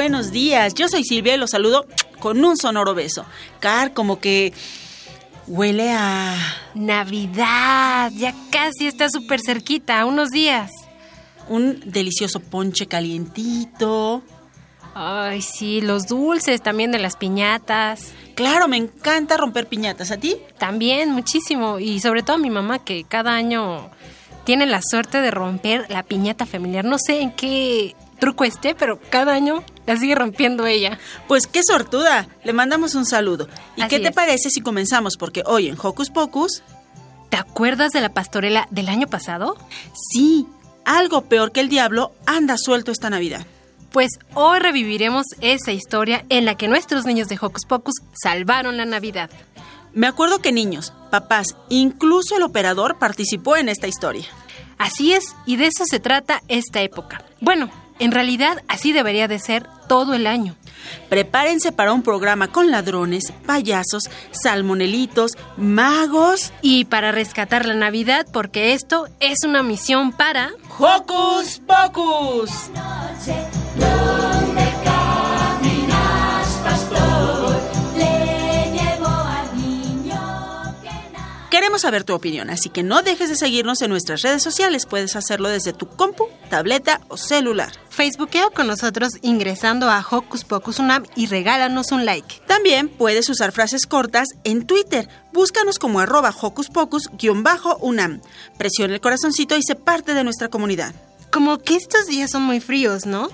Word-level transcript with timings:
buenos 0.00 0.32
días. 0.32 0.72
Yo 0.72 0.88
soy 0.88 1.04
Silvia 1.04 1.34
y 1.34 1.36
los 1.36 1.50
saludo 1.50 1.86
con 2.20 2.42
un 2.42 2.56
sonoro 2.56 2.94
beso. 2.94 3.26
Car, 3.60 3.92
como 3.92 4.18
que 4.18 4.54
huele 5.46 5.92
a... 5.92 6.34
Navidad. 6.74 8.10
Ya 8.16 8.34
casi 8.50 8.86
está 8.86 9.10
súper 9.10 9.40
cerquita, 9.44 10.06
unos 10.06 10.30
días. 10.30 10.70
Un 11.50 11.82
delicioso 11.84 12.40
ponche 12.40 12.86
calientito. 12.86 14.22
Ay, 14.94 15.42
sí, 15.42 15.82
los 15.82 16.06
dulces 16.06 16.62
también 16.62 16.92
de 16.92 16.98
las 16.98 17.16
piñatas. 17.16 18.12
Claro, 18.34 18.68
me 18.68 18.78
encanta 18.78 19.36
romper 19.36 19.66
piñatas. 19.66 20.12
¿A 20.12 20.16
ti? 20.16 20.38
También, 20.56 21.10
muchísimo. 21.12 21.78
Y 21.78 22.00
sobre 22.00 22.22
todo 22.22 22.36
a 22.36 22.40
mi 22.40 22.48
mamá, 22.48 22.78
que 22.78 23.04
cada 23.04 23.34
año 23.34 23.90
tiene 24.44 24.64
la 24.64 24.80
suerte 24.80 25.20
de 25.20 25.30
romper 25.30 25.90
la 25.90 26.04
piñata 26.04 26.46
familiar. 26.46 26.86
No 26.86 26.96
sé 26.98 27.20
en 27.20 27.32
qué 27.32 27.94
truco 28.18 28.44
esté, 28.44 28.74
pero 28.74 28.98
cada 29.10 29.34
año 29.34 29.62
la 29.90 29.96
sigue 29.96 30.14
rompiendo 30.14 30.66
ella. 30.66 30.98
Pues 31.26 31.46
qué 31.48 31.62
sortuda. 31.64 32.28
Le 32.44 32.52
mandamos 32.52 32.94
un 32.94 33.04
saludo. 33.04 33.48
¿Y 33.76 33.84
qué 33.88 33.98
te 33.98 34.12
parece 34.12 34.48
si 34.50 34.60
comenzamos? 34.60 35.16
Porque 35.16 35.42
hoy 35.44 35.68
en 35.68 35.76
Hocus 35.80 36.10
Pocus... 36.10 36.62
¿Te 37.28 37.36
acuerdas 37.36 37.92
de 37.92 38.00
la 38.00 38.12
pastorela 38.12 38.66
del 38.70 38.88
año 38.88 39.06
pasado? 39.06 39.56
Sí, 40.12 40.46
algo 40.84 41.22
peor 41.22 41.52
que 41.52 41.60
el 41.60 41.68
diablo 41.68 42.12
anda 42.26 42.56
suelto 42.58 42.90
esta 42.90 43.08
Navidad. 43.08 43.46
Pues 43.92 44.10
hoy 44.34 44.58
reviviremos 44.58 45.26
esa 45.40 45.72
historia 45.72 46.24
en 46.28 46.44
la 46.44 46.56
que 46.56 46.66
nuestros 46.66 47.04
niños 47.04 47.28
de 47.28 47.38
Hocus 47.40 47.66
Pocus 47.66 47.94
salvaron 48.20 48.76
la 48.76 48.84
Navidad. 48.84 49.30
Me 49.92 50.06
acuerdo 50.06 50.40
que 50.40 50.52
niños, 50.52 50.92
papás, 51.10 51.56
incluso 51.68 52.36
el 52.36 52.42
operador 52.42 52.98
participó 52.98 53.56
en 53.56 53.68
esta 53.68 53.88
historia. 53.88 54.26
Así 54.78 55.12
es, 55.12 55.34
y 55.46 55.56
de 55.56 55.66
eso 55.66 55.84
se 55.84 56.00
trata 56.00 56.42
esta 56.48 56.80
época. 56.80 57.24
Bueno, 57.40 57.70
en 58.00 58.12
realidad, 58.12 58.62
así 58.66 58.92
debería 58.92 59.28
de 59.28 59.38
ser 59.38 59.66
todo 59.88 60.14
el 60.14 60.26
año. 60.26 60.56
Prepárense 61.08 61.72
para 61.72 61.92
un 61.92 62.02
programa 62.02 62.48
con 62.48 62.70
ladrones, 62.70 63.32
payasos, 63.46 64.04
salmonelitos, 64.30 65.32
magos. 65.56 66.52
Y 66.62 66.86
para 66.86 67.12
rescatar 67.12 67.66
la 67.66 67.74
Navidad, 67.74 68.26
porque 68.32 68.72
esto 68.72 69.08
es 69.20 69.44
una 69.44 69.62
misión 69.62 70.12
para... 70.12 70.50
¡Hocus 70.78 71.60
Pocus! 71.66 72.50
Queremos 81.60 81.82
saber 81.82 82.04
tu 82.04 82.14
opinión, 82.14 82.48
así 82.48 82.70
que 82.70 82.82
no 82.82 83.02
dejes 83.02 83.28
de 83.28 83.36
seguirnos 83.36 83.82
en 83.82 83.90
nuestras 83.90 84.22
redes 84.22 84.42
sociales. 84.42 84.86
Puedes 84.86 85.14
hacerlo 85.14 85.50
desde 85.50 85.74
tu 85.74 85.86
compu, 85.86 86.26
tableta 86.48 87.02
o 87.08 87.18
celular. 87.18 87.70
Facebookea 87.90 88.48
con 88.48 88.66
nosotros 88.66 89.12
ingresando 89.20 89.90
a 89.90 90.02
Hocus 90.10 90.44
Pocus 90.44 90.78
Unam 90.78 91.04
y 91.16 91.26
regálanos 91.26 91.92
un 91.92 92.06
like. 92.06 92.40
También 92.46 92.88
puedes 92.88 93.28
usar 93.28 93.52
frases 93.52 93.84
cortas 93.84 94.28
en 94.42 94.64
Twitter. 94.66 95.10
Búscanos 95.34 95.78
como 95.78 96.00
arroba 96.00 96.34
Hocus 96.40 96.70
Pocus-Unam. 96.70 98.22
Presiona 98.56 98.94
el 98.94 99.02
corazoncito 99.02 99.54
y 99.54 99.62
sé 99.62 99.74
parte 99.74 100.14
de 100.14 100.24
nuestra 100.24 100.48
comunidad. 100.48 100.94
Como 101.30 101.58
que 101.58 101.76
estos 101.76 102.06
días 102.06 102.30
son 102.30 102.40
muy 102.44 102.60
fríos, 102.60 103.04
¿no? 103.04 103.28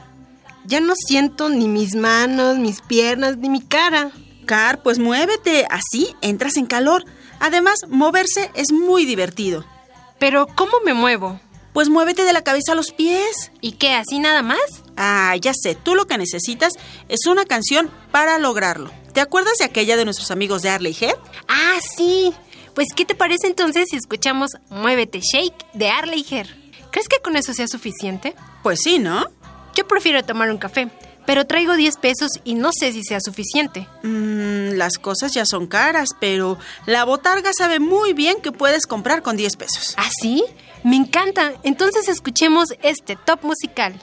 Ya 0.65 0.81
no 0.81 0.95
siento 0.97 1.49
ni 1.49 1.69
mis 1.69 1.95
manos, 1.95 2.59
mis 2.59 2.81
piernas, 2.81 3.37
ni 3.37 3.49
mi 3.49 3.61
cara. 3.61 4.11
Car, 4.47 4.83
pues 4.83 4.99
muévete, 4.99 5.65
así 5.71 6.09
entras 6.23 6.57
en 6.57 6.67
calor. 6.67 7.05
Además, 7.41 7.81
moverse 7.89 8.51
es 8.55 8.73
muy 8.73 9.05
divertido. 9.05 9.65
Pero, 10.19 10.47
¿cómo 10.47 10.73
me 10.85 10.95
muevo? 10.95 11.41
Pues 11.73 11.91
muévete 11.91 12.25
de 12.25 12.33
la 12.33 12.43
cabeza 12.43 12.73
a 12.73 12.75
los 12.75 12.91
pies. 12.93 13.53
¿Y 13.61 13.73
qué, 13.73 13.93
así 13.93 14.19
nada 14.19 14.43
más? 14.43 14.83
Ah, 14.97 15.37
ya 15.39 15.53
sé, 15.55 15.75
tú 15.75 15.95
lo 15.95 16.07
que 16.07 16.17
necesitas 16.17 16.73
es 17.09 17.27
una 17.27 17.45
canción 17.45 17.91
para 18.11 18.39
lograrlo. 18.39 18.91
¿Te 19.13 19.21
acuerdas 19.21 19.59
de 19.59 19.65
aquella 19.65 19.97
de 19.97 20.05
nuestros 20.05 20.31
amigos 20.31 20.63
de 20.63 20.71
Arley 20.71 20.97
Head? 20.99 21.17
Ah, 21.49 21.79
sí. 21.97 22.33
Pues, 22.75 22.89
¿qué 22.95 23.05
te 23.05 23.15
parece 23.15 23.47
entonces 23.47 23.89
si 23.91 23.97
escuchamos 23.97 24.53
Muévete 24.71 25.21
Shake 25.21 25.67
de 25.75 25.89
Arley 25.89 26.25
Head? 26.31 26.47
¿Crees 26.91 27.09
que 27.09 27.21
con 27.21 27.37
eso 27.37 27.53
sea 27.53 27.69
suficiente? 27.69 28.35
Pues 28.63 28.81
sí, 28.83 28.99
¿no? 28.99 29.27
Yo 29.75 29.87
prefiero 29.87 30.25
tomar 30.25 30.51
un 30.51 30.57
café 30.59 30.89
pero 31.27 31.47
traigo 31.47 31.75
10 31.77 31.97
pesos 31.97 32.31
y 32.45 32.55
no 32.55 32.71
sé 32.73 32.93
si 32.93 33.03
sea 33.03 33.21
suficiente. 33.21 33.87
Mmm, 34.03 34.77
las 34.77 34.99
cosas 34.99 35.33
ya 35.35 35.45
son 35.45 35.67
caras, 35.67 36.11
pero 36.19 36.59
la 36.87 37.05
botarga 37.05 37.53
sabe 37.53 37.81
muy 37.81 38.13
bien 38.13 38.41
que 38.41 38.53
puedes 38.53 38.87
comprar 38.87 39.23
con 39.23 39.37
10 39.37 39.57
pesos. 39.57 39.95
¿Ah, 39.99 40.09
sí? 40.21 40.45
Me 40.85 40.97
encanta. 40.97 41.55
Entonces 41.65 42.09
escuchemos 42.09 42.69
este 42.83 43.17
top 43.17 43.43
musical. 43.43 44.01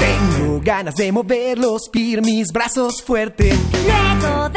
Tengo 0.00 0.60
ganas 0.62 0.94
de 0.94 1.12
mover 1.12 1.58
los 1.58 1.88
pies, 1.90 2.22
mis 2.22 2.48
brazos 2.50 3.02
fuerte. 3.02 3.52
Luego 3.86 4.48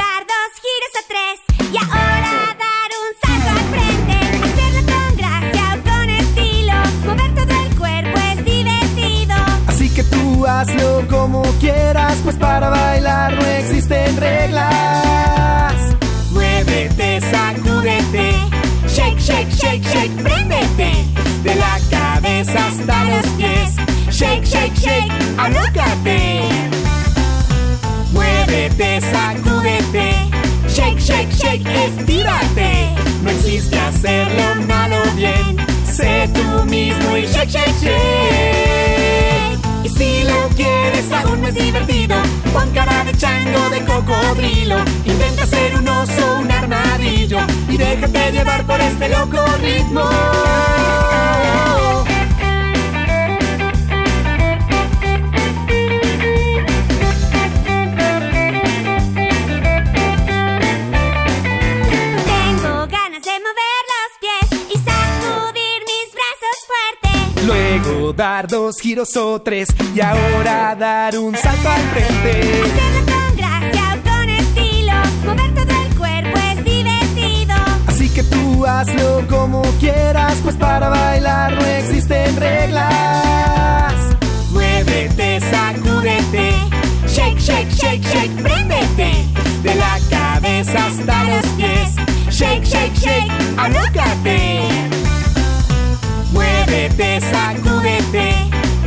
hazlo 10.47 11.05
como 11.09 11.43
quieras, 11.59 12.15
pues 12.23 12.35
para 12.35 12.69
bailar 12.69 13.33
no 13.33 13.45
existen 13.45 14.17
reglas. 14.17 15.73
Muévete, 16.31 17.21
sacúdete. 17.21 18.33
Shake, 18.87 19.19
shake, 19.19 19.51
shake, 19.51 19.83
shake, 19.83 20.23
préndete. 20.23 20.91
De 21.43 21.55
la 21.55 21.79
cabeza 21.89 22.67
hasta 22.67 23.05
los 23.05 23.25
pies. 23.37 23.75
Shake, 24.09 24.45
shake, 24.45 24.75
shake, 24.75 25.11
alócate. 25.37 26.41
Muévete, 28.13 29.01
sacúdete 29.01 30.35
Shake, 30.75 30.99
shake, 30.99 31.31
shake, 31.31 31.65
estírate. 31.65 32.89
No 33.23 33.29
existe 33.29 33.79
hacerlo 33.79 34.61
malo 34.67 34.97
bien. 35.15 35.55
Sé 35.85 36.29
tú 36.33 36.65
mismo 36.65 37.15
y 37.15 37.25
shake, 37.27 37.49
shake, 37.49 37.79
shake. 37.81 39.65
Y 39.85 39.90
si 39.90 40.23
lo 40.23 40.49
quieres 40.55 41.11
aún 41.11 41.41
más 41.41 41.53
divertido, 41.53 42.16
pon 42.52 42.72
cara 42.72 43.03
de 43.03 43.14
chango, 43.14 43.70
de 43.70 43.85
cocodrilo. 43.85 44.78
Intenta 45.05 45.46
ser 45.46 45.76
un 45.76 45.87
oso, 45.87 46.37
un 46.41 46.52
armadillo. 46.52 47.37
Y 47.70 47.78
déjate 47.78 48.32
llevar 48.32 48.66
por 48.66 48.82
este 48.82 49.09
loco 49.09 49.46
ritmo. 49.61 50.02
Luego 67.45 68.11
dar 68.11 68.47
dos 68.47 68.79
giros 68.79 69.15
o 69.17 69.39
tres 69.39 69.69
y 69.93 70.01
ahora 70.01 70.75
dar 70.75 71.15
un 71.19 71.35
salto 71.35 71.69
al 71.69 71.81
frente. 71.93 72.39
Hacerlo 72.63 73.13
con 73.13 73.37
gracia 73.37 73.83
o 73.93 74.09
con 74.09 74.29
estilo, 74.29 74.93
mover 75.25 75.53
todo 75.53 75.81
el 75.83 75.95
cuerpo 75.95 76.39
es 76.39 76.63
divertido. 76.65 77.55
Así 77.85 78.09
que 78.09 78.23
tú 78.23 78.65
hazlo 78.65 79.27
como 79.29 79.61
quieras, 79.79 80.39
pues 80.43 80.55
para 80.55 80.89
bailar 80.89 81.53
no 81.53 81.65
existen 81.65 82.35
reglas. 82.35 83.93
Muévete, 84.51 85.39
sacúdete, 85.41 86.51
shake, 87.07 87.39
shake, 87.39 87.71
shake, 87.71 88.03
shake, 88.07 88.41
préndete. 88.41 89.11
De 89.61 89.75
la 89.75 89.99
cabeza 90.09 90.87
hasta 90.87 91.23
los 91.25 91.45
pies, 91.57 91.95
shake, 92.31 92.65
shake, 92.65 92.95
shake, 92.95 93.31
alócate. 93.57 95.04
Muévete, 96.66 97.20
sacúdete, 97.22 98.34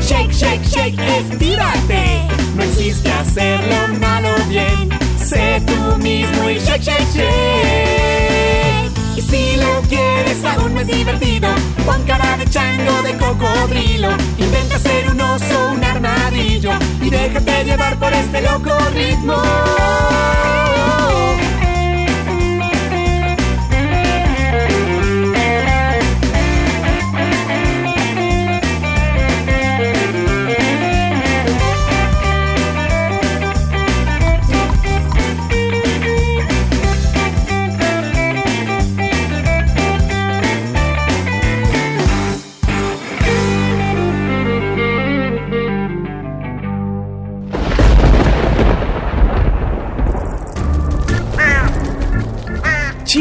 shake, 0.00 0.32
shake, 0.32 0.64
shake, 0.64 0.98
estírate. 0.98 2.26
No 2.56 2.62
existe 2.64 3.10
hacerlo 3.10 3.76
malo 4.00 4.30
bien, 4.48 4.88
sé 5.16 5.62
tú 5.66 5.96
mismo 5.98 6.50
y 6.50 6.58
shake, 6.58 6.82
shake, 6.82 7.06
shake. 7.14 8.90
Y 9.16 9.22
si 9.22 9.56
lo 9.56 9.80
quieres 9.88 10.44
aún 10.44 10.74
más 10.74 10.86
divertido, 10.86 11.48
pon 11.86 12.02
cara 12.04 12.36
de 12.36 12.46
chango, 12.46 13.02
de 13.02 13.16
cocodrilo. 13.16 14.10
Intenta 14.38 14.78
ser 14.78 15.10
un 15.10 15.20
oso, 15.20 15.70
un 15.72 15.84
armadillo 15.84 16.72
y 17.00 17.10
déjate 17.10 17.64
llevar 17.64 17.96
por 17.98 18.12
este 18.12 18.42
loco 18.42 18.76
ritmo. 18.92 19.36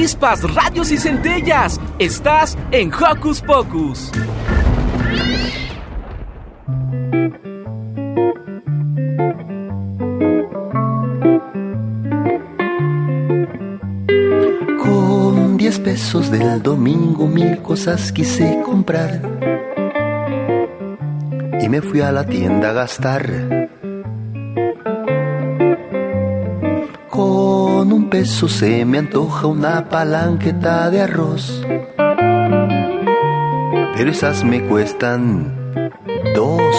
Chispas, 0.07 0.41
radios 0.55 0.89
y 0.93 0.97
centellas. 0.97 1.81
Estás 1.99 2.57
en 2.71 2.93
Hocus 2.93 3.41
Pocus. 3.41 4.09
Con 14.81 15.57
diez 15.57 15.77
pesos 15.77 16.31
del 16.31 16.63
domingo 16.63 17.27
mil 17.27 17.57
cosas 17.61 18.13
quise 18.13 18.61
comprar. 18.65 19.19
Y 21.59 21.67
me 21.67 21.81
fui 21.81 21.99
a 21.99 22.13
la 22.13 22.25
tienda 22.25 22.69
a 22.69 22.71
gastar. 22.71 23.66
Con 27.77 27.93
un 27.93 28.09
peso 28.09 28.47
se 28.47 28.83
me 28.85 28.97
antoja 28.97 29.45
una 29.45 29.87
palanqueta 29.87 30.89
de 30.89 31.01
arroz. 31.01 31.63
Pero 33.95 34.09
esas 34.09 34.43
me 34.43 34.63
cuestan 34.63 35.53
dos. 36.33 36.75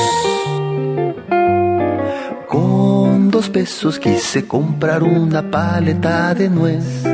Con 2.48 3.30
dos 3.30 3.48
pesos 3.48 4.00
quise 4.00 4.48
comprar 4.48 5.04
una 5.04 5.48
paleta 5.48 6.34
de 6.34 6.48
nuez. 6.48 7.04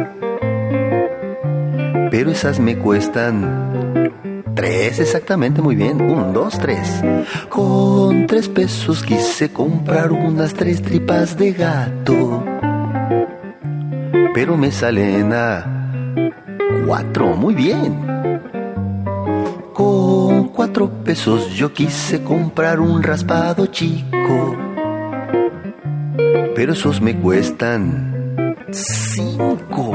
Pero 2.11 2.31
esas 2.31 2.59
me 2.59 2.79
cuestan 2.79 4.41
tres 4.55 4.99
exactamente, 4.99 5.61
muy 5.61 5.77
bien. 5.77 6.01
Un, 6.01 6.33
dos, 6.33 6.59
tres. 6.59 7.03
Con 7.51 8.27
tres 8.27 8.49
pesos 8.49 9.03
quise 9.03 9.53
comprar 9.53 10.11
unas 10.11 10.55
tres 10.55 10.81
tripas 10.81 11.37
de 11.37 11.53
gato. 11.53 12.54
Pero 14.35 14.57
me 14.57 14.73
salen 14.73 15.33
a 15.33 15.65
cuatro, 16.85 17.37
muy 17.37 17.55
bien. 17.55 18.05
Con 19.73 20.49
cuatro 20.49 20.91
pesos 21.05 21.55
yo 21.55 21.73
quise 21.73 22.25
comprar 22.25 22.81
un 22.81 23.01
raspado 23.01 23.67
chico. 23.67 24.57
Pero 26.57 26.73
esos 26.73 27.01
me 27.01 27.17
cuestan 27.17 28.57
cinco. 28.73 29.93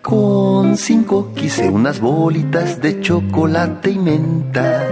Con 0.00 0.76
cinco 0.76 1.32
quise 1.34 1.68
unas 1.68 1.98
bolitas 1.98 2.80
de 2.80 3.00
chocolate 3.00 3.90
y 3.90 3.98
menta. 3.98 4.86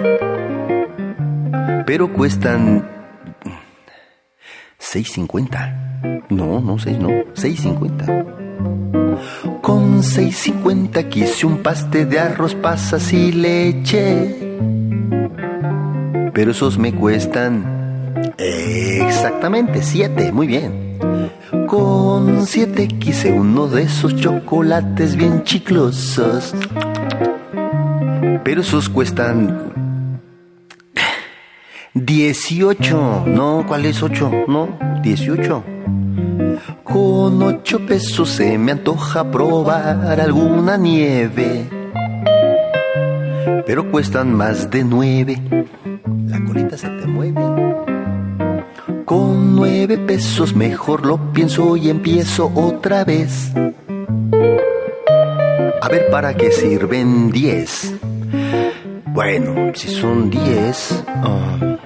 Pero 1.86 2.12
cuestan 2.12 2.90
6.50. 4.80 5.83
No, 6.28 6.60
no, 6.60 6.78
6 6.78 6.98
no, 6.98 7.08
6.50. 7.34 9.60
Con 9.60 10.02
6.50 10.02 11.08
quise 11.08 11.46
un 11.46 11.62
paste 11.62 12.04
de 12.06 12.20
arroz, 12.20 12.54
pasas 12.54 13.12
y 13.12 13.32
leche. 13.32 14.58
Pero 16.32 16.50
esos 16.50 16.78
me 16.78 16.92
cuestan 16.92 17.64
exactamente 18.38 19.82
7, 19.82 20.32
muy 20.32 20.46
bien. 20.46 20.98
Con 21.66 22.46
7 22.46 22.88
quise 22.88 23.32
uno 23.32 23.66
de 23.68 23.82
esos 23.82 24.16
chocolates 24.16 25.16
bien 25.16 25.44
chiclosos. 25.44 26.54
Pero 28.44 28.60
esos 28.60 28.88
cuestan 28.88 29.72
18. 31.94 33.24
No, 33.26 33.64
¿cuál 33.66 33.86
es 33.86 34.02
8? 34.02 34.44
No, 34.48 34.78
18. 35.02 35.73
Con 36.94 37.42
8 37.42 37.86
pesos 37.86 38.30
se 38.30 38.56
me 38.56 38.70
antoja 38.70 39.28
probar 39.28 40.20
alguna 40.20 40.76
nieve. 40.76 41.68
Pero 43.66 43.90
cuestan 43.90 44.32
más 44.32 44.70
de 44.70 44.84
9. 44.84 45.42
La 46.28 46.44
colita 46.44 46.78
se 46.78 46.86
te 46.86 47.06
mueve. 47.08 47.40
Con 49.04 49.56
9 49.56 49.98
pesos 50.06 50.54
mejor 50.54 51.04
lo 51.04 51.32
pienso 51.32 51.76
y 51.76 51.90
empiezo 51.90 52.52
otra 52.54 53.02
vez. 53.02 53.50
A 55.82 55.88
ver, 55.88 56.08
¿para 56.12 56.34
qué 56.34 56.52
sirven 56.52 57.32
10? 57.32 57.94
Bueno, 59.06 59.72
si 59.74 59.88
son 59.88 60.30
10, 60.30 61.04
ah, 61.08 61.76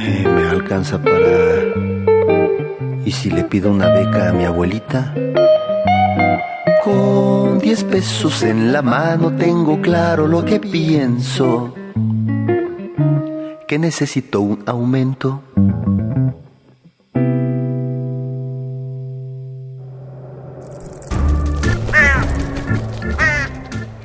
eh, 0.00 0.24
me 0.28 0.48
alcanza 0.48 1.02
para... 1.02 1.93
¿Y 3.06 3.12
si 3.12 3.30
le 3.30 3.44
pido 3.44 3.70
una 3.70 3.90
beca 3.90 4.30
a 4.30 4.32
mi 4.32 4.44
abuelita? 4.44 5.14
Con 6.82 7.58
10 7.58 7.84
pesos 7.84 8.42
en 8.42 8.72
la 8.72 8.80
mano 8.80 9.36
tengo 9.36 9.80
claro 9.82 10.26
lo 10.26 10.44
que 10.44 10.58
pienso. 10.58 11.74
Que 13.68 13.78
necesito 13.78 14.40
un 14.40 14.62
aumento. 14.66 15.42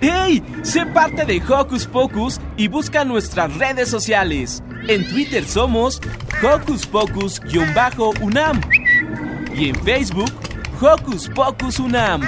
¡Hey! 0.01 0.44
Sé 0.63 0.86
parte 0.86 1.25
de 1.25 1.41
Hocus 1.41 1.86
Pocus 1.88 2.39
y 2.58 2.68
busca 2.68 3.06
nuestras 3.06 3.56
redes 3.58 3.88
sociales. 3.89 4.62
En 4.88 5.08
Twitter 5.08 5.46
somos 5.46 6.01
Hocus 6.44 6.86
Pocus-UNAM 6.86 8.78
y 9.59 9.69
en 9.69 9.75
Facebook 9.83 10.31
Hocus 10.81 11.29
Pocus 11.35 11.79
UNAM. 11.79 12.21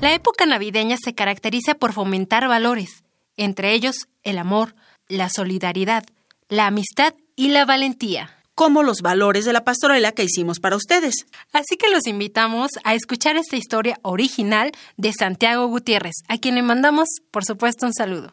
La 0.00 0.12
época 0.12 0.44
navideña 0.44 0.96
se 1.02 1.14
caracteriza 1.14 1.74
por 1.74 1.92
fomentar 1.92 2.48
valores, 2.48 3.04
entre 3.36 3.72
ellos 3.74 4.08
el 4.24 4.38
amor, 4.38 4.74
la 5.08 5.28
solidaridad, 5.28 6.04
la 6.48 6.66
amistad 6.66 7.14
y 7.36 7.48
la 7.48 7.64
valentía. 7.64 8.30
Como 8.56 8.82
los 8.82 9.02
valores 9.02 9.44
de 9.44 9.52
la 9.52 9.64
pastorela 9.64 10.12
que 10.12 10.24
hicimos 10.24 10.58
para 10.60 10.76
ustedes. 10.76 11.26
Así 11.52 11.76
que 11.76 11.90
los 11.90 12.06
invitamos 12.06 12.70
a 12.84 12.94
escuchar 12.94 13.36
esta 13.36 13.56
historia 13.56 13.98
original 14.02 14.72
de 14.96 15.12
Santiago 15.12 15.66
Gutiérrez, 15.68 16.14
a 16.28 16.38
quien 16.38 16.56
le 16.56 16.62
mandamos, 16.62 17.08
por 17.30 17.44
supuesto, 17.44 17.86
un 17.86 17.92
saludo. 17.92 18.32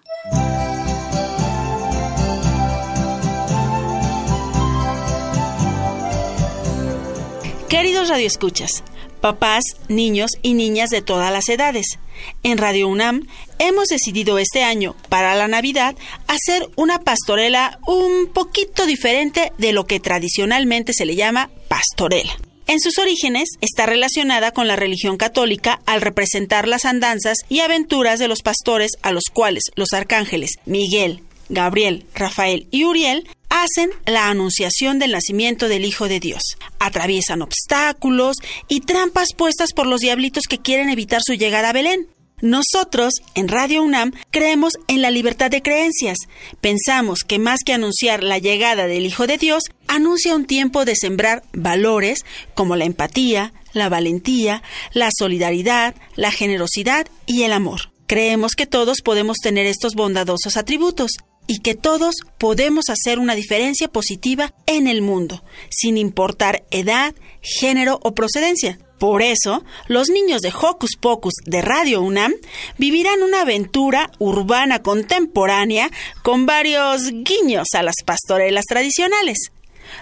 Queridos 7.73 8.09
radioescuchas, 8.09 8.83
papás, 9.19 9.63
niños 9.87 10.29
y 10.43 10.53
niñas 10.53 10.91
de 10.91 11.01
todas 11.01 11.33
las 11.33 11.49
edades, 11.49 11.97
En 12.43 12.59
Radio 12.59 12.87
UNAM 12.87 13.27
hemos 13.57 13.87
decidido 13.87 14.37
este 14.37 14.61
año, 14.61 14.95
para 15.09 15.33
la 15.33 15.47
Navidad, 15.47 15.95
hacer 16.27 16.69
una 16.75 16.99
pastorela 16.99 17.79
un 17.87 18.27
poquito 18.31 18.85
diferente 18.85 19.53
de 19.57 19.73
lo 19.73 19.87
que 19.87 19.99
tradicionalmente 19.99 20.93
se 20.93 21.07
le 21.07 21.15
llama 21.15 21.49
pastorela. 21.67 22.37
En 22.67 22.79
sus 22.79 22.99
orígenes 22.99 23.49
está 23.59 23.87
relacionada 23.87 24.51
con 24.51 24.67
la 24.67 24.75
religión 24.75 25.17
católica 25.17 25.81
al 25.87 26.01
representar 26.01 26.67
las 26.67 26.85
andanzas 26.85 27.39
y 27.49 27.61
aventuras 27.61 28.19
de 28.19 28.27
los 28.27 28.43
pastores 28.43 28.91
a 29.01 29.11
los 29.11 29.23
cuales 29.33 29.63
los 29.75 29.93
arcángeles 29.93 30.57
Miguel, 30.67 31.23
Gabriel, 31.49 32.05
Rafael 32.13 32.67
y 32.69 32.83
Uriel 32.83 33.27
hacen 33.53 33.91
la 34.07 34.29
anunciación 34.29 34.97
del 34.97 35.11
nacimiento 35.11 35.67
del 35.67 35.85
Hijo 35.85 36.07
de 36.07 36.19
Dios. 36.19 36.41
Atraviesan 36.79 37.43
obstáculos 37.43 38.37
y 38.67 38.79
trampas 38.79 39.29
puestas 39.37 39.73
por 39.73 39.85
los 39.85 40.01
diablitos 40.01 40.45
que 40.49 40.57
quieren 40.57 40.89
evitar 40.89 41.21
su 41.23 41.35
llegada 41.35 41.69
a 41.69 41.73
Belén. 41.73 42.07
Nosotros, 42.41 43.13
en 43.35 43.47
Radio 43.47 43.83
UNAM, 43.83 44.11
creemos 44.31 44.73
en 44.87 45.03
la 45.03 45.11
libertad 45.11 45.51
de 45.51 45.61
creencias. 45.61 46.17
Pensamos 46.61 47.19
que 47.19 47.37
más 47.37 47.59
que 47.63 47.73
anunciar 47.73 48.23
la 48.23 48.39
llegada 48.39 48.87
del 48.87 49.05
Hijo 49.05 49.27
de 49.27 49.37
Dios, 49.37 49.63
anuncia 49.87 50.35
un 50.35 50.45
tiempo 50.45 50.83
de 50.83 50.95
sembrar 50.95 51.43
valores 51.53 52.25
como 52.55 52.75
la 52.75 52.85
empatía, 52.85 53.53
la 53.71 53.87
valentía, 53.87 54.63
la 54.93 55.09
solidaridad, 55.15 55.95
la 56.15 56.31
generosidad 56.31 57.07
y 57.27 57.43
el 57.43 57.53
amor. 57.53 57.91
Creemos 58.07 58.55
que 58.55 58.65
todos 58.65 59.01
podemos 59.01 59.37
tener 59.37 59.67
estos 59.67 59.93
bondadosos 59.93 60.57
atributos 60.57 61.11
y 61.47 61.59
que 61.59 61.75
todos 61.75 62.15
podemos 62.37 62.85
hacer 62.89 63.19
una 63.19 63.35
diferencia 63.35 63.87
positiva 63.87 64.53
en 64.65 64.87
el 64.87 65.01
mundo, 65.01 65.43
sin 65.69 65.97
importar 65.97 66.63
edad, 66.71 67.13
género 67.41 67.99
o 68.03 68.13
procedencia. 68.13 68.79
Por 68.99 69.21
eso, 69.21 69.65
los 69.87 70.09
niños 70.09 70.41
de 70.41 70.53
Hocus 70.57 70.95
Pocus 70.97 71.33
de 71.45 71.61
Radio 71.61 72.01
UNAM 72.01 72.33
vivirán 72.77 73.21
una 73.21 73.41
aventura 73.41 74.09
urbana 74.17 74.81
contemporánea 74.81 75.91
con 76.21 76.45
varios 76.45 77.11
guiños 77.11 77.67
a 77.73 77.83
las 77.83 77.95
pastorelas 78.05 78.63
tradicionales. 78.65 79.51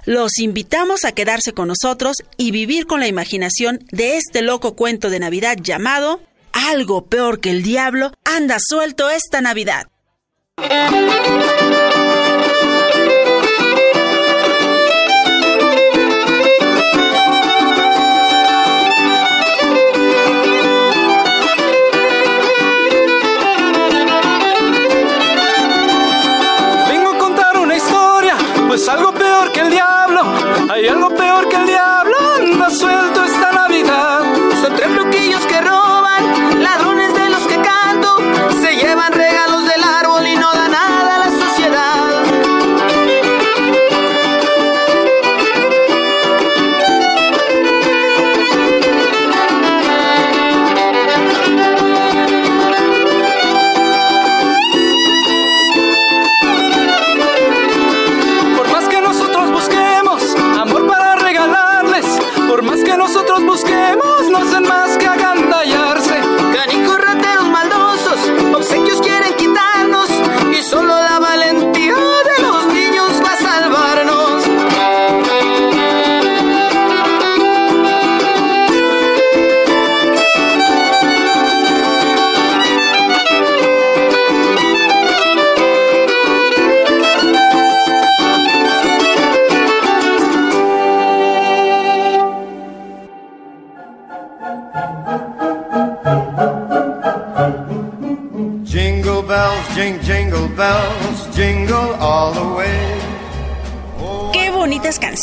Los 0.05 0.37
invitamos 0.37 1.03
a 1.03 1.13
quedarse 1.13 1.53
con 1.53 1.69
nosotros 1.69 2.17
y 2.37 2.51
vivir 2.51 2.85
con 2.85 2.99
la 2.99 3.07
imaginación 3.07 3.79
de 3.91 4.17
este 4.17 4.43
loco 4.43 4.75
cuento 4.75 5.09
de 5.09 5.19
Navidad 5.19 5.57
llamado 5.59 6.21
Algo 6.51 7.07
peor 7.07 7.39
que 7.39 7.49
el 7.49 7.63
diablo 7.63 8.11
anda 8.23 8.57
suelto 8.59 9.09
esta 9.09 9.41
Navidad. 9.41 9.87
Thank 10.57 11.75
you. 11.75 11.80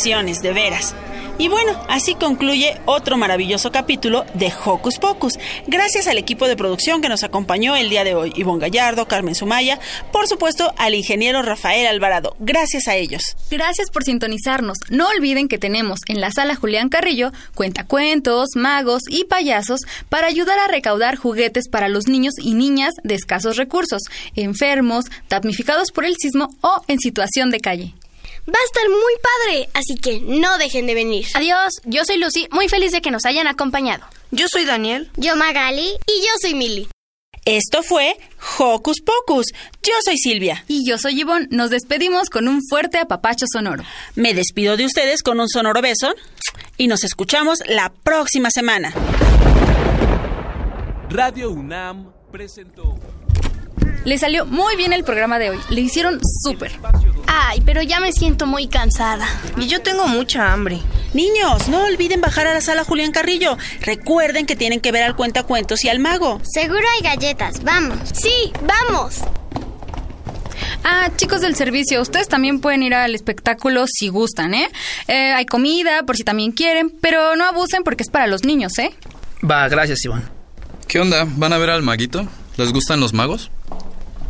De 0.03 0.53
veras. 0.53 0.95
Y 1.37 1.49
bueno, 1.49 1.77
así 1.89 2.15
concluye 2.15 2.79
otro 2.85 3.17
maravilloso 3.17 3.69
capítulo 3.69 4.25
de 4.33 4.51
Hocus 4.65 4.97
Pocus. 4.97 5.37
Gracias 5.67 6.07
al 6.07 6.17
equipo 6.17 6.47
de 6.47 6.55
producción 6.55 7.01
que 7.01 7.09
nos 7.09 7.23
acompañó 7.23 7.75
el 7.75 7.89
día 7.89 8.05
de 8.05 8.15
hoy, 8.15 8.31
Ivonne 8.35 8.61
Gallardo, 8.61 9.09
Carmen 9.09 9.35
Sumaya, 9.35 9.77
por 10.13 10.29
supuesto 10.29 10.73
al 10.77 10.95
ingeniero 10.95 11.41
Rafael 11.41 11.85
Alvarado. 11.85 12.37
Gracias 12.39 12.87
a 12.87 12.95
ellos. 12.95 13.21
Gracias 13.51 13.89
por 13.91 14.05
sintonizarnos. 14.05 14.77
No 14.89 15.09
olviden 15.09 15.49
que 15.49 15.57
tenemos 15.57 15.99
en 16.07 16.21
la 16.21 16.31
sala 16.31 16.55
Julián 16.55 16.87
Carrillo 16.87 17.33
cuentacuentos, 17.53 18.51
magos 18.55 19.03
y 19.09 19.25
payasos 19.25 19.81
para 20.07 20.27
ayudar 20.27 20.59
a 20.59 20.67
recaudar 20.67 21.17
juguetes 21.17 21.67
para 21.67 21.89
los 21.89 22.07
niños 22.07 22.35
y 22.37 22.53
niñas 22.53 22.93
de 23.03 23.15
escasos 23.15 23.57
recursos, 23.57 24.03
enfermos, 24.35 25.05
damnificados 25.29 25.91
por 25.91 26.05
el 26.05 26.15
sismo 26.17 26.55
o 26.61 26.83
en 26.87 26.99
situación 26.99 27.49
de 27.49 27.59
calle. 27.59 27.95
Va 28.47 28.59
a 28.59 28.65
estar 28.65 28.89
muy 28.89 29.13
padre, 29.21 29.69
así 29.73 29.95
que 29.95 30.21
no 30.21 30.57
dejen 30.57 30.87
de 30.87 30.95
venir. 30.95 31.25
Adiós, 31.33 31.73
yo 31.85 32.03
soy 32.05 32.17
Lucy, 32.17 32.47
muy 32.51 32.67
feliz 32.67 32.91
de 32.91 33.01
que 33.01 33.11
nos 33.11 33.25
hayan 33.25 33.47
acompañado. 33.47 34.05
Yo 34.31 34.47
soy 34.47 34.65
Daniel. 34.65 35.09
Yo 35.17 35.35
Magali 35.35 35.97
y 36.07 36.21
yo 36.21 36.31
soy 36.41 36.55
Mili. 36.55 36.87
Esto 37.45 37.81
fue 37.83 38.15
Hocus 38.59 39.01
Pocus. 39.01 39.47
Yo 39.81 39.93
soy 40.03 40.17
Silvia. 40.17 40.63
Y 40.67 40.87
yo 40.87 40.97
soy 40.97 41.15
Yvonne. 41.19 41.47
Nos 41.49 41.71
despedimos 41.71 42.29
con 42.29 42.47
un 42.47 42.61
fuerte 42.67 42.99
apapacho 42.99 43.45
sonoro. 43.51 43.83
Me 44.15 44.33
despido 44.33 44.77
de 44.77 44.85
ustedes 44.85 45.23
con 45.23 45.39
un 45.39 45.49
sonoro 45.49 45.81
beso 45.81 46.13
y 46.77 46.87
nos 46.87 47.03
escuchamos 47.03 47.59
la 47.67 47.91
próxima 48.03 48.51
semana. 48.51 48.93
Radio 51.09 51.49
UNAM 51.49 52.11
presentó. 52.31 52.99
Le 54.05 54.17
salió 54.17 54.45
muy 54.45 54.75
bien 54.75 54.93
el 54.93 55.03
programa 55.03 55.39
de 55.39 55.51
hoy. 55.51 55.59
Le 55.69 55.81
hicieron 55.81 56.19
súper. 56.43 56.71
Ay, 57.27 57.61
pero 57.65 57.81
ya 57.81 57.99
me 57.99 58.11
siento 58.11 58.45
muy 58.47 58.67
cansada. 58.67 59.27
Y 59.57 59.67
yo 59.67 59.81
tengo 59.81 60.07
mucha 60.07 60.51
hambre. 60.51 60.79
Niños, 61.13 61.67
no 61.67 61.83
olviden 61.83 62.21
bajar 62.21 62.47
a 62.47 62.53
la 62.53 62.61
sala 62.61 62.83
Julián 62.83 63.11
Carrillo. 63.11 63.57
Recuerden 63.81 64.45
que 64.45 64.55
tienen 64.55 64.79
que 64.79 64.91
ver 64.91 65.03
al 65.03 65.15
cuentacuentos 65.15 65.83
y 65.83 65.89
al 65.89 65.99
mago. 65.99 66.41
Seguro 66.43 66.81
hay 66.95 67.03
galletas, 67.03 67.63
vamos. 67.63 67.97
Sí, 68.13 68.51
vamos. 68.61 69.17
Ah, 70.83 71.09
chicos 71.17 71.41
del 71.41 71.55
servicio, 71.55 72.01
ustedes 72.01 72.29
también 72.29 72.61
pueden 72.61 72.83
ir 72.83 72.93
al 72.95 73.13
espectáculo 73.13 73.85
si 73.87 74.07
gustan, 74.07 74.53
¿eh? 74.53 74.69
Eh, 75.07 75.33
Hay 75.33 75.45
comida, 75.45 76.03
por 76.03 76.15
si 76.15 76.23
también 76.23 76.51
quieren, 76.51 76.89
pero 77.01 77.35
no 77.35 77.45
abusen 77.45 77.83
porque 77.83 78.03
es 78.03 78.09
para 78.09 78.27
los 78.27 78.43
niños, 78.43 78.77
¿eh? 78.79 78.91
Va, 79.49 79.67
gracias, 79.67 80.03
Iván. 80.05 80.23
¿Qué 80.87 80.99
onda? 80.99 81.25
¿Van 81.27 81.53
a 81.53 81.57
ver 81.57 81.69
al 81.69 81.83
maguito? 81.83 82.27
¿Les 82.57 82.71
gustan 82.71 82.99
los 82.99 83.13
magos? 83.13 83.51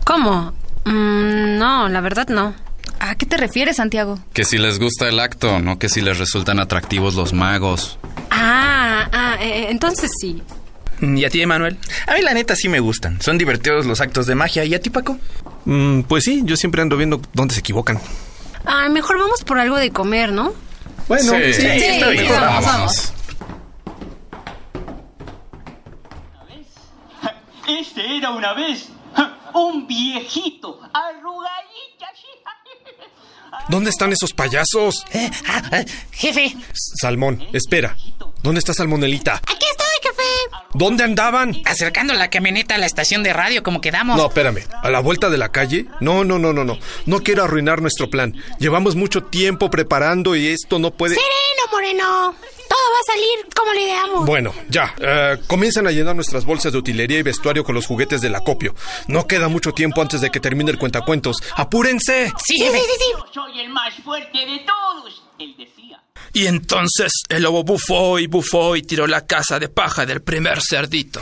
¿Cómo? 0.09 0.53
Mm, 0.85 1.59
no, 1.59 1.87
la 1.87 2.01
verdad 2.01 2.27
no. 2.29 2.55
¿A 2.99 3.13
qué 3.13 3.27
te 3.27 3.37
refieres, 3.37 3.75
Santiago? 3.75 4.17
Que 4.33 4.43
si 4.43 4.57
les 4.57 4.79
gusta 4.79 5.07
el 5.07 5.19
acto, 5.19 5.59
no 5.59 5.77
que 5.77 5.87
si 5.87 6.01
les 6.01 6.17
resultan 6.17 6.59
atractivos 6.59 7.13
los 7.13 7.31
magos. 7.31 7.99
Ah, 8.31 9.07
ah, 9.13 9.35
eh, 9.39 9.67
entonces 9.69 10.09
sí. 10.19 10.41
¿Y 10.99 11.25
a 11.25 11.29
ti, 11.29 11.43
Emanuel? 11.43 11.77
A 12.07 12.15
mí 12.15 12.23
la 12.23 12.33
neta 12.33 12.55
sí 12.55 12.69
me 12.69 12.79
gustan. 12.79 13.21
Son 13.21 13.37
divertidos 13.37 13.85
los 13.85 14.01
actos 14.01 14.25
de 14.25 14.33
magia. 14.33 14.65
¿Y 14.65 14.73
a 14.73 14.81
ti, 14.81 14.89
Paco? 14.89 15.19
Mm, 15.65 16.01
pues 16.01 16.23
sí, 16.23 16.41
yo 16.43 16.57
siempre 16.57 16.81
ando 16.81 16.97
viendo 16.97 17.21
dónde 17.33 17.53
se 17.53 17.59
equivocan. 17.59 17.99
Ah, 18.65 18.89
mejor 18.89 19.19
vamos 19.19 19.43
por 19.43 19.59
algo 19.59 19.77
de 19.77 19.91
comer, 19.91 20.31
¿no? 20.31 20.53
Bueno, 21.07 21.33
Sí, 21.33 21.53
sí, 21.53 21.61
sí, 21.61 21.67
está 21.67 22.09
bien. 22.09 22.23
mejor 22.23 22.63
vamos. 22.63 23.13
Este 27.67 28.17
era 28.17 28.31
una 28.31 28.53
vez 28.53 28.89
un 29.53 29.87
viejito 29.87 30.79
arrugadito 30.93 32.05
así. 32.11 32.27
¿Dónde 33.69 33.89
están 33.89 34.11
esos 34.11 34.33
payasos? 34.33 35.05
Jefe. 36.11 36.55
Salmón, 37.01 37.47
espera. 37.53 37.95
¿Dónde 38.41 38.59
está 38.59 38.73
Salmonelita? 38.73 39.35
Aquí 39.35 39.65
estoy, 39.69 39.87
¿Dónde 40.73 41.03
andaban? 41.03 41.61
Acercando 41.65 42.13
la 42.13 42.29
camioneta 42.29 42.75
a 42.75 42.77
la 42.77 42.85
estación 42.85 43.23
de 43.23 43.33
radio 43.33 43.63
como 43.63 43.81
quedamos. 43.81 44.17
No, 44.17 44.27
espérame. 44.27 44.65
¿A 44.81 44.89
la 44.89 44.99
vuelta 44.99 45.29
de 45.29 45.37
la 45.37 45.49
calle? 45.51 45.85
No, 45.99 46.23
no, 46.23 46.37
no, 46.37 46.53
no, 46.53 46.63
no. 46.63 46.77
No 47.05 47.19
quiero 47.21 47.43
arruinar 47.43 47.81
nuestro 47.81 48.09
plan. 48.09 48.35
Llevamos 48.59 48.95
mucho 48.95 49.23
tiempo 49.23 49.69
preparando 49.69 50.35
y 50.35 50.47
esto 50.47 50.79
no 50.79 50.91
puede... 50.91 51.15
Sereno, 51.15 51.71
Moreno. 51.71 52.35
Todo 52.69 52.79
va 52.93 52.99
a 52.99 53.11
salir 53.11 53.53
como 53.55 53.73
lo 53.73 53.79
ideamos. 53.79 54.25
Bueno, 54.25 54.53
ya. 54.69 54.93
Eh, 54.99 55.37
comienzan 55.47 55.87
a 55.87 55.91
llenar 55.91 56.15
nuestras 56.15 56.45
bolsas 56.45 56.71
de 56.71 56.77
utilería 56.77 57.17
y 57.17 57.23
vestuario 57.23 57.63
con 57.63 57.73
los 57.73 57.87
juguetes 57.87 58.21
del 58.21 58.35
acopio. 58.35 58.75
No 59.07 59.25
queda 59.25 59.47
mucho 59.47 59.73
tiempo 59.73 60.01
antes 60.01 60.21
de 60.21 60.29
que 60.29 60.39
termine 60.39 60.69
el 60.69 60.77
cuentacuentos. 60.77 61.37
¡Apúrense! 61.55 62.31
Sí, 62.45 62.57
sí, 62.57 62.69
sí, 62.71 62.71
sí. 62.71 63.11
Yo 63.11 63.25
soy 63.33 63.59
el 63.59 63.69
más 63.69 63.95
fuerte 64.03 64.37
de 64.37 64.59
todos, 64.59 65.23
decía. 65.39 65.78
Y 66.33 66.47
entonces 66.47 67.11
el 67.27 67.43
lobo 67.43 67.63
bufó 67.63 68.19
y 68.19 68.27
bufó 68.27 68.75
y 68.75 68.83
tiró 68.83 69.07
la 69.07 69.25
casa 69.25 69.59
de 69.59 69.69
paja 69.69 70.05
del 70.05 70.21
primer 70.21 70.59
cerdito. 70.61 71.21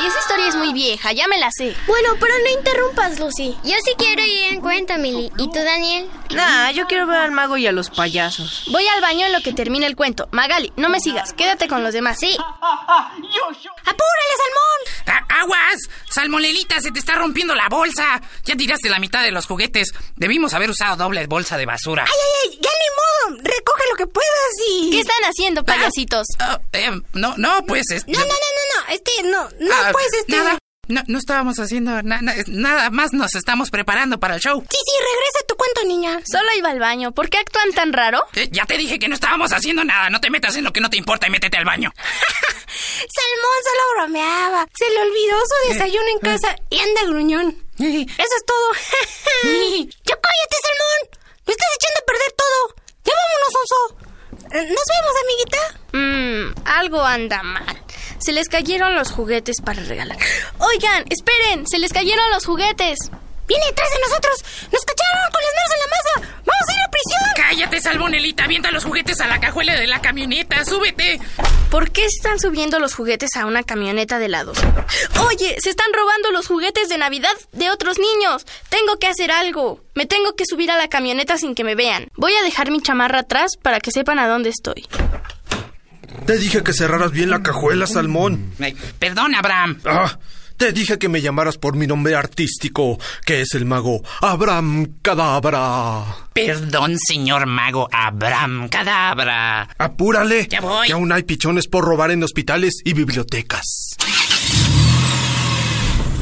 Ay, 0.00 0.06
esa 0.06 0.18
historia 0.20 0.48
es 0.48 0.54
muy 0.56 0.72
vieja, 0.72 1.12
ya 1.12 1.28
me 1.28 1.38
la 1.38 1.50
sé. 1.50 1.74
Bueno, 1.86 2.10
pero 2.20 2.32
no 2.42 2.50
interrumpas, 2.58 3.18
Lucy. 3.20 3.56
Yo 3.64 3.74
sí 3.84 3.92
quiero 3.98 4.22
ir 4.24 4.52
en 4.54 4.60
cuenta, 4.60 4.96
Mili. 4.98 5.30
¿Y 5.36 5.46
tú, 5.50 5.58
Daniel? 5.62 6.08
Nah, 6.30 6.70
yo 6.70 6.86
quiero 6.86 7.06
ver 7.06 7.18
al 7.18 7.32
mago 7.32 7.56
y 7.56 7.66
a 7.66 7.72
los 7.72 7.90
payasos. 7.90 8.64
Voy 8.68 8.86
al 8.88 9.00
baño 9.00 9.26
en 9.26 9.32
lo 9.32 9.40
que 9.40 9.52
termine 9.52 9.86
el 9.86 9.96
cuento. 9.96 10.28
Magali, 10.32 10.72
no 10.76 10.88
me 10.88 11.00
sigas, 11.00 11.32
quédate 11.34 11.68
con 11.68 11.82
los 11.82 11.92
demás. 11.92 12.18
Sí. 12.18 12.36
¡Apúrale, 12.38 14.34
Salmón! 14.36 14.80
¡Ah, 15.06 15.40
¡Aguas! 15.40 15.76
Salmonelita, 16.10 16.80
se 16.80 16.90
te 16.92 16.98
está 16.98 17.14
rompiendo 17.16 17.54
la 17.54 17.68
bolsa. 17.68 18.20
Ya 18.44 18.56
tiraste 18.56 18.88
la 18.90 18.98
mitad 18.98 19.22
de 19.22 19.30
los 19.32 19.46
juguetes. 19.46 19.92
Debimos 20.16 20.54
haber 20.54 20.70
usado 20.70 20.96
doble 20.96 21.26
bolsa 21.26 21.56
de 21.56 21.66
basura. 21.66 22.04
¡Ay, 22.04 22.12
ay, 22.12 22.50
ay! 22.52 22.58
¡Ya 22.62 22.70
ni 22.70 23.34
modo! 23.34 23.42
Recoge 23.42 23.82
lo 23.90 23.96
que 23.96 24.06
puedas 24.06 24.28
y... 24.70 24.90
¿Qué 24.90 25.00
están 25.00 25.22
haciendo, 25.24 25.64
payasitos? 25.64 26.26
Ah, 26.38 26.58
eh, 26.72 26.90
no, 27.12 27.34
no, 27.36 27.62
pues... 27.66 27.84
es- 27.90 28.06
No, 28.08 28.18
no, 28.18 28.24
no, 28.24 28.30
no, 28.30 28.84
no. 28.86 28.92
Este, 28.92 29.22
no, 29.24 29.48
no, 29.60 29.74
Ah, 29.74 29.89
pues, 29.92 30.12
este... 30.12 30.36
Nada. 30.36 30.58
No, 30.88 31.02
no 31.06 31.18
estábamos 31.20 31.60
haciendo 31.60 32.02
na- 32.02 32.20
na- 32.20 32.34
nada 32.48 32.90
más, 32.90 33.12
nos 33.12 33.36
estamos 33.36 33.70
preparando 33.70 34.18
para 34.18 34.34
el 34.34 34.40
show. 34.40 34.60
Sí, 34.68 34.76
sí, 34.84 34.92
regresa 34.98 35.38
a 35.40 35.46
tu 35.46 35.54
cuento, 35.54 35.84
niña. 35.84 36.20
Solo 36.28 36.48
iba 36.56 36.68
al 36.70 36.80
baño. 36.80 37.12
¿Por 37.12 37.28
qué 37.30 37.38
actúan 37.38 37.70
tan 37.72 37.92
raro? 37.92 38.20
Eh, 38.34 38.48
ya 38.50 38.66
te 38.66 38.76
dije 38.76 38.98
que 38.98 39.06
no 39.06 39.14
estábamos 39.14 39.52
haciendo 39.52 39.84
nada. 39.84 40.10
No 40.10 40.20
te 40.20 40.30
metas 40.30 40.56
en 40.56 40.64
lo 40.64 40.72
que 40.72 40.80
no 40.80 40.90
te 40.90 40.96
importa 40.96 41.28
y 41.28 41.30
métete 41.30 41.58
al 41.58 41.64
baño. 41.64 41.92
Salmón 42.66 43.58
solo 43.64 43.82
bromeaba. 43.94 44.66
Se 44.76 44.90
le 44.90 45.00
olvidó 45.00 45.38
su 45.38 45.72
desayuno 45.72 46.06
en 46.14 46.18
casa 46.18 46.56
y 46.70 46.78
anda 46.80 47.04
gruñón. 47.04 47.56
Eso 47.78 48.34
es 48.36 48.44
todo. 48.46 48.72
¡Ya 49.44 50.16
cállate, 50.16 50.56
Salmón! 50.62 51.20
¡Me 51.46 51.52
estás 51.52 51.68
echando 51.76 52.00
a 52.00 52.06
perder 52.06 52.32
todo! 52.36 52.74
¡Ya 53.04 53.12
vámonos, 53.20 53.54
Onso! 53.60 54.10
Eh, 54.52 54.74
¿Nos 54.74 54.86
vemos, 54.90 55.14
amiguita? 55.24 55.58
Mmm, 55.92 56.68
algo 56.68 57.00
anda 57.04 57.42
mal. 57.44 57.84
Se 58.20 58.32
les 58.32 58.48
cayeron 58.48 58.94
los 58.94 59.10
juguetes 59.10 59.56
para 59.64 59.82
regalar. 59.82 60.18
Oigan, 60.58 61.04
esperen, 61.08 61.66
se 61.66 61.78
les 61.78 61.92
cayeron 61.92 62.30
los 62.30 62.44
juguetes. 62.44 62.98
¡Viene 63.48 63.66
detrás 63.66 63.88
de 63.90 64.00
nosotros! 64.08 64.44
¡Nos 64.70 64.84
cacharon 64.84 65.32
con 65.32 65.42
las 65.42 65.54
manos 65.56 65.72
en 65.74 65.80
la 65.80 65.86
masa! 65.90 66.34
¡Vamos 66.46 66.68
a 66.68 66.72
ir 66.72 66.80
a 66.86 66.90
prisión! 66.90 67.20
Cállate, 67.34 67.80
Salmonelita. 67.80 68.44
Avienta 68.44 68.70
los 68.70 68.84
juguetes 68.84 69.20
a 69.20 69.26
la 69.26 69.40
cajuela 69.40 69.74
de 69.74 69.88
la 69.88 70.00
camioneta. 70.00 70.64
Súbete. 70.64 71.20
¿Por 71.68 71.90
qué 71.90 72.04
están 72.04 72.38
subiendo 72.38 72.78
los 72.78 72.94
juguetes 72.94 73.30
a 73.34 73.46
una 73.46 73.64
camioneta 73.64 74.20
de 74.20 74.26
helados? 74.26 74.58
Oye, 75.26 75.56
se 75.60 75.70
están 75.70 75.92
robando 75.92 76.30
los 76.30 76.46
juguetes 76.46 76.88
de 76.88 76.98
Navidad 76.98 77.32
de 77.50 77.70
otros 77.70 77.98
niños. 77.98 78.46
Tengo 78.68 78.98
que 79.00 79.08
hacer 79.08 79.32
algo. 79.32 79.80
Me 79.94 80.06
tengo 80.06 80.36
que 80.36 80.44
subir 80.46 80.70
a 80.70 80.78
la 80.78 80.88
camioneta 80.88 81.36
sin 81.36 81.56
que 81.56 81.64
me 81.64 81.74
vean. 81.74 82.06
Voy 82.14 82.36
a 82.36 82.44
dejar 82.44 82.70
mi 82.70 82.80
chamarra 82.80 83.20
atrás 83.20 83.56
para 83.60 83.80
que 83.80 83.90
sepan 83.90 84.20
a 84.20 84.28
dónde 84.28 84.50
estoy. 84.50 84.86
Te 86.26 86.38
dije 86.38 86.62
que 86.62 86.72
cerraras 86.72 87.12
bien 87.12 87.30
la 87.30 87.42
cajuela, 87.42 87.86
Salmón. 87.86 88.52
Perdón, 88.98 89.34
Abraham. 89.34 89.78
Ah, 89.84 90.18
te 90.56 90.72
dije 90.72 90.98
que 90.98 91.08
me 91.08 91.22
llamaras 91.22 91.56
por 91.56 91.74
mi 91.74 91.86
nombre 91.86 92.14
artístico, 92.14 92.98
que 93.24 93.40
es 93.40 93.54
el 93.54 93.64
mago 93.64 94.02
Abraham 94.20 94.98
Cadabra. 95.00 96.04
Perdón, 96.34 96.98
señor 96.98 97.46
mago 97.46 97.88
Abraham 97.90 98.68
Cadabra. 98.68 99.68
Apúrale. 99.78 100.46
Ya 100.50 100.60
voy. 100.60 100.86
Que 100.86 100.92
aún 100.92 101.12
hay 101.12 101.22
pichones 101.22 101.66
por 101.66 101.84
robar 101.84 102.10
en 102.10 102.22
hospitales 102.22 102.74
y 102.84 102.92
bibliotecas. 102.92 103.96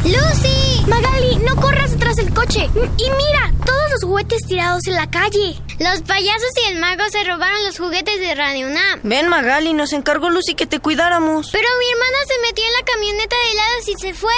¡Lucy! 0.05 0.67
Magali, 0.88 1.37
no 1.37 1.57
corras 1.57 1.90
detrás 1.92 2.16
del 2.16 2.33
coche. 2.33 2.68
Y 2.74 3.11
mira, 3.11 3.53
todos 3.64 3.90
los 3.90 4.03
juguetes 4.05 4.46
tirados 4.46 4.87
en 4.87 4.94
la 4.94 5.11
calle. 5.11 5.57
Los 5.79 6.03
payasos 6.03 6.51
y 6.64 6.72
el 6.72 6.81
mago 6.81 7.05
se 7.11 7.22
robaron 7.24 7.64
los 7.64 7.79
juguetes 7.79 8.18
de 8.18 8.35
Radio 8.35 8.66
UNAM. 8.66 9.01
Ven, 9.03 9.29
Magali, 9.29 9.72
nos 9.74 9.92
encargó 9.92 10.31
Lucy 10.31 10.55
que 10.55 10.66
te 10.66 10.81
cuidáramos. 10.81 11.51
Pero 11.53 11.68
mi 11.79 11.90
hermana 11.90 12.18
se 12.27 12.40
metió 12.46 12.64
en 12.64 12.72
la 12.72 12.85
camioneta 12.85 13.37
de 13.37 13.53
helados 13.53 13.88
y 13.88 13.94
se 13.94 14.14
fue. 14.14 14.33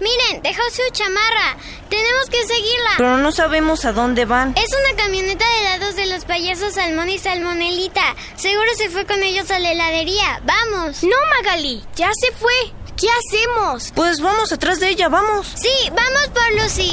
Miren, 0.00 0.42
dejó 0.42 0.62
su 0.70 0.82
chamarra. 0.92 1.56
Tenemos 1.90 2.30
que 2.30 2.46
seguirla. 2.46 2.90
Pero 2.96 3.16
no 3.18 3.32
sabemos 3.32 3.84
a 3.84 3.92
dónde 3.92 4.24
van. 4.24 4.54
Es 4.56 4.70
una 4.70 5.02
camioneta 5.02 5.44
de 5.44 5.60
helados 5.60 5.96
de 5.96 6.06
los 6.06 6.24
payasos 6.24 6.74
Salmón 6.74 7.08
y 7.10 7.18
Salmonelita. 7.18 8.14
Seguro 8.36 8.68
se 8.76 8.88
fue 8.88 9.04
con 9.06 9.22
ellos 9.22 9.50
a 9.50 9.58
la 9.58 9.72
heladería. 9.72 10.40
Vamos. 10.44 11.02
No, 11.02 11.16
Magali, 11.36 11.82
ya 11.96 12.10
se 12.14 12.32
fue. 12.32 12.77
¿Qué 12.98 13.06
hacemos? 13.08 13.92
Pues 13.94 14.20
vamos 14.20 14.52
atrás 14.52 14.80
de 14.80 14.88
ella, 14.88 15.08
vamos. 15.08 15.46
Sí, 15.54 15.90
vamos 15.90 16.28
por 16.34 16.62
Lucy. 16.62 16.90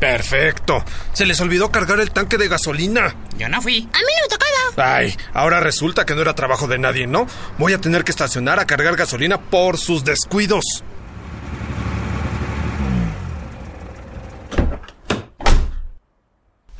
Perfecto. 0.00 0.84
Se 1.12 1.24
les 1.24 1.40
olvidó 1.40 1.70
cargar 1.70 2.00
el 2.00 2.10
tanque 2.10 2.36
de 2.36 2.48
gasolina. 2.48 3.14
Yo 3.38 3.48
no 3.48 3.62
fui. 3.62 3.78
A 3.92 3.98
mí 3.98 4.12
no 4.16 4.22
me 4.22 4.28
tocaba. 4.28 4.94
Ay, 4.96 5.16
ahora 5.32 5.60
resulta 5.60 6.04
que 6.04 6.14
no 6.14 6.20
era 6.20 6.34
trabajo 6.34 6.66
de 6.66 6.78
nadie, 6.78 7.06
¿no? 7.06 7.26
Voy 7.58 7.72
a 7.72 7.80
tener 7.80 8.04
que 8.04 8.10
estacionar 8.10 8.60
a 8.60 8.66
cargar 8.66 8.96
gasolina 8.96 9.40
por 9.40 9.78
sus 9.78 10.04
descuidos. 10.04 10.83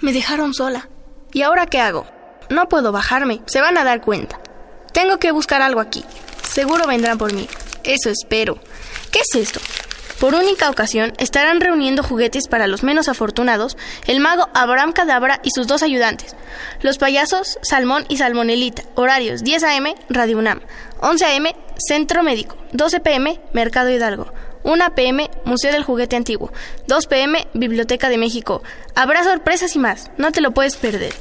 Me 0.05 0.13
dejaron 0.13 0.53
sola. 0.53 0.91
¿Y 1.33 1.41
ahora 1.41 1.65
qué 1.65 1.81
hago? 1.81 2.05
No 2.51 2.69
puedo 2.69 2.93
bajarme. 2.93 3.41
Se 3.47 3.63
van 3.63 3.79
a 3.79 3.85
dar 3.85 4.03
cuenta. 4.03 4.39
Tengo 4.93 5.17
que 5.19 5.33
buscar 5.33 5.63
algo 5.63 5.81
aquí. 5.81 6.05
Seguro 6.43 6.87
vendrán 6.87 7.17
por 7.17 7.33
mí. 7.33 7.49
Eso 7.85 8.11
espero. 8.11 8.59
¿Qué 9.11 9.21
es 9.21 9.35
esto? 9.35 9.61
Por 10.21 10.35
única 10.35 10.69
ocasión 10.69 11.15
estarán 11.17 11.63
reuniendo 11.63 12.03
juguetes 12.03 12.49
para 12.49 12.67
los 12.67 12.83
menos 12.83 13.09
afortunados 13.09 13.79
el 14.07 14.21
mago 14.21 14.51
Abraham 14.53 14.93
Cadabra 14.93 15.41
y 15.43 15.53
sus 15.53 15.67
dos 15.67 15.83
ayudantes, 15.83 16.37
los 16.83 16.99
payasos 16.99 17.59
Salmón 17.63 18.05
y 18.11 18.19
Salmonelita, 18.19 18.83
horarios 18.97 19.43
10 19.43 19.65
a.m. 19.65 19.95
Radio 20.11 20.37
UNAM, 20.37 20.61
11 21.01 21.25
a.m. 21.25 21.57
Centro 21.79 22.23
Médico, 22.23 22.57
12 22.73 23.01
p.m. 23.01 23.41
Mercado 23.55 23.91
Hidalgo, 23.91 24.33
1 24.65 24.95
p.m. 24.95 25.31
Museo 25.45 25.73
del 25.73 25.85
Juguete 25.85 26.17
Antiguo, 26.17 26.53
2 26.89 27.07
p.m. 27.07 27.47
Biblioteca 27.55 28.09
de 28.09 28.19
México. 28.19 28.63
Habrá 28.95 29.23
sorpresas 29.23 29.77
y 29.77 29.79
más, 29.79 30.11
no 30.19 30.33
te 30.33 30.41
lo 30.41 30.53
puedes 30.53 30.77
perder. 30.77 31.15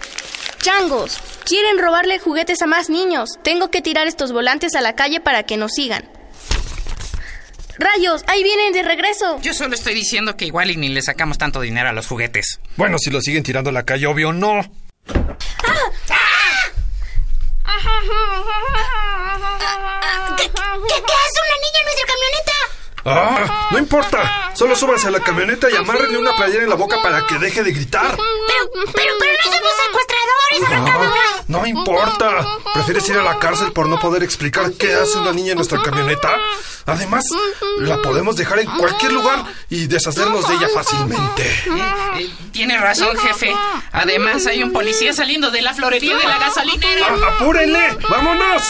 Changos, 0.59 1.19
quieren 1.45 1.77
robarle 1.77 2.19
juguetes 2.19 2.61
a 2.61 2.67
más 2.67 2.89
niños. 2.89 3.29
Tengo 3.43 3.69
que 3.69 3.81
tirar 3.81 4.07
estos 4.07 4.31
volantes 4.31 4.75
a 4.75 4.81
la 4.81 4.95
calle 4.95 5.19
para 5.19 5.43
que 5.43 5.57
nos 5.57 5.73
sigan. 5.73 6.09
¡Rayos! 7.77 8.23
¡Ahí 8.27 8.43
vienen 8.43 8.71
de 8.71 8.83
regreso! 8.83 9.39
Yo 9.41 9.53
solo 9.53 9.73
estoy 9.73 9.93
diciendo 9.93 10.37
que 10.37 10.45
igual 10.45 10.71
y 10.71 10.77
ni 10.77 10.89
le 10.89 11.01
sacamos 11.01 11.37
tanto 11.37 11.59
dinero 11.59 11.89
a 11.89 11.93
los 11.93 12.07
juguetes. 12.07 12.59
Bueno, 12.77 12.97
si 12.99 13.09
lo 13.09 13.19
siguen 13.19 13.43
tirando 13.43 13.71
a 13.71 13.73
la 13.73 13.83
calle, 13.83 14.05
obvio 14.07 14.31
no. 14.31 14.61
¿Qué, 20.37 20.43
qué, 20.43 20.49
qué 20.49 21.13
hace 21.13 21.39
una 21.41 21.57
niña 21.61 21.79
en 21.79 21.85
nuestra 21.85 22.05
camioneta? 22.07 22.62
Ah, 23.05 23.67
no 23.71 23.77
importa. 23.77 24.51
Solo 24.55 24.75
súbanse 24.75 25.07
a 25.07 25.11
la 25.11 25.19
camioneta 25.19 25.69
y 25.69 25.75
amárrenle 25.75 26.17
una 26.17 26.35
playera 26.35 26.63
en 26.63 26.69
la 26.69 26.75
boca 26.75 27.01
para 27.01 27.25
que 27.25 27.37
deje 27.37 27.63
de 27.63 27.71
gritar. 27.73 28.15
Pero, 28.15 28.85
pero, 28.93 29.13
pero 29.19 29.33
no 29.43 29.51
somos 29.51 29.71
secuestradores, 29.85 30.63
arrancadora. 30.67 31.21
Ah, 31.37 31.43
no 31.47 31.65
importa. 31.65 32.47
¿Prefieres 32.73 33.09
ir 33.09 33.17
a 33.17 33.23
la 33.23 33.39
cárcel 33.39 33.71
por 33.73 33.87
no 33.89 33.99
poder 33.99 34.23
explicar 34.23 34.71
qué 34.73 34.93
hace 34.93 35.17
una 35.17 35.33
niña 35.33 35.51
en 35.51 35.57
nuestra 35.57 35.81
camioneta? 35.81 36.37
Además, 36.85 37.25
la 37.79 38.01
podemos 38.01 38.35
dejar 38.35 38.59
en 38.59 38.69
cualquier 38.77 39.11
lugar 39.11 39.43
y 39.69 39.87
deshacernos 39.87 40.47
de 40.47 40.55
ella 40.55 40.69
fácilmente. 40.73 41.43
Eh, 42.19 42.29
tiene 42.51 42.77
razón, 42.77 43.17
jefe. 43.17 43.53
Además, 43.91 44.45
hay 44.47 44.63
un 44.63 44.71
policía 44.71 45.13
saliendo 45.13 45.51
de 45.51 45.61
la 45.61 45.73
florería 45.73 46.15
de 46.17 46.25
la 46.25 46.37
gasolinera. 46.37 47.07
Ah, 47.09 47.35
¡Apúrenle! 47.35 47.97
¡Vámonos! 48.09 48.63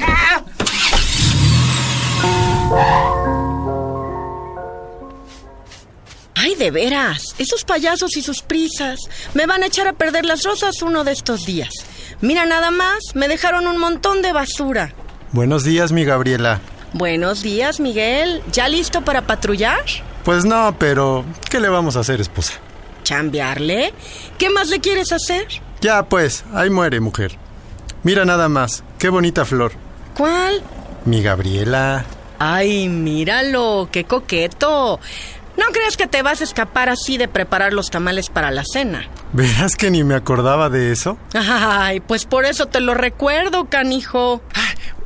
Ah. 0.00 0.42
Ay, 6.54 6.58
de 6.58 6.70
veras, 6.70 7.34
esos 7.38 7.64
payasos 7.64 8.16
y 8.16 8.22
sus 8.22 8.42
prisas 8.42 9.00
me 9.34 9.46
van 9.46 9.62
a 9.62 9.66
echar 9.66 9.88
a 9.88 9.92
perder 9.92 10.24
las 10.24 10.44
rosas 10.44 10.82
uno 10.82 11.02
de 11.02 11.10
estos 11.10 11.46
días. 11.46 11.70
Mira 12.20 12.46
nada 12.46 12.70
más, 12.70 12.98
me 13.14 13.26
dejaron 13.28 13.66
un 13.66 13.78
montón 13.78 14.22
de 14.22 14.32
basura. 14.32 14.92
Buenos 15.32 15.64
días, 15.64 15.90
mi 15.90 16.04
Gabriela. 16.04 16.60
Buenos 16.92 17.42
días, 17.42 17.80
Miguel. 17.80 18.40
¿Ya 18.52 18.68
listo 18.68 19.02
para 19.02 19.22
patrullar? 19.22 19.80
Pues 20.24 20.44
no, 20.44 20.76
pero 20.78 21.24
¿qué 21.50 21.58
le 21.58 21.68
vamos 21.68 21.96
a 21.96 22.00
hacer, 22.00 22.20
esposa? 22.20 22.54
¿Chambearle? 23.02 23.92
¿Qué 24.38 24.48
más 24.50 24.68
le 24.68 24.80
quieres 24.80 25.10
hacer? 25.12 25.48
Ya, 25.80 26.04
pues, 26.04 26.44
ahí 26.54 26.70
muere, 26.70 27.00
mujer. 27.00 27.36
Mira 28.04 28.24
nada 28.24 28.48
más, 28.48 28.84
qué 28.98 29.08
bonita 29.08 29.44
flor. 29.44 29.72
¿Cuál? 30.16 30.62
Mi 31.04 31.20
Gabriela. 31.20 32.04
Ay, 32.38 32.88
míralo, 32.88 33.88
qué 33.90 34.04
coqueto. 34.04 35.00
No 35.56 35.66
creas 35.72 35.96
que 35.96 36.06
te 36.06 36.22
vas 36.22 36.40
a 36.40 36.44
escapar 36.44 36.88
así 36.88 37.16
de 37.16 37.28
preparar 37.28 37.72
los 37.72 37.90
tamales 37.90 38.28
para 38.28 38.50
la 38.50 38.64
cena. 38.64 39.08
¿Verás 39.32 39.76
que 39.76 39.90
ni 39.90 40.02
me 40.02 40.14
acordaba 40.14 40.68
de 40.68 40.92
eso? 40.92 41.16
Ay, 41.34 42.00
pues 42.00 42.24
por 42.24 42.44
eso 42.44 42.66
te 42.66 42.80
lo 42.80 42.94
recuerdo, 42.94 43.66
canijo. 43.66 44.42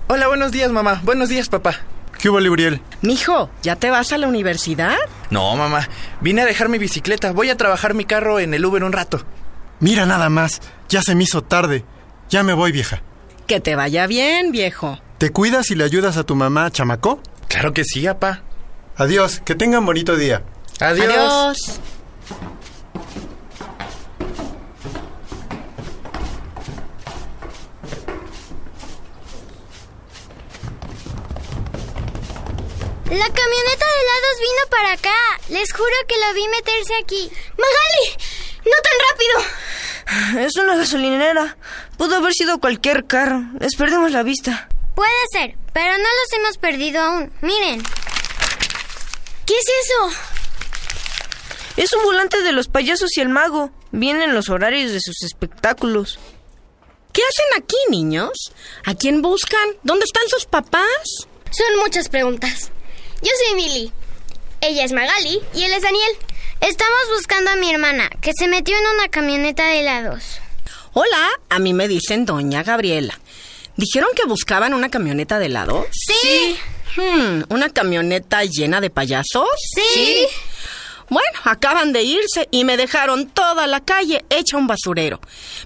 Hola, 0.09 0.29
buenos 0.29 0.53
días, 0.53 0.71
mamá. 0.71 1.01
Buenos 1.05 1.29
días, 1.29 1.49
papá. 1.49 1.77
¿Qué 2.19 2.31
hubo, 2.31 2.39
Uriel? 2.39 2.81
Mijo, 3.03 3.49
¿ya 3.63 3.77
te 3.77 3.91
vas 3.91 4.13
a 4.13 4.19
la 4.19 4.27
universidad? 4.27 4.97
No, 5.31 5.55
mamá. 5.55 5.89
Vine 6.21 6.43
a 6.43 6.47
dejar 6.47 6.69
mi 6.69 6.79
bicicleta. 6.79 7.33
Voy 7.33 7.51
a 7.51 7.57
trabajar 7.57 7.95
mi 7.95 8.05
carro 8.05 8.41
en 8.41 8.55
el 8.55 8.65
Uber 8.65 8.83
un 8.83 8.93
rato. 8.93 9.25
Mira 9.81 10.05
nada 10.07 10.29
más. 10.29 10.61
Ya 10.89 11.03
se 11.03 11.15
me 11.15 11.25
hizo 11.25 11.43
tarde. 11.43 11.85
Ya 12.31 12.43
me 12.43 12.55
voy, 12.55 12.73
vieja. 12.73 13.03
Que 13.47 13.61
te 13.61 13.77
vaya 13.77 14.07
bien, 14.07 14.51
viejo. 14.51 14.99
¿Te 15.19 15.31
cuidas 15.31 15.71
y 15.71 15.75
le 15.77 15.85
ayudas 15.85 16.17
a 16.17 16.25
tu 16.25 16.35
mamá, 16.35 16.71
chamaco? 16.71 17.21
Claro 17.49 17.73
que 17.73 17.85
sí, 17.85 18.05
papá. 18.05 18.43
Adiós, 18.99 19.41
que 19.45 19.55
tengan 19.55 19.87
bonito 19.87 20.17
día. 20.17 20.43
Adiós. 20.81 21.07
Adiós. 21.07 21.81
La 33.05 33.29
camioneta 33.33 33.87
de 33.87 34.01
helados 34.03 34.37
vino 34.41 34.63
para 34.69 34.93
acá. 34.93 35.15
Les 35.49 35.73
juro 35.73 35.95
que 36.09 36.17
lo 36.17 36.35
vi 36.35 36.49
meterse 36.49 36.95
aquí. 37.01 37.31
¡Magali! 37.57 38.17
¡No 38.65 38.77
tan 38.83 38.99
rápido! 39.11 40.45
Es 40.45 40.57
una 40.57 40.75
gasolinera. 40.75 41.57
Pudo 41.97 42.17
haber 42.17 42.33
sido 42.33 42.59
cualquier 42.59 43.07
carro. 43.07 43.45
Les 43.61 43.77
perdimos 43.77 44.11
la 44.11 44.25
vista. 44.25 44.69
Puede 44.97 45.11
ser, 45.31 45.57
pero 45.73 45.93
no 45.93 45.99
los 45.99 46.33
hemos 46.33 46.59
perdido 46.59 47.01
aún. 47.01 47.33
Miren. 47.43 47.81
¿Qué 49.49 49.55
es 49.55 49.65
eso? 49.65 50.21
Es 51.79 51.91
un 51.95 52.03
volante 52.03 52.43
de 52.43 52.53
los 52.53 52.69
payasos 52.69 53.17
y 53.17 53.23
el 53.23 53.31
mago. 53.31 53.71
Vienen 53.93 54.35
los 54.35 54.51
horarios 54.51 54.93
de 54.93 55.01
sus 55.01 55.23
espectáculos. 55.23 56.19
¿Qué 57.15 57.23
hacen 57.23 57.63
aquí, 57.63 57.77
niños? 57.89 58.31
¿A 58.85 58.95
quién 58.95 59.23
buscan? 59.23 59.71
¿Dónde 59.85 60.05
están 60.05 60.29
sus 60.29 60.45
papás? 60.45 60.85
Son 61.51 61.79
muchas 61.83 62.11
preguntas. 62.11 62.71
Yo 63.23 63.31
soy 63.47 63.55
Milly. 63.55 63.91
Ella 64.61 64.85
es 64.85 64.93
Magali 64.93 65.41
y 65.55 65.63
él 65.63 65.73
es 65.73 65.81
Daniel. 65.81 66.13
Estamos 66.61 67.01
buscando 67.17 67.51
a 67.51 67.57
mi 67.57 67.71
hermana, 67.71 68.11
que 68.21 68.33
se 68.39 68.49
metió 68.49 68.77
en 68.77 68.85
una 68.97 69.09
camioneta 69.09 69.67
de 69.69 69.81
helados. 69.81 70.41
Hola, 70.93 71.27
a 71.49 71.59
mí 71.59 71.73
me 71.73 71.89
dicen 71.89 72.27
Doña 72.27 72.65
Gabriela. 72.65 73.19
¿Dijeron 73.77 74.11
que 74.15 74.27
buscaban 74.27 74.75
una 74.75 74.91
camioneta 74.91 75.39
de 75.39 75.47
helados? 75.47 75.87
Sí. 75.93 76.59
Hmm, 76.97 77.43
¿Una 77.49 77.69
camioneta 77.71 78.45
llena 78.45 78.81
de 78.81 78.91
payasos? 78.91 79.49
Sí. 79.75 80.27
Bueno, 81.11 81.39
acaban 81.45 81.93
de 81.93 82.03
irse 82.03 82.49
y 82.51 82.65
me 82.65 82.77
dejaron 82.77 83.29
toda 83.29 83.67
la 83.67 83.81
calle 83.81 84.25
hecha 84.29 84.59
un 84.59 84.67
basurero. 84.67 85.21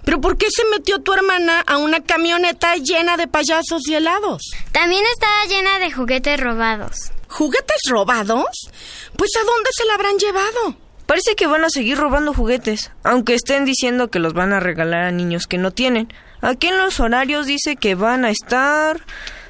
¿Pero 0.04 0.20
por 0.20 0.36
qué 0.38 0.46
se 0.50 0.64
metió 0.66 1.00
tu 1.00 1.12
hermana 1.12 1.60
a 1.60 1.78
una 1.78 2.00
camioneta 2.00 2.76
llena 2.76 3.16
de 3.16 3.26
payasos 3.26 3.82
y 3.88 3.94
helados? 3.94 4.42
También 4.70 5.02
estaba 5.12 5.44
llena 5.46 5.80
de 5.80 5.90
juguetes 5.90 6.38
robados. 6.38 7.10
¿Juguetes 7.28 7.80
robados? 7.88 8.70
Pues 9.16 9.30
¿a 9.36 9.44
dónde 9.44 9.70
se 9.72 9.84
la 9.86 9.94
habrán 9.94 10.18
llevado? 10.18 10.76
Parece 11.06 11.34
que 11.34 11.46
van 11.46 11.64
a 11.64 11.70
seguir 11.70 11.98
robando 11.98 12.32
juguetes, 12.32 12.92
aunque 13.02 13.34
estén 13.34 13.64
diciendo 13.64 14.10
que 14.10 14.20
los 14.20 14.34
van 14.34 14.52
a 14.52 14.60
regalar 14.60 15.04
a 15.04 15.10
niños 15.10 15.46
que 15.46 15.58
no 15.58 15.72
tienen. 15.72 16.12
Aquí 16.40 16.68
en 16.68 16.78
los 16.78 17.00
horarios 17.00 17.46
dice 17.46 17.76
que 17.76 17.94
van 17.96 18.24
a 18.24 18.30
estar 18.30 19.04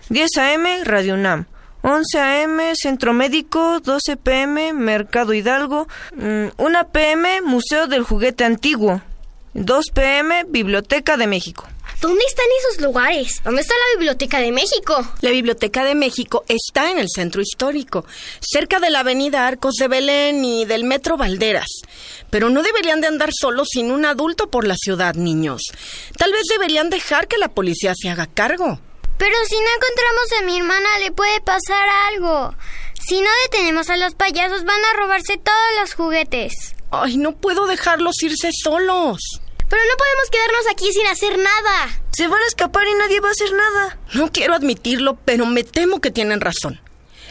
10 0.09 0.29
a.m. 0.39 0.85
Radio 0.85 1.15
UNAM, 1.15 1.47
11 1.83 2.19
a.m. 2.19 2.73
Centro 2.77 3.13
Médico, 3.13 3.81
12 3.81 4.17
p.m. 4.17 4.73
Mercado 4.73 5.35
Hidalgo, 5.35 5.89
mm, 6.15 6.47
1 6.57 6.89
p.m. 6.93 7.43
Museo 7.43 7.89
del 7.89 8.05
Juguete 8.05 8.45
Antiguo, 8.45 9.03
2 9.55 9.87
p.m. 9.93 10.45
Biblioteca 10.49 11.17
de 11.17 11.27
México. 11.27 11.67
¿Dónde 12.01 12.25
están 12.27 12.47
esos 12.61 12.85
lugares? 12.85 13.41
¿Dónde 13.45 13.63
está 13.63 13.75
la 13.75 13.99
Biblioteca 13.99 14.41
de 14.41 14.51
México? 14.51 15.09
La 15.21 15.31
Biblioteca 15.31 15.85
de 15.85 15.95
México 15.95 16.45
está 16.49 16.91
en 16.91 16.99
el 16.99 17.07
centro 17.09 17.41
histórico, 17.41 18.05
cerca 18.41 18.81
de 18.81 18.91
la 18.91 19.01
avenida 19.01 19.47
Arcos 19.47 19.75
de 19.77 19.87
Belén 19.87 20.45
y 20.45 20.65
del 20.65 20.83
Metro 20.83 21.17
Valderas. 21.17 21.69
Pero 22.29 22.51
no 22.51 22.63
deberían 22.63 23.01
de 23.01 23.07
andar 23.07 23.31
solos 23.33 23.69
sin 23.71 23.93
un 23.93 24.05
adulto 24.05 24.51
por 24.51 24.67
la 24.67 24.75
ciudad, 24.77 25.15
niños. 25.15 25.63
Tal 26.17 26.33
vez 26.33 26.43
deberían 26.51 26.91
dejar 26.91 27.29
que 27.29 27.39
la 27.39 27.49
policía 27.49 27.93
se 27.97 28.09
haga 28.09 28.27
cargo. 28.27 28.81
Pero 29.19 29.37
si 29.49 29.57
no 29.57 29.67
encontramos 29.77 30.33
a 30.39 30.43
mi 30.45 30.59
hermana, 30.59 30.99
le 30.99 31.13
puede 31.13 31.41
pasar 31.41 31.89
algo. 32.13 32.55
Si 33.07 33.21
no 33.21 33.31
detenemos 33.45 33.91
a 33.91 33.97
los 33.97 34.15
payasos, 34.15 34.65
van 34.65 34.85
a 34.85 34.97
robarse 34.97 35.37
todos 35.37 35.81
los 35.81 35.95
juguetes. 35.95 36.75
Ay, 36.91 37.17
no 37.17 37.37
puedo 37.37 37.67
dejarlos 37.67 38.23
irse 38.23 38.51
solos. 38.53 39.19
Pero 39.69 39.83
no 39.85 39.97
podemos 39.97 40.31
quedarnos 40.31 40.67
aquí 40.71 40.93
sin 40.93 41.07
hacer 41.07 41.39
nada. 41.39 42.03
Se 42.13 42.29
van 42.29 42.43
a 42.43 42.47
escapar 42.47 42.87
y 42.87 42.95
nadie 42.95 43.21
va 43.21 43.29
a 43.29 43.33
hacer 43.33 43.53
nada. 43.53 43.99
No 44.13 44.31
quiero 44.31 44.55
admitirlo, 44.55 45.17
pero 45.25 45.47
me 45.47 45.65
temo 45.65 46.01
que 46.01 46.11
tienen 46.11 46.41
razón. 46.41 46.81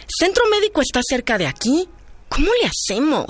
Centro 0.07 0.45
médico 0.49 0.81
está 0.81 1.01
cerca 1.07 1.37
de 1.37 1.47
aquí. 1.47 1.87
¿Cómo 2.29 2.49
le 2.61 2.67
hacemos? 2.67 3.27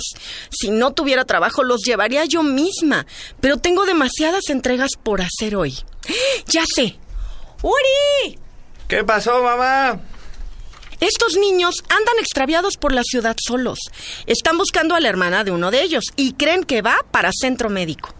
Si 0.49 0.69
no 0.69 0.93
tuviera 0.93 1.25
trabajo, 1.25 1.63
los 1.63 1.81
llevaría 1.81 2.23
yo 2.25 2.43
misma. 2.43 3.05
Pero 3.41 3.57
tengo 3.57 3.85
demasiadas 3.85 4.49
entregas 4.49 4.91
por 5.01 5.21
hacer 5.21 5.55
hoy. 5.55 5.77
Ya 6.47 6.63
sé. 6.65 6.97
¡Uri! 7.61 8.39
¿Qué 8.87 9.03
pasó, 9.03 9.41
mamá? 9.43 9.99
Estos 10.99 11.35
niños 11.35 11.75
andan 11.89 12.19
extraviados 12.19 12.77
por 12.77 12.93
la 12.93 13.03
ciudad 13.03 13.35
solos. 13.43 13.79
Están 14.27 14.57
buscando 14.57 14.93
a 14.93 14.99
la 14.99 15.09
hermana 15.09 15.43
de 15.43 15.51
uno 15.51 15.71
de 15.71 15.81
ellos 15.81 16.05
y 16.15 16.33
creen 16.33 16.63
que 16.63 16.81
va 16.81 16.97
para 17.09 17.31
centro 17.31 17.69
médico. 17.69 18.13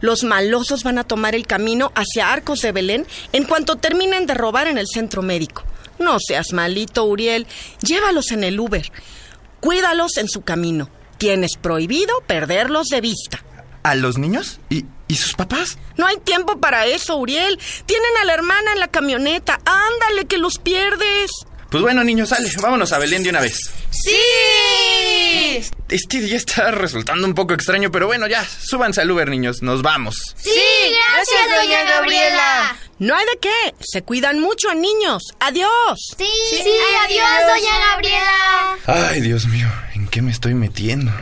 Los 0.00 0.24
malosos 0.24 0.82
van 0.82 0.98
a 0.98 1.04
tomar 1.04 1.34
el 1.34 1.46
camino 1.46 1.92
hacia 1.94 2.32
Arcos 2.32 2.60
de 2.60 2.72
Belén 2.72 3.06
en 3.32 3.44
cuanto 3.44 3.76
terminen 3.76 4.26
de 4.26 4.34
robar 4.34 4.66
en 4.66 4.78
el 4.78 4.86
centro 4.86 5.22
médico. 5.22 5.64
No 5.98 6.18
seas 6.18 6.52
malito, 6.52 7.04
Uriel. 7.04 7.46
Llévalos 7.82 8.32
en 8.32 8.44
el 8.44 8.58
Uber. 8.58 8.90
Cuídalos 9.60 10.16
en 10.16 10.28
su 10.28 10.42
camino. 10.42 10.90
Tienes 11.18 11.52
prohibido 11.56 12.14
perderlos 12.26 12.88
de 12.88 13.00
vista. 13.00 13.44
¿A 13.82 13.94
los 13.94 14.18
niños? 14.18 14.60
¿Y, 14.70 14.84
¿Y 15.08 15.16
sus 15.16 15.34
papás? 15.34 15.76
No 15.96 16.06
hay 16.06 16.16
tiempo 16.18 16.58
para 16.60 16.86
eso, 16.86 17.16
Uriel. 17.16 17.58
Tienen 17.86 18.16
a 18.20 18.24
la 18.24 18.34
hermana 18.34 18.72
en 18.72 18.80
la 18.80 18.88
camioneta. 18.88 19.60
Ándale, 19.64 20.26
que 20.26 20.38
los 20.38 20.58
pierdes. 20.58 21.30
Pues 21.70 21.82
bueno, 21.82 22.04
niños, 22.04 22.28
sale. 22.28 22.50
Vámonos 22.62 22.92
a 22.92 22.98
Belén 22.98 23.22
de 23.22 23.30
una 23.30 23.40
vez. 23.40 23.58
¡Sí! 23.90 24.16
Este 25.88 26.20
día 26.20 26.36
está 26.36 26.70
resultando 26.70 27.26
un 27.26 27.34
poco 27.34 27.52
extraño, 27.54 27.90
pero 27.90 28.06
bueno, 28.06 28.26
ya. 28.26 28.44
Súbanse 28.44 29.00
al 29.02 29.10
Uber, 29.10 29.28
niños. 29.28 29.62
Nos 29.62 29.82
vamos. 29.82 30.34
¡Sí! 30.36 30.50
¡Gracias, 30.54 31.62
doña 31.62 31.82
Gabriela! 31.84 32.76
No 32.98 33.14
hay 33.16 33.24
de 33.26 33.38
qué. 33.40 33.74
Se 33.80 34.02
cuidan 34.02 34.40
mucho, 34.40 34.72
niños. 34.74 35.22
Adiós. 35.40 36.14
Sí, 36.16 36.26
Sí, 36.50 36.72
adiós, 37.04 37.28
doña 37.48 37.78
Gabriela. 37.90 38.76
Ay, 38.86 39.20
Dios 39.20 39.46
mío. 39.46 39.68
¿En 39.94 40.06
qué 40.08 40.22
me 40.22 40.30
estoy 40.30 40.54
metiendo? 40.54 41.12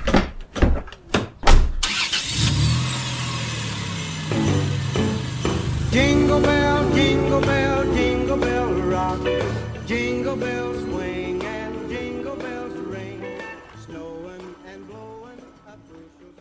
Jingle 5.93 6.41
bell, 6.41 6.91
jingle 6.95 7.41
bell, 7.43 7.85
jingle 7.95 8.37
bell 8.39 8.73
rock. 8.89 9.21
Jingle 9.87 10.37
bells 10.37 10.83
swing 10.85 11.45
and 11.45 11.91
jingle 11.91 12.35
bells 12.37 12.73
ring. 12.89 13.21
Snowing 13.85 14.55
and 14.73 14.87
blowing 14.89 15.39
up 15.69 15.79
bushels 15.87 16.39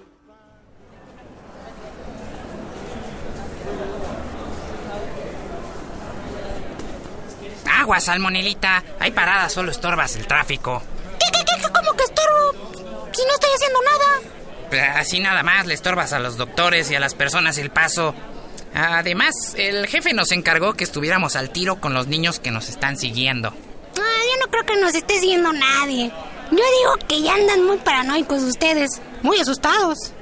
of 7.65 7.69
Agua, 7.69 7.99
salmonelita. 7.99 8.81
Hay 8.99 9.11
paradas, 9.11 9.51
solo 9.51 9.71
estorbas 9.71 10.15
el 10.15 10.27
tráfico. 10.27 10.81
¿Qué, 11.19 11.25
qué, 11.29 11.43
qué? 11.43 11.61
¿Cómo 11.73 11.97
que 11.97 12.05
estorbo? 12.05 12.53
Si 13.11 13.25
no 13.25 13.33
estoy 13.33 13.49
haciendo 13.53 13.79
nada. 13.83 14.97
Así 14.97 15.19
nada 15.19 15.43
más 15.43 15.65
le 15.65 15.73
estorbas 15.73 16.13
a 16.13 16.19
los 16.19 16.37
doctores 16.37 16.89
y 16.89 16.95
a 16.95 17.01
las 17.01 17.15
personas 17.15 17.57
el 17.57 17.69
paso. 17.69 18.15
Además, 18.73 19.33
el 19.57 19.87
jefe 19.87 20.13
nos 20.13 20.31
encargó 20.31 20.73
que 20.73 20.83
estuviéramos 20.83 21.35
al 21.35 21.49
tiro 21.49 21.79
con 21.81 21.93
los 21.93 22.07
niños 22.07 22.39
que 22.39 22.51
nos 22.51 22.69
están 22.69 22.97
siguiendo. 22.97 23.49
Ah, 23.49 24.21
yo 24.33 24.45
no 24.45 24.51
creo 24.51 24.65
que 24.65 24.77
nos 24.81 24.95
esté 24.95 25.19
siguiendo 25.19 25.51
nadie. 25.51 26.09
Yo 26.51 26.57
digo 26.57 27.07
que 27.07 27.21
ya 27.21 27.33
andan 27.33 27.63
muy 27.65 27.77
paranoicos 27.77 28.41
ustedes. 28.43 29.01
Muy 29.23 29.37
asustados. 29.39 30.13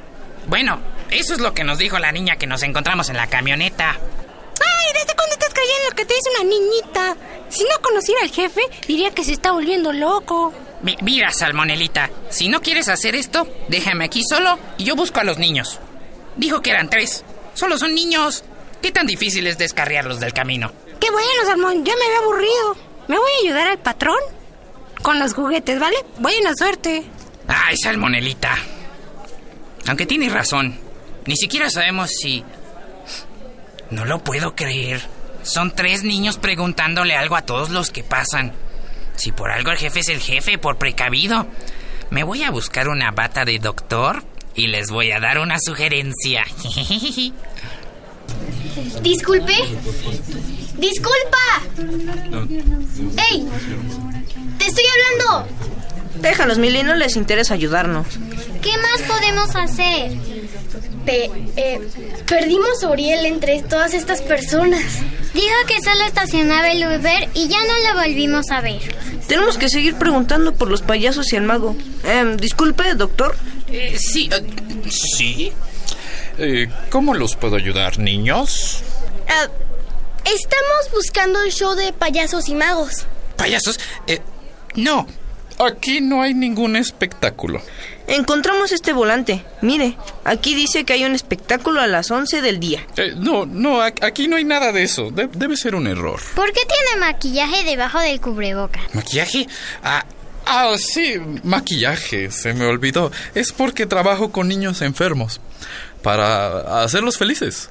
Bueno, 0.48 0.80
eso 1.12 1.34
es 1.34 1.40
lo 1.40 1.54
que 1.54 1.64
nos 1.64 1.78
dijo 1.78 2.00
la 2.00 2.12
niña 2.12 2.38
que 2.38 2.48
nos 2.48 2.64
encontramos 2.64 3.10
en 3.10 3.18
la 3.18 3.28
camioneta. 3.28 3.90
Ay, 3.92 4.94
¿desde 4.94 5.16
cuándo 5.16 5.34
estás 5.34 5.54
creyendo 5.54 5.90
lo 5.90 5.96
que 5.96 6.06
te 6.06 6.14
dice 6.16 6.30
una 6.40 6.50
niñita? 6.50 7.18
Si 7.50 7.64
no 7.64 7.82
conociera 7.82 8.22
al 8.24 8.30
jefe, 8.32 8.62
diría 8.88 9.12
que 9.12 9.24
se 9.24 9.34
está 9.34 9.52
volviendo 9.52 9.94
loco. 9.94 10.54
Mi- 10.82 10.98
mira, 11.02 11.32
Salmonelita, 11.32 12.10
si 12.30 12.48
no 12.48 12.62
quieres 12.62 12.88
hacer 12.90 13.16
esto, 13.16 13.48
déjame 13.68 14.06
aquí 14.06 14.22
solo 14.28 14.58
y 14.78 14.86
yo 14.86 14.96
busco 14.96 15.20
a 15.20 15.24
los 15.24 15.38
niños. 15.38 15.80
Dijo 16.36 16.62
que 16.62 16.72
eran 16.72 16.90
tres. 16.90 17.24
Solo 17.60 17.78
son 17.78 17.94
niños. 17.94 18.46
¿Qué 18.82 18.94
tan 18.94 19.06
difícil 19.06 19.46
es 19.46 19.58
descarriarlos 19.58 20.22
del 20.22 20.32
camino? 20.32 20.72
Qué 20.98 21.12
bueno, 21.12 21.28
Salmón, 21.46 21.84
ya 21.84 21.94
me 21.94 22.06
había 22.06 22.20
aburrido. 22.20 22.78
¿Me 23.10 23.18
voy 23.18 23.30
a 23.30 23.44
ayudar 23.44 23.68
al 23.68 23.80
patrón? 23.80 24.20
Con 25.02 25.20
los 25.20 25.34
juguetes, 25.34 25.78
¿vale? 25.78 25.98
Buena 26.20 26.56
suerte. 26.56 27.04
Ay, 27.50 27.76
Salmonelita. 27.76 28.56
Aunque 29.88 30.06
tienes 30.06 30.32
razón. 30.32 30.80
Ni 31.26 31.36
siquiera 31.36 31.70
sabemos 31.70 32.12
si... 32.12 32.46
No 33.90 34.06
lo 34.06 34.24
puedo 34.24 34.56
creer. 34.56 35.02
Son 35.44 35.76
tres 35.76 36.04
niños 36.04 36.38
preguntándole 36.38 37.18
algo 37.18 37.36
a 37.36 37.42
todos 37.42 37.72
los 37.72 37.92
que 37.92 38.06
pasan. 38.06 38.54
Si 39.18 39.34
por 39.34 39.52
algo 39.52 39.72
el 39.72 39.78
jefe 39.78 40.00
es 40.00 40.08
el 40.08 40.22
jefe, 40.22 40.58
por 40.60 40.78
precavido. 40.78 41.46
Me 42.10 42.24
voy 42.24 42.44
a 42.44 42.52
buscar 42.52 42.88
una 42.88 43.12
bata 43.12 43.44
de 43.44 43.60
doctor 43.60 44.24
y 44.56 44.68
les 44.68 44.90
voy 44.90 45.12
a 45.12 45.20
dar 45.20 45.40
una 45.40 45.58
sugerencia. 45.60 46.46
Disculpe. 49.02 49.54
Disculpa. 50.78 51.38
¡Ey! 53.32 53.48
¡Te 54.58 54.66
estoy 54.66 54.84
hablando! 54.94 55.48
Déjalos, 56.22 56.58
Mili, 56.58 56.84
no 56.84 56.96
les 56.96 57.16
interesa 57.16 57.54
ayudarnos. 57.54 58.08
¿Qué 58.62 58.72
más 58.78 59.02
podemos 59.08 59.56
hacer? 59.56 60.12
eh, 61.12 61.80
perdimos 62.28 62.84
a 62.84 62.90
Uriel 62.90 63.26
entre 63.26 63.62
todas 63.64 63.94
estas 63.94 64.22
personas. 64.22 64.84
Dijo 65.34 65.56
que 65.68 65.82
solo 65.82 66.04
estacionaba 66.06 66.72
el 66.72 66.84
Uber 66.84 67.30
y 67.34 67.48
ya 67.48 67.60
no 67.60 67.94
lo 67.94 68.02
volvimos 68.02 68.50
a 68.52 68.62
ver. 68.62 68.80
Tenemos 69.28 69.58
que 69.58 69.70
seguir 69.70 69.96
preguntando 69.96 70.54
por 70.54 70.70
los 70.70 70.82
payasos 70.82 71.32
y 71.34 71.36
el 71.36 71.44
mago. 71.44 71.76
Em, 72.04 72.38
disculpe, 72.38 72.94
doctor. 72.96 73.36
Eh, 73.68 73.98
sí. 74.00 74.30
¿Sí? 74.90 75.52
Eh, 76.40 76.70
¿Cómo 76.90 77.14
los 77.14 77.36
puedo 77.36 77.56
ayudar, 77.56 78.00
niños? 78.00 78.82
Ah, 79.28 79.48
estamos 80.26 80.92
buscando 80.94 81.42
el 81.44 81.52
show 81.52 81.76
de 81.76 81.92
payasos 81.94 82.48
y 82.50 82.56
magos. 82.56 83.06
¿Payasos? 83.36 83.80
Eh, 84.08 84.20
no. 84.76 85.08
Aquí 85.60 86.00
no 86.00 86.22
hay 86.22 86.34
ningún 86.34 86.78
espectáculo. 86.78 87.62
Encontramos 88.08 88.72
este 88.72 88.94
volante. 88.94 89.44
Mire, 89.62 89.98
aquí 90.24 90.56
dice 90.56 90.86
que 90.86 90.94
hay 90.94 91.04
un 91.04 91.14
espectáculo 91.14 91.82
a 91.82 91.88
las 91.88 92.10
11 92.10 92.42
del 92.42 92.60
día. 92.62 92.88
Eh, 92.96 93.12
no, 93.18 93.46
no, 93.46 93.82
aquí 93.82 94.30
no 94.30 94.38
hay 94.38 94.46
nada 94.46 94.72
de 94.72 94.84
eso. 94.84 95.12
De- 95.12 95.28
debe 95.28 95.58
ser 95.58 95.76
un 95.76 95.88
error. 95.88 96.22
¿Por 96.36 96.54
qué 96.54 96.62
tiene 96.66 97.06
maquillaje 97.06 97.66
debajo 97.66 98.00
del 98.00 98.22
cubreboca? 98.22 98.80
¿Maquillaje? 98.94 99.48
Ah, 99.84 100.06
ah, 100.46 100.74
sí, 100.78 101.16
maquillaje, 101.44 102.32
se 102.32 102.54
me 102.54 102.66
olvidó. 102.66 103.12
Es 103.36 103.52
porque 103.52 103.86
trabajo 103.86 104.32
con 104.32 104.48
niños 104.48 104.82
enfermos. 104.82 105.42
Para 106.02 106.84
hacerlos 106.84 107.18
felices. 107.18 107.70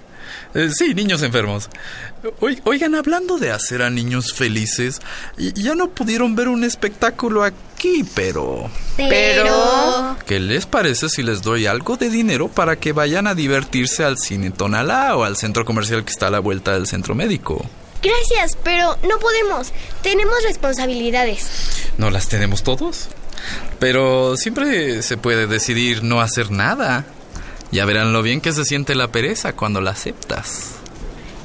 Eh, 0.55 0.71
sí, 0.75 0.95
niños 0.95 1.23
enfermos. 1.23 1.69
Oi- 2.41 2.61
Oigan, 2.65 2.95
hablando 2.95 3.39
de 3.39 3.51
hacer 3.51 3.83
a 3.83 3.91
niños 3.91 4.33
felices, 4.35 5.01
ya 5.37 5.75
no 5.75 5.89
pudieron 5.91 6.35
ver 6.37 6.49
un 6.49 6.65
espectáculo 6.65 7.45
aquí, 7.45 8.05
pero... 8.15 8.71
Pero... 8.97 10.17
¿Qué 10.27 10.41
les 10.41 10.67
parece 10.67 11.09
si 11.09 11.23
les 11.23 11.43
doy 11.43 11.67
algo 11.67 11.97
de 11.97 12.11
dinero 12.11 12.49
para 12.49 12.77
que 12.77 12.93
vayan 12.93 13.27
a 13.27 13.35
divertirse 13.35 14.05
al 14.05 14.19
cine 14.19 14.51
Tonalá 14.51 15.17
o 15.17 15.25
al 15.25 15.37
centro 15.37 15.65
comercial 15.65 16.05
que 16.05 16.11
está 16.11 16.27
a 16.27 16.31
la 16.31 16.41
vuelta 16.41 16.73
del 16.75 16.87
centro 16.87 17.15
médico? 17.15 17.65
Gracias, 18.03 18.57
pero 18.63 18.97
no 19.09 19.19
podemos. 19.19 19.73
Tenemos 20.03 20.35
responsabilidades. 20.45 21.47
¿No 21.99 22.11
las 22.11 22.29
tenemos 22.29 22.63
todos? 22.63 23.09
Pero 23.79 24.37
siempre 24.37 25.03
se 25.03 25.17
puede 25.17 25.47
decidir 25.47 26.03
no 26.03 26.21
hacer 26.21 26.51
nada. 26.51 27.05
Ya 27.71 27.85
verán 27.85 28.13
lo 28.13 28.23
bien 28.23 28.41
que 28.41 28.53
se 28.53 28.65
siente 28.65 28.95
la 28.95 29.09
pereza 29.09 29.55
cuando 29.55 29.81
la 29.81 29.91
aceptas. 29.91 30.79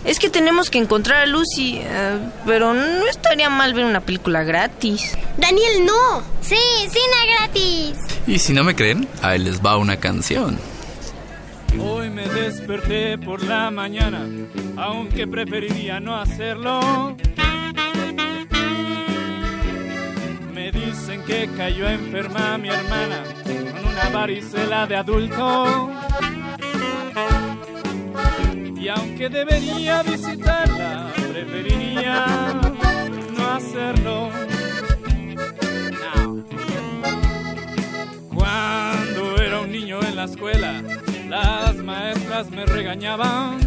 Es 0.05 0.19
que 0.19 0.29
tenemos 0.29 0.69
que 0.69 0.79
encontrar 0.79 1.23
a 1.23 1.25
Lucy, 1.25 1.79
eh, 1.81 2.19
pero 2.45 2.73
no 2.73 3.07
estaría 3.07 3.49
mal 3.49 3.73
ver 3.73 3.85
una 3.85 4.01
película 4.01 4.43
gratis. 4.43 5.17
Daniel, 5.37 5.85
no. 5.85 6.21
Sí, 6.41 6.57
cine 6.79 7.37
gratis. 7.37 7.97
Y 8.27 8.39
si 8.39 8.53
no 8.53 8.65
me 8.65 8.75
creen, 8.75 9.07
ahí 9.21 9.39
les 9.39 9.61
va 9.61 9.77
una 9.77 9.97
canción. 9.97 10.59
Hoy 11.79 12.09
me 12.09 12.27
desperté 12.27 13.17
por 13.17 13.43
la 13.43 13.71
mañana, 13.71 14.27
aunque 14.77 15.25
preferiría 15.25 15.99
no 15.99 16.15
hacerlo. 16.15 17.15
Me 20.53 20.71
dicen 20.71 21.23
que 21.23 21.49
cayó 21.57 21.87
enferma 21.87 22.57
mi 22.57 22.69
hermana 22.69 23.23
con 23.43 23.85
una 23.91 24.09
varicela 24.09 24.85
de 24.85 24.95
adulto. 24.97 25.89
Y 28.83 28.89
aunque 28.89 29.29
debería 29.29 30.03
visitarla, 30.03 31.09
preferiría 31.15 32.25
no 33.31 33.51
hacerlo. 33.53 34.29
Cuando 38.35 39.37
era 39.41 39.61
un 39.61 39.71
niño 39.71 40.01
en 40.01 40.17
la 40.17 40.25
escuela, 40.25 40.83
las 41.29 41.77
maestras 41.77 42.51
me 42.51 42.65
regañaban. 42.65 43.57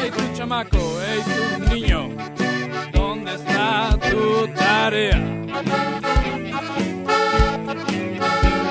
Hey, 0.00 0.12
tu 0.16 0.36
chamaco, 0.38 0.78
hey, 1.04 1.22
tu 1.58 1.74
niño, 1.74 2.10
¿dónde 2.92 3.34
está 3.34 3.98
tu 3.98 4.46
tarea? 4.54 5.20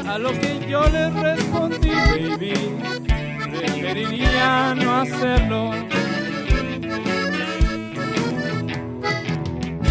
A 0.07 0.17
lo 0.17 0.31
que 0.39 0.65
yo 0.69 0.87
les 0.87 1.13
respondí, 1.15 1.89
baby, 1.89 2.53
preferiría 3.93 4.73
no 4.75 4.95
hacerlo. 5.01 5.71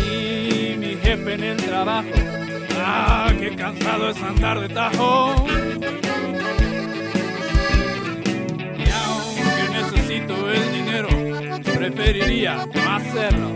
Y 0.05 0.77
mi 0.77 0.97
jefe 0.97 1.35
en 1.35 1.45
el 1.45 1.57
trabajo, 1.59 2.09
ah, 2.81 3.31
qué 3.39 3.55
cansado 3.55 4.11
es 4.11 4.21
andar 4.21 4.61
de 4.61 4.69
tajo. 4.71 5.47
Y 8.77 8.91
aunque 8.91 9.69
necesito 9.73 10.51
el 10.51 10.73
dinero, 10.73 11.09
preferiría 11.63 12.67
no 12.75 12.95
hacerlo. 12.97 13.51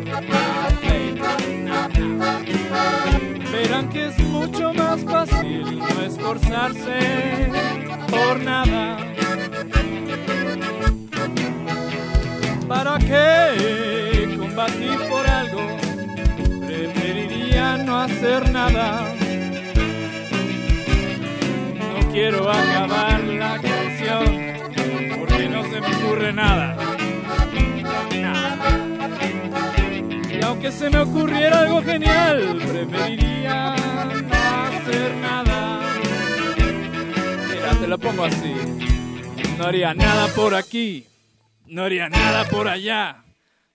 Verán 3.51 3.89
que 3.89 4.07
es 4.07 4.19
mucho 4.19 4.73
más 4.75 5.01
fácil 5.03 5.79
no 5.81 6.03
esforzarse 6.03 7.49
por 8.09 8.41
nada. 8.45 9.16
¿Para 12.69 12.99
qué 12.99 14.37
combatir 14.37 14.99
por 15.09 15.25
algo? 15.25 15.61
Preferiría 16.67 17.77
no 17.79 18.01
hacer 18.01 18.51
nada. 18.51 19.15
No 21.79 22.11
quiero 22.11 22.51
acabar 22.51 23.23
la 23.23 23.61
canción 23.61 24.25
porque 25.17 25.49
no 25.49 25.63
se 25.63 25.81
me 25.81 25.95
ocurre 25.95 26.33
nada. 26.33 26.77
Nada. 28.21 28.69
Y 30.29 30.45
aunque 30.45 30.73
se 30.73 30.91
me 30.91 30.99
ocurriera 30.99 31.61
algo 31.61 31.83
genial, 31.83 32.59
preferiría 32.67 33.77
no 33.77 34.37
hacer 34.67 35.15
nada. 35.23 35.81
Mira, 37.49 37.71
te 37.81 37.87
lo 37.87 37.99
pongo 37.99 38.25
así. 38.25 38.55
No 39.57 39.67
haría 39.67 39.95
nada 39.95 40.27
por 40.35 40.53
aquí. 40.57 41.07
No 41.69 41.83
haría 41.85 42.09
nada 42.09 42.45
por 42.49 42.69
allá. 42.69 43.25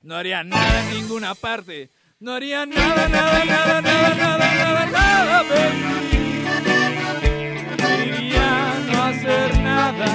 No 0.01 0.15
haría 0.15 0.43
nada 0.43 0.83
en 0.83 0.89
ninguna 1.01 1.35
parte. 1.35 1.89
No 2.19 2.33
haría 2.33 2.65
nada, 2.65 3.09
nada, 3.09 3.45
nada, 3.45 3.81
nada, 3.81 4.15
nada, 4.15 4.55
nada, 4.55 4.85
nada. 4.85 5.43
Preferiría 7.77 8.73
no 8.91 9.03
hacer 9.03 9.59
nada. 9.59 10.07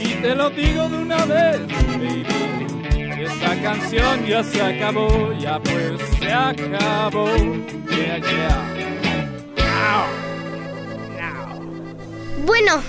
Y 0.00 0.14
te 0.22 0.34
lo 0.34 0.50
digo 0.50 0.88
de 0.88 0.96
una 0.96 1.24
vez, 1.24 1.60
baby. 1.98 2.26
Esa 3.22 3.62
canción 3.62 4.26
ya 4.26 4.42
se 4.44 4.62
acabó, 4.62 5.32
ya 5.38 5.60
pues 5.60 6.00
se 6.18 6.32
acabó. 6.32 7.26
Yeah, 7.90 8.18
yeah. 8.18 8.68
Bueno, 12.44 12.82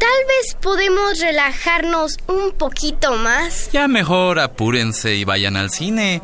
tal 0.00 0.26
vez 0.26 0.56
podemos 0.60 1.20
relajarnos 1.20 2.16
un 2.26 2.52
poquito 2.52 3.16
más. 3.16 3.70
Ya 3.70 3.86
mejor 3.86 4.38
apúrense 4.40 5.14
y 5.14 5.24
vayan 5.24 5.56
al 5.56 5.70
cine. 5.70 6.22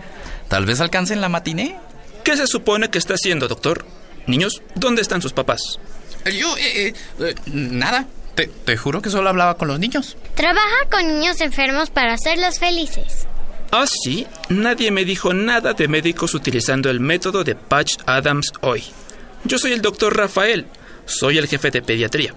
Tal 0.48 0.64
vez 0.64 0.80
alcancen 0.80 1.20
la 1.20 1.28
matiné. 1.28 1.78
¿Qué 2.24 2.36
se 2.36 2.46
supone 2.46 2.90
que 2.90 2.98
está 2.98 3.14
haciendo, 3.14 3.46
doctor? 3.46 3.84
Niños, 4.26 4.62
¿dónde 4.74 5.02
están 5.02 5.22
sus 5.22 5.32
papás? 5.32 5.78
Yo, 6.24 6.56
eh, 6.56 6.88
eh, 6.88 6.94
eh, 7.20 7.34
nada. 7.46 8.06
Te, 8.34 8.48
te 8.48 8.76
juro 8.76 9.00
que 9.00 9.10
solo 9.10 9.28
hablaba 9.28 9.56
con 9.56 9.68
los 9.68 9.78
niños. 9.78 10.16
Trabaja 10.34 10.88
con 10.90 11.06
niños 11.06 11.40
enfermos 11.40 11.90
para 11.90 12.14
hacerlos 12.14 12.58
felices. 12.58 13.26
Ah, 13.70 13.86
sí. 13.86 14.26
Nadie 14.48 14.90
me 14.90 15.04
dijo 15.04 15.32
nada 15.34 15.72
de 15.72 15.88
médicos 15.88 16.34
utilizando 16.34 16.90
el 16.90 17.00
método 17.00 17.44
de 17.44 17.54
Patch 17.54 17.98
Adams 18.06 18.52
hoy. 18.62 18.82
Yo 19.44 19.58
soy 19.58 19.72
el 19.72 19.82
doctor 19.82 20.16
Rafael. 20.16 20.66
Soy 21.06 21.38
el 21.38 21.46
jefe 21.46 21.70
de 21.70 21.82
pediatría. 21.82 22.34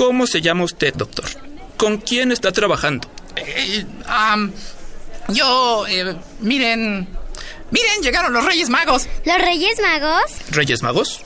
¿Cómo 0.00 0.26
se 0.26 0.40
llama 0.40 0.64
usted, 0.64 0.94
doctor? 0.94 1.26
¿Con 1.76 1.98
quién 1.98 2.32
está 2.32 2.52
trabajando? 2.52 3.06
Eh, 3.36 3.84
am, 4.06 4.50
yo, 5.28 5.86
eh, 5.86 6.16
miren, 6.40 7.06
miren, 7.70 8.02
llegaron 8.02 8.32
los 8.32 8.42
Reyes 8.42 8.70
Magos. 8.70 9.06
¿Los 9.26 9.36
Reyes 9.36 9.78
Magos? 9.78 10.32
¿Reyes 10.52 10.82
Magos? 10.82 11.20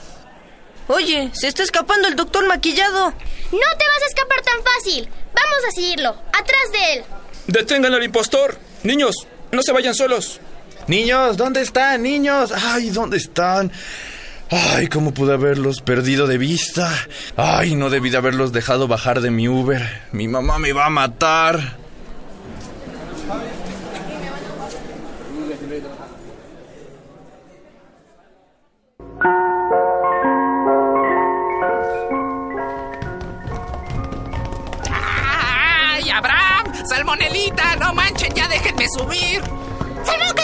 Oye, 0.89 1.31
se 1.33 1.47
está 1.47 1.63
escapando 1.63 2.09
el 2.09 2.17
doctor 2.17 2.45
maquillado. 2.47 3.11
No 3.11 3.13
te 3.79 3.87
vas 3.87 4.03
a 4.03 4.07
escapar 4.09 4.41
tan 4.41 4.61
fácil. 4.61 5.07
Vamos 5.33 5.69
a 5.69 5.71
seguirlo. 5.71 6.09
Atrás 6.33 6.71
de 6.73 6.93
él. 6.95 7.03
¡Detengan 7.47 7.93
al 7.93 8.03
impostor! 8.03 8.59
Niños, 8.83 9.15
no 9.53 9.63
se 9.63 9.71
vayan 9.71 9.95
solos. 9.95 10.41
Niños, 10.87 11.37
¿dónde 11.37 11.61
están, 11.61 12.03
niños? 12.03 12.51
Ay, 12.51 12.89
¿dónde 12.89 13.15
están? 13.15 13.71
Ay, 14.51 14.87
¿cómo 14.87 15.11
pude 15.11 15.33
haberlos 15.33 15.81
perdido 15.81 16.27
de 16.27 16.37
vista? 16.37 16.91
Ay, 17.35 17.75
no 17.75 17.89
debí 17.89 18.09
de 18.09 18.17
haberlos 18.17 18.51
dejado 18.51 18.87
bajar 18.87 19.21
de 19.21 19.31
mi 19.31 19.47
Uber. 19.47 19.81
Mi 20.11 20.27
mamá 20.27 20.59
me 20.59 20.71
va 20.71 20.85
a 20.85 20.89
matar. 20.89 21.77
¡Ay, 34.91 36.09
Abraham! 36.11 36.65
¡Salmonelita! 36.87 37.75
¡No 37.77 37.93
manchen! 37.95 38.33
¡Ya 38.35 38.47
déjenme 38.47 38.85
subir! 38.95 39.41
¡Salmón, 40.03 40.35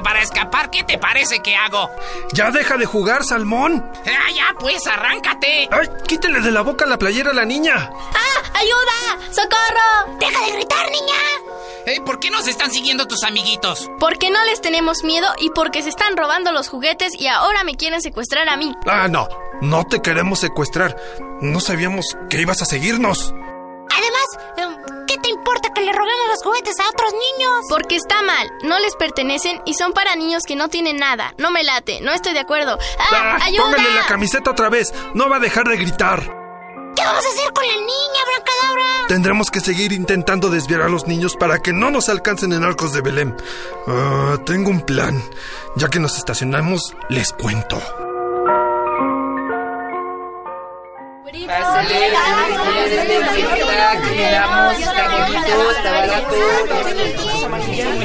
para 0.00 0.22
escapar. 0.22 0.70
¿Qué 0.70 0.84
te 0.84 0.98
parece 0.98 1.40
que 1.40 1.56
hago? 1.56 1.90
Ya 2.32 2.50
deja 2.50 2.76
de 2.76 2.86
jugar, 2.86 3.24
Salmón. 3.24 3.84
¡Ah, 4.06 4.30
ya, 4.34 4.54
pues, 4.58 4.86
arráncate! 4.86 5.68
Ay, 5.70 5.88
quítele 6.06 6.40
de 6.40 6.50
la 6.50 6.62
boca 6.62 6.86
la 6.86 6.98
playera 6.98 7.30
a 7.30 7.34
la 7.34 7.44
niña. 7.44 7.90
¡Ah! 8.14 8.50
¡Ayuda! 8.54 9.32
¡Socorro! 9.32 10.16
¡Deja 10.18 10.40
de 10.46 10.52
gritar, 10.52 10.86
niña! 10.90 11.14
Eh, 11.86 12.00
¿Por 12.06 12.20
qué 12.20 12.30
nos 12.30 12.46
están 12.46 12.70
siguiendo 12.70 13.08
tus 13.08 13.24
amiguitos? 13.24 13.90
Porque 13.98 14.30
no 14.30 14.42
les 14.44 14.60
tenemos 14.60 15.02
miedo 15.02 15.26
y 15.40 15.50
porque 15.50 15.82
se 15.82 15.88
están 15.88 16.16
robando 16.16 16.52
los 16.52 16.68
juguetes 16.68 17.12
y 17.18 17.26
ahora 17.26 17.64
me 17.64 17.74
quieren 17.76 18.00
secuestrar 18.00 18.48
a 18.48 18.56
mí. 18.56 18.72
Ah, 18.86 19.08
no. 19.08 19.28
No 19.60 19.84
te 19.84 20.00
queremos 20.00 20.40
secuestrar. 20.40 20.96
No 21.40 21.60
sabíamos 21.60 22.16
que 22.30 22.40
ibas 22.40 22.62
a 22.62 22.66
seguirnos. 22.66 23.34
Además, 23.90 24.71
le 25.82 25.92
robemos 25.92 26.26
los 26.28 26.42
juguetes 26.42 26.78
a 26.80 26.88
otros 26.88 27.12
niños? 27.12 27.64
Porque 27.68 27.96
está 27.96 28.22
mal, 28.22 28.50
no 28.62 28.78
les 28.78 28.94
pertenecen 28.96 29.60
y 29.66 29.74
son 29.74 29.92
para 29.92 30.16
niños 30.16 30.44
que 30.44 30.56
no 30.56 30.68
tienen 30.68 30.96
nada. 30.98 31.34
No 31.38 31.50
me 31.50 31.62
late, 31.64 32.00
no 32.00 32.12
estoy 32.12 32.32
de 32.32 32.40
acuerdo. 32.40 32.78
¡Ah, 32.98 33.36
Ah, 33.40 33.44
ayuda! 33.44 33.64
póngale 33.64 33.94
la 33.94 34.06
camiseta 34.06 34.50
otra 34.50 34.68
vez. 34.68 34.92
No 35.14 35.28
va 35.28 35.36
a 35.36 35.40
dejar 35.40 35.66
de 35.68 35.76
gritar. 35.76 36.20
¿Qué 36.94 37.02
vamos 37.04 37.24
a 37.24 37.28
hacer 37.28 37.52
con 37.54 37.66
la 37.66 37.74
niña, 37.74 38.20
Brancadabra? 38.26 39.06
Tendremos 39.08 39.50
que 39.50 39.60
seguir 39.60 39.92
intentando 39.92 40.50
desviar 40.50 40.82
a 40.82 40.88
los 40.88 41.06
niños 41.06 41.36
para 41.36 41.58
que 41.60 41.72
no 41.72 41.90
nos 41.90 42.08
alcancen 42.10 42.52
en 42.52 42.64
arcos 42.64 42.92
de 42.92 43.00
Belén. 43.00 43.34
Ah, 43.86 44.36
tengo 44.44 44.70
un 44.70 44.82
plan. 44.82 45.22
Ya 45.76 45.88
que 45.88 45.98
nos 46.00 46.18
estacionamos, 46.18 46.94
les 47.08 47.32
cuento. 47.32 47.80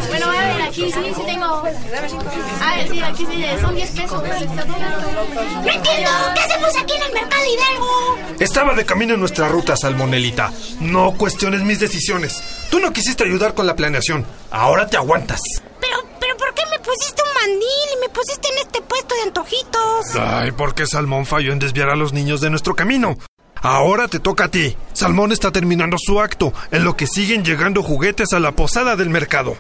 Bueno, 0.08 0.30
a 0.30 0.32
ver, 0.32 0.62
aquí 0.62 0.92
sí, 0.92 1.14
sí 1.16 1.22
tengo. 1.26 1.46
A 1.46 1.62
ver, 1.64 2.90
sí, 2.90 3.02
aquí 3.02 3.26
sí, 3.26 3.46
son 3.62 3.76
10 3.76 3.92
pesos. 3.92 4.24
¡No 4.24 5.72
entiendo! 5.72 6.12
¿Qué 6.36 6.42
hacemos 6.42 6.78
aquí 6.78 6.94
en 6.94 7.04
el 7.04 7.14
mercado 7.14 7.44
Hidalgo? 7.46 8.18
Estaba 8.40 8.74
de 8.74 8.86
camino 8.86 9.14
en 9.14 9.20
nuestra 9.20 9.48
ruta, 9.48 9.76
Salmonelita. 9.76 10.52
No 10.80 11.14
cuestiones 11.14 11.62
mis 11.62 11.80
decisiones. 11.80 12.42
Tú 12.70 12.80
no 12.80 12.92
quisiste 12.94 13.24
ayudar 13.24 13.54
con 13.54 13.66
la 13.68 13.76
planeación. 13.76 14.26
Ahora 14.52 14.88
te 14.88 14.98
aguantas. 14.98 15.42
Pero, 15.80 15.98
pero, 16.20 16.38
¿por 16.38 16.54
qué 16.54 16.64
me 16.72 16.80
pusiste 16.80 17.22
un 17.24 17.34
mandil 17.34 17.88
y 17.96 18.00
me 18.02 18.10
pusiste 18.10 18.48
en 18.50 18.58
este 18.60 18.82
puesto 18.82 19.16
de 19.16 19.22
antojitos? 19.24 20.16
Ay, 20.20 20.52
¿por 20.52 20.76
qué 20.76 20.86
Salmón 20.86 21.26
falló 21.26 21.52
en 21.52 21.60
desviar 21.60 21.90
a 21.90 21.96
los 21.96 22.14
niños 22.14 22.42
de 22.42 22.50
nuestro 22.50 22.76
camino? 22.76 23.18
Ahora 23.62 24.08
te 24.08 24.20
toca 24.20 24.46
a 24.46 24.52
ti. 24.52 24.76
Salmón 24.94 25.32
está 25.32 25.52
terminando 25.52 25.98
su 26.00 26.20
acto, 26.20 26.54
en 26.72 26.84
lo 26.84 26.96
que 26.96 27.08
siguen 27.08 27.44
llegando 27.44 27.84
juguetes 27.84 28.34
a 28.34 28.40
la 28.40 28.52
posada 28.52 28.96
del 28.96 29.10
mercado. 29.10 29.56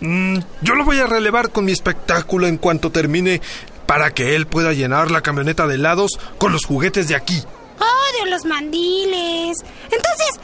Mm, 0.00 0.38
yo 0.62 0.74
lo 0.74 0.84
voy 0.84 0.98
a 0.98 1.06
relevar 1.06 1.50
con 1.50 1.64
mi 1.64 1.72
espectáculo 1.72 2.46
en 2.46 2.56
cuanto 2.56 2.90
termine 2.90 3.40
para 3.86 4.12
que 4.12 4.36
él 4.36 4.46
pueda 4.46 4.72
llenar 4.72 5.10
la 5.10 5.20
camioneta 5.20 5.66
de 5.66 5.74
helados 5.74 6.12
con 6.38 6.52
los 6.52 6.64
juguetes 6.64 7.08
de 7.08 7.16
aquí. 7.16 7.42
Odio 7.78 8.30
los 8.30 8.44
mandiles. 8.44 9.58
Entonces, 9.84 10.40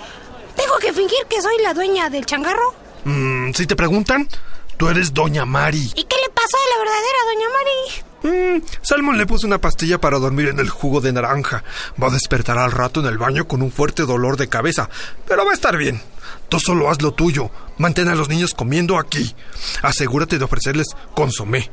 ¿tengo 0.57 0.77
que 0.81 0.92
fingir 0.92 1.19
que 1.29 1.40
soy 1.40 1.57
la 1.62 1.75
dueña 1.75 2.11
del 2.11 2.27
changarro? 2.27 2.75
Mm, 3.05 3.53
si 3.53 3.66
te 3.66 3.77
preguntan, 3.77 4.29
tú 4.77 4.88
eres 4.88 5.14
Doña 5.14 5.45
Mari. 5.45 5.92
¿Y 5.95 6.05
qué 6.05 6.16
le 6.16 6.29
pasó 6.35 6.57
a 6.57 6.77
la 6.77 6.85
verdadera 6.85 7.19
doña 7.33 7.49
Mari? 7.49 8.06
Mm, 8.27 8.61
Salmón 8.83 9.19
le 9.19 9.27
puso 9.27 9.47
una 9.47 9.61
pastilla 9.61 10.01
para 10.01 10.19
dormir 10.19 10.49
en 10.49 10.59
el 10.59 10.69
jugo 10.69 11.01
de 11.01 11.12
naranja. 11.12 11.62
Va 12.03 12.09
a 12.09 12.11
despertar 12.11 12.59
al 12.59 12.73
rato 12.73 13.01
en 13.01 13.07
el 13.07 13.19
baño 13.19 13.47
con 13.47 13.62
un 13.62 13.71
fuerte 13.71 14.03
dolor 14.03 14.37
de 14.37 14.49
cabeza, 14.49 14.91
pero 15.29 15.45
va 15.45 15.53
a 15.53 15.55
estar 15.55 15.77
bien. 15.77 16.03
Tú 16.49 16.59
solo 16.59 16.91
haz 16.91 17.01
lo 17.03 17.12
tuyo. 17.15 17.51
Mantén 17.79 18.09
a 18.09 18.17
los 18.17 18.29
niños 18.29 18.55
comiendo 18.55 18.99
aquí. 18.99 19.35
Asegúrate 19.83 20.39
de 20.39 20.45
ofrecerles 20.45 20.89
consomé. 21.15 21.71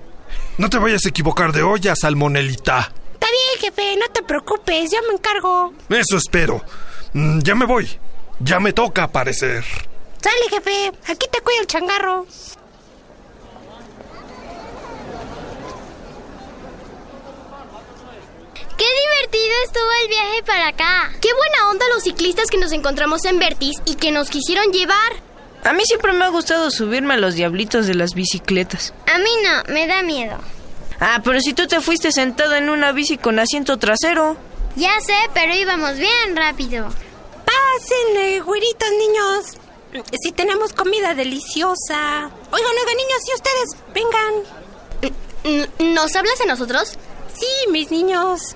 No 0.57 0.69
te 0.69 0.77
vayas 0.77 1.05
a 1.05 1.09
equivocar 1.09 1.51
de 1.53 1.63
olla, 1.63 1.95
Salmonelita. 1.95 2.91
Está 3.13 3.27
bien, 3.27 3.59
jefe, 3.59 3.95
no 3.97 4.07
te 4.13 4.21
preocupes, 4.21 4.91
yo 4.91 4.99
me 5.07 5.15
encargo. 5.15 5.73
Eso 5.89 6.17
espero. 6.17 6.61
Mm, 7.13 7.39
ya 7.39 7.55
me 7.55 7.65
voy. 7.65 7.89
Ya 8.39 8.59
me 8.59 8.73
toca 8.73 9.03
aparecer. 9.03 9.63
Sale, 10.21 10.49
jefe, 10.49 10.91
aquí 11.07 11.27
te 11.31 11.41
cuida 11.41 11.61
el 11.61 11.67
changarro. 11.67 12.27
¡Qué 18.77 18.85
divertido 18.85 19.53
estuvo 19.65 19.91
el 20.01 20.07
viaje 20.09 20.43
para 20.43 20.67
acá! 20.67 21.11
¡Qué 21.21 21.29
buena 21.33 21.69
onda 21.69 21.85
los 21.93 22.03
ciclistas 22.03 22.49
que 22.49 22.57
nos 22.57 22.71
encontramos 22.71 23.23
en 23.25 23.39
Vertis 23.39 23.77
y 23.85 23.95
que 23.95 24.11
nos 24.11 24.29
quisieron 24.29 24.71
llevar! 24.71 25.13
A 25.63 25.73
mí 25.73 25.83
siempre 25.85 26.13
me 26.13 26.25
ha 26.25 26.29
gustado 26.29 26.69
subirme 26.71 27.13
a 27.13 27.17
los 27.17 27.35
diablitos 27.35 27.87
de 27.87 27.95
las 27.95 28.13
bicicletas. 28.13 28.93
A 29.07 29.17
mí 29.17 29.29
no, 29.43 29.63
me 29.73 29.87
da 29.87 30.03
miedo. 30.03 30.37
Ah, 30.99 31.21
pero 31.23 31.39
si 31.39 31.53
tú 31.53 31.67
te 31.67 31.79
fuiste 31.81 32.11
sentado 32.11 32.55
en 32.55 32.69
una 32.69 32.91
bici 32.91 33.17
con 33.17 33.39
asiento 33.39 33.77
trasero. 33.77 34.35
Ya 34.75 34.99
sé, 35.01 35.15
pero 35.33 35.55
íbamos 35.55 35.97
bien 35.97 36.35
rápido. 36.35 36.89
Pásenle, 37.45 38.41
güeritos 38.41 38.89
niños. 38.91 39.57
Si 40.21 40.31
tenemos 40.31 40.73
comida 40.73 41.13
deliciosa. 41.13 42.29
Oigan, 42.51 42.71
oigan, 42.81 42.97
niños, 42.97 43.21
si 43.23 43.33
ustedes 43.33 43.69
vengan. 43.93 44.33
¿Nos 45.93 46.15
hablas 46.15 46.41
a 46.41 46.45
nosotros? 46.45 46.97
Sí, 47.33 47.47
mis 47.71 47.91
niños. 47.91 48.55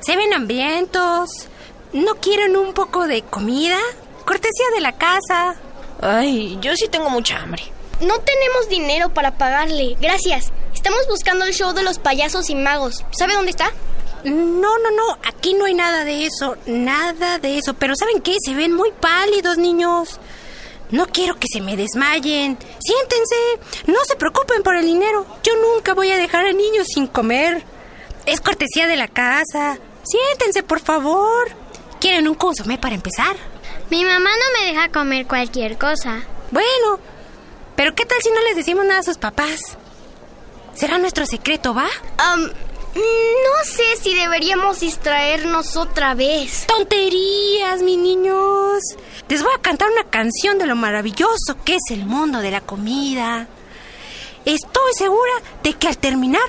Se 0.00 0.16
ven 0.16 0.32
hambrientos. 0.32 1.48
¿No 1.92 2.14
quieren 2.16 2.56
un 2.56 2.72
poco 2.72 3.06
de 3.06 3.22
comida? 3.22 3.78
Cortesía 4.24 4.66
de 4.74 4.80
la 4.80 4.92
casa. 4.92 5.56
Ay, 6.00 6.58
yo 6.60 6.74
sí 6.76 6.88
tengo 6.88 7.10
mucha 7.10 7.38
hambre. 7.38 7.62
No 8.00 8.18
tenemos 8.20 8.68
dinero 8.68 9.12
para 9.12 9.36
pagarle. 9.36 9.96
Gracias. 10.00 10.52
Estamos 10.74 11.00
buscando 11.08 11.44
el 11.44 11.52
show 11.52 11.72
de 11.74 11.82
los 11.82 11.98
payasos 11.98 12.48
y 12.48 12.54
magos. 12.54 13.04
¿Sabe 13.10 13.34
dónde 13.34 13.50
está? 13.50 13.70
No, 14.24 14.78
no, 14.78 14.90
no. 14.90 15.18
Aquí 15.26 15.52
no 15.54 15.66
hay 15.66 15.74
nada 15.74 16.04
de 16.04 16.24
eso. 16.26 16.56
Nada 16.66 17.38
de 17.38 17.58
eso. 17.58 17.74
Pero 17.74 17.94
¿saben 17.96 18.22
qué? 18.22 18.36
Se 18.42 18.54
ven 18.54 18.72
muy 18.72 18.92
pálidos, 18.92 19.58
niños. 19.58 20.18
No 20.90 21.06
quiero 21.06 21.38
que 21.38 21.46
se 21.52 21.60
me 21.60 21.76
desmayen. 21.76 22.56
Siéntense. 22.78 23.86
No 23.86 23.98
se 24.06 24.16
preocupen 24.16 24.62
por 24.62 24.76
el 24.76 24.86
dinero. 24.86 25.26
Yo 25.42 25.52
nunca 25.56 25.92
voy 25.92 26.10
a 26.10 26.16
dejar 26.16 26.46
a 26.46 26.52
niños 26.52 26.86
sin 26.94 27.06
comer. 27.06 27.62
Es 28.24 28.40
cortesía 28.40 28.86
de 28.86 28.96
la 28.96 29.08
casa. 29.08 29.78
Siéntense, 30.10 30.62
por 30.62 30.80
favor. 30.80 31.48
¿Quieren 32.00 32.26
un 32.26 32.34
consomé 32.34 32.78
para 32.78 32.94
empezar? 32.94 33.36
Mi 33.90 34.04
mamá 34.04 34.30
no 34.30 34.58
me 34.58 34.66
deja 34.66 34.88
comer 34.88 35.26
cualquier 35.26 35.78
cosa. 35.78 36.22
Bueno, 36.50 36.98
pero 37.76 37.94
¿qué 37.94 38.04
tal 38.06 38.18
si 38.22 38.30
no 38.30 38.40
les 38.42 38.56
decimos 38.56 38.84
nada 38.84 39.00
a 39.00 39.04
sus 39.04 39.18
papás? 39.18 39.76
Será 40.74 40.98
nuestro 40.98 41.26
secreto, 41.26 41.74
¿va? 41.74 41.88
Um, 42.34 42.42
no 42.94 43.64
sé 43.64 43.96
si 44.02 44.14
deberíamos 44.14 44.80
distraernos 44.80 45.76
otra 45.76 46.14
vez. 46.14 46.66
Tonterías, 46.66 47.82
mis 47.82 47.98
niños. 47.98 48.82
Les 49.28 49.42
voy 49.42 49.52
a 49.56 49.62
cantar 49.62 49.90
una 49.90 50.10
canción 50.10 50.58
de 50.58 50.66
lo 50.66 50.74
maravilloso 50.74 51.56
que 51.64 51.76
es 51.76 51.82
el 51.90 52.04
mundo 52.06 52.40
de 52.40 52.50
la 52.50 52.60
comida. 52.62 53.46
Estoy 54.44 54.92
segura 54.96 55.32
de 55.62 55.74
que 55.74 55.88
al 55.88 55.98
terminar 55.98 56.42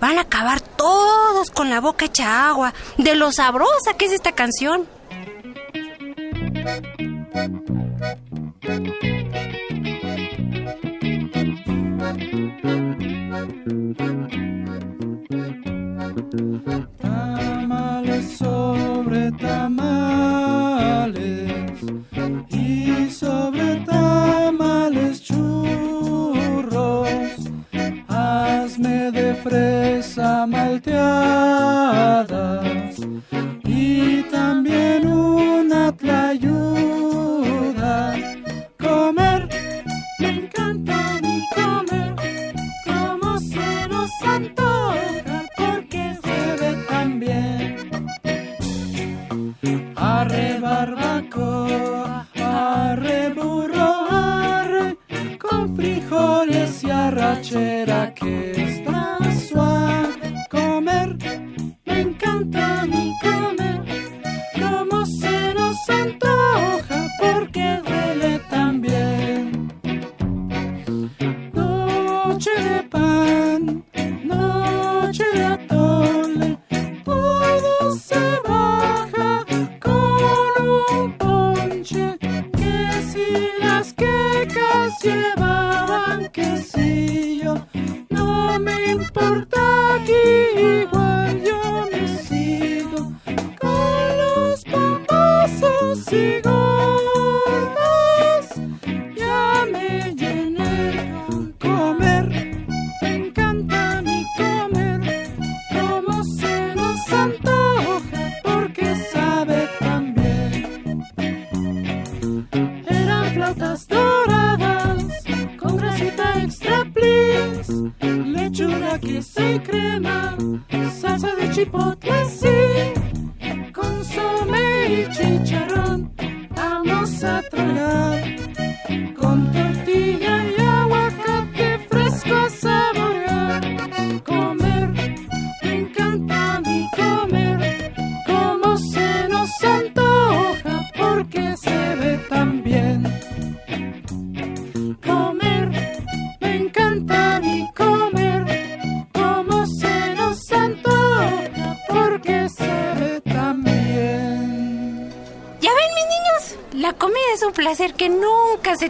van 0.00 0.18
a 0.18 0.22
acabar 0.22 0.60
todos 0.60 1.50
con 1.50 1.70
la 1.70 1.80
boca 1.80 2.04
hecha 2.06 2.48
agua 2.48 2.74
de 2.96 3.14
lo 3.14 3.32
sabrosa 3.32 3.94
que 3.96 4.06
es 4.06 4.12
esta 4.12 4.32
canción. 4.32 4.88
Tamales 17.00 18.38
sobre 18.38 19.32
tamales 19.32 20.18
y 22.50 23.10
sobre 23.10 23.76
tamales 23.86 25.22
churros. 25.22 26.37
Hazme 28.78 29.10
de 29.10 29.34
fresa 29.34 30.46
malteadas 30.46 30.94
y 33.64 34.22
también 34.30 35.04
una 35.04 35.90
tlayuda. 35.96 36.94
Comer, 38.78 39.48
me 40.20 40.28
encanta 40.28 41.18
mi 41.22 41.42
comer, 41.56 42.14
como 42.86 43.40
se 43.40 43.88
nos 43.88 44.10
antoja 44.24 45.44
porque 45.56 46.16
se 46.22 46.56
ve 46.60 46.76
tan 46.88 47.18
bien. 47.18 48.06
Arre 49.96 50.60
barbacoa, 50.60 52.28
arre 52.36 53.30
burro, 53.30 54.06
arre, 54.08 54.96
con 55.36 55.74
frijoles 55.74 56.84
y 56.84 56.90
arrachera 56.92 58.14
que 58.14 58.57
again. 62.54 62.77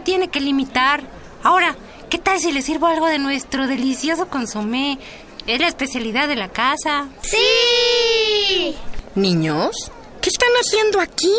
Tiene 0.09 0.29
que 0.29 0.39
limitar. 0.39 1.03
Ahora, 1.43 1.75
¿qué 2.09 2.17
tal 2.17 2.39
si 2.39 2.51
les 2.51 2.65
sirvo 2.65 2.87
algo 2.87 3.05
de 3.05 3.19
nuestro 3.19 3.67
delicioso 3.67 4.27
consomé? 4.27 4.97
Es 5.45 5.59
la 5.59 5.67
especialidad 5.67 6.27
de 6.27 6.35
la 6.35 6.49
casa. 6.49 7.09
¡Sí! 7.21 8.75
Niños, 9.13 9.91
¿qué 10.19 10.29
están 10.29 10.49
haciendo 10.59 10.99
aquí? 10.99 11.31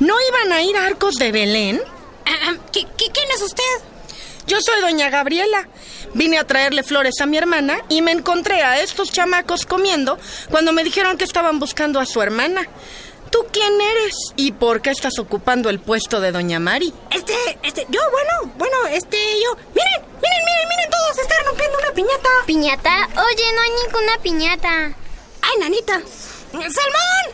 ¿No 0.00 0.16
iban 0.30 0.52
a 0.52 0.62
ir 0.62 0.76
a 0.76 0.86
Arcos 0.86 1.14
de 1.14 1.30
Belén? 1.30 1.80
Ah, 2.26 2.56
¿Quién 2.72 3.28
es 3.36 3.40
usted? 3.40 3.62
Yo 4.48 4.60
soy 4.62 4.80
doña 4.80 5.10
Gabriela. 5.10 5.68
Vine 6.14 6.38
a 6.38 6.44
traerle 6.44 6.82
flores 6.82 7.20
a 7.20 7.26
mi 7.26 7.36
hermana 7.36 7.84
y 7.88 8.02
me 8.02 8.10
encontré 8.10 8.64
a 8.64 8.80
estos 8.80 9.12
chamacos 9.12 9.64
comiendo 9.64 10.18
cuando 10.50 10.72
me 10.72 10.82
dijeron 10.82 11.18
que 11.18 11.24
estaban 11.24 11.60
buscando 11.60 12.00
a 12.00 12.06
su 12.06 12.20
hermana. 12.20 12.66
¿Tú 13.58 13.64
quién 13.64 13.80
eres? 13.80 14.14
¿Y 14.36 14.52
por 14.52 14.80
qué 14.82 14.90
estás 14.90 15.18
ocupando 15.18 15.68
el 15.68 15.80
puesto 15.80 16.20
de 16.20 16.30
doña 16.30 16.60
Mari? 16.60 16.94
Este, 17.10 17.34
este, 17.64 17.86
yo, 17.88 18.00
bueno, 18.12 18.54
bueno, 18.56 18.86
este, 18.86 19.16
yo. 19.42 19.56
Miren, 19.74 20.00
miren, 20.22 20.44
miren, 20.44 20.68
miren, 20.68 20.90
todos 20.90 21.16
se 21.16 21.22
están 21.22 21.44
rompiendo 21.44 21.78
una 21.78 21.92
piñata. 21.92 22.28
¿Piñata? 22.46 23.08
Oye, 23.20 23.52
no 23.52 23.60
hay 23.62 23.70
ninguna 23.82 24.18
piñata. 24.22 24.96
¡Ay, 25.42 25.58
nanita! 25.58 25.94
¡Salmón! 26.52 27.24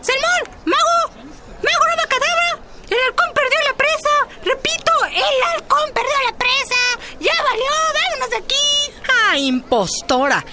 ¡Salmón! 0.00 0.56
¡Mago! 0.64 1.20
¡Mago 1.62 1.84
no 1.98 2.08
cadabra! 2.08 2.60
¡El 2.88 2.98
halcón 2.98 3.34
perdió 3.34 3.58
la 3.70 3.76
presa! 3.76 4.10
¡Repito! 4.44 4.92
¡El 5.12 5.42
halcón 5.52 5.92
perdió 5.92 6.14
la 6.30 6.38
presa! 6.38 6.80
¡Ya 7.20 7.42
valió! 7.42 7.72
¡Vámonos 7.92 8.30
de 8.30 8.36
aquí! 8.36 8.92
¡Ah, 9.06 9.36
impostora! 9.36 10.44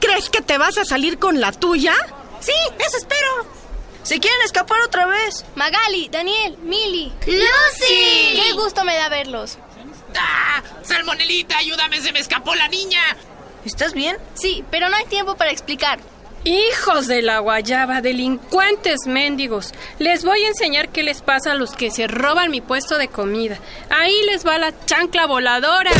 ¿Crees 0.00 0.30
que 0.30 0.40
te 0.40 0.58
vas 0.58 0.78
a 0.78 0.84
salir 0.84 1.20
con 1.20 1.40
la 1.40 1.52
tuya? 1.52 1.94
Sí, 2.40 2.52
eso 2.80 2.96
espero. 2.96 3.63
Si 4.04 4.20
quieren 4.20 4.40
escapar 4.44 4.80
otra 4.82 5.06
vez. 5.06 5.44
Magali, 5.54 6.08
Daniel, 6.10 6.58
Mili. 6.62 7.10
¡Lucy! 7.26 8.40
Qué 8.42 8.52
gusto 8.52 8.84
me 8.84 8.94
da 8.94 9.08
verlos. 9.08 9.58
¡Ah! 10.16 10.62
¡Salmonelita, 10.82 11.56
ayúdame! 11.56 12.00
¡Se 12.00 12.12
me 12.12 12.20
escapó 12.20 12.54
la 12.54 12.68
niña! 12.68 13.00
¿Estás 13.64 13.94
bien? 13.94 14.18
Sí, 14.34 14.62
pero 14.70 14.90
no 14.90 14.96
hay 14.96 15.06
tiempo 15.06 15.36
para 15.36 15.50
explicar. 15.50 15.98
Hijos 16.44 17.06
de 17.06 17.22
la 17.22 17.38
guayaba, 17.38 18.02
delincuentes 18.02 19.06
mendigos. 19.06 19.72
Les 19.98 20.22
voy 20.22 20.44
a 20.44 20.48
enseñar 20.48 20.90
qué 20.90 21.02
les 21.02 21.22
pasa 21.22 21.52
a 21.52 21.54
los 21.54 21.72
que 21.72 21.90
se 21.90 22.06
roban 22.06 22.50
mi 22.50 22.60
puesto 22.60 22.98
de 22.98 23.08
comida. 23.08 23.58
Ahí 23.88 24.14
les 24.26 24.46
va 24.46 24.58
la 24.58 24.74
chancla 24.84 25.26
voladora. 25.26 25.90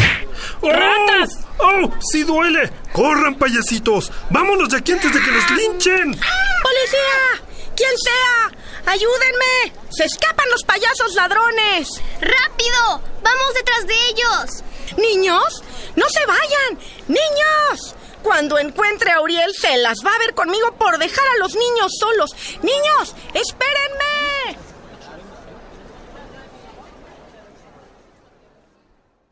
¡Ratas! 0.62 1.38
¡Oh! 1.56 1.90
¡Sí 2.00 2.24
duele! 2.24 2.70
¡Corran, 2.92 3.36
payasitos! 3.36 4.12
¡Vámonos 4.28 4.68
de 4.68 4.76
aquí 4.76 4.92
antes 4.92 5.14
de 5.14 5.22
que 5.22 5.30
nos 5.30 5.50
linchen! 5.52 6.10
¡Policía! 6.10 7.53
¡Quien 7.76 7.98
sea! 7.98 8.52
¡Ayúdenme! 8.86 9.72
¡Se 9.90 10.04
escapan 10.04 10.48
los 10.50 10.62
payasos 10.62 11.14
ladrones! 11.14 11.88
¡Rápido! 12.20 13.02
¡Vamos 13.22 13.54
detrás 13.54 13.86
de 13.86 13.94
ellos! 14.10 14.64
¡Niños! 14.96 15.62
¡No 15.96 16.08
se 16.08 16.24
vayan! 16.26 16.78
¡Niños! 17.08 17.94
Cuando 18.22 18.58
encuentre 18.58 19.10
a 19.10 19.20
Uriel 19.20 19.54
se 19.54 19.76
las 19.78 19.98
va 20.04 20.14
a 20.14 20.18
ver 20.18 20.34
conmigo 20.34 20.72
por 20.78 20.98
dejar 20.98 21.26
a 21.26 21.38
los 21.38 21.54
niños 21.54 21.92
solos. 21.98 22.34
¡Niños! 22.62 23.14
¡Espérenme! 23.34 24.56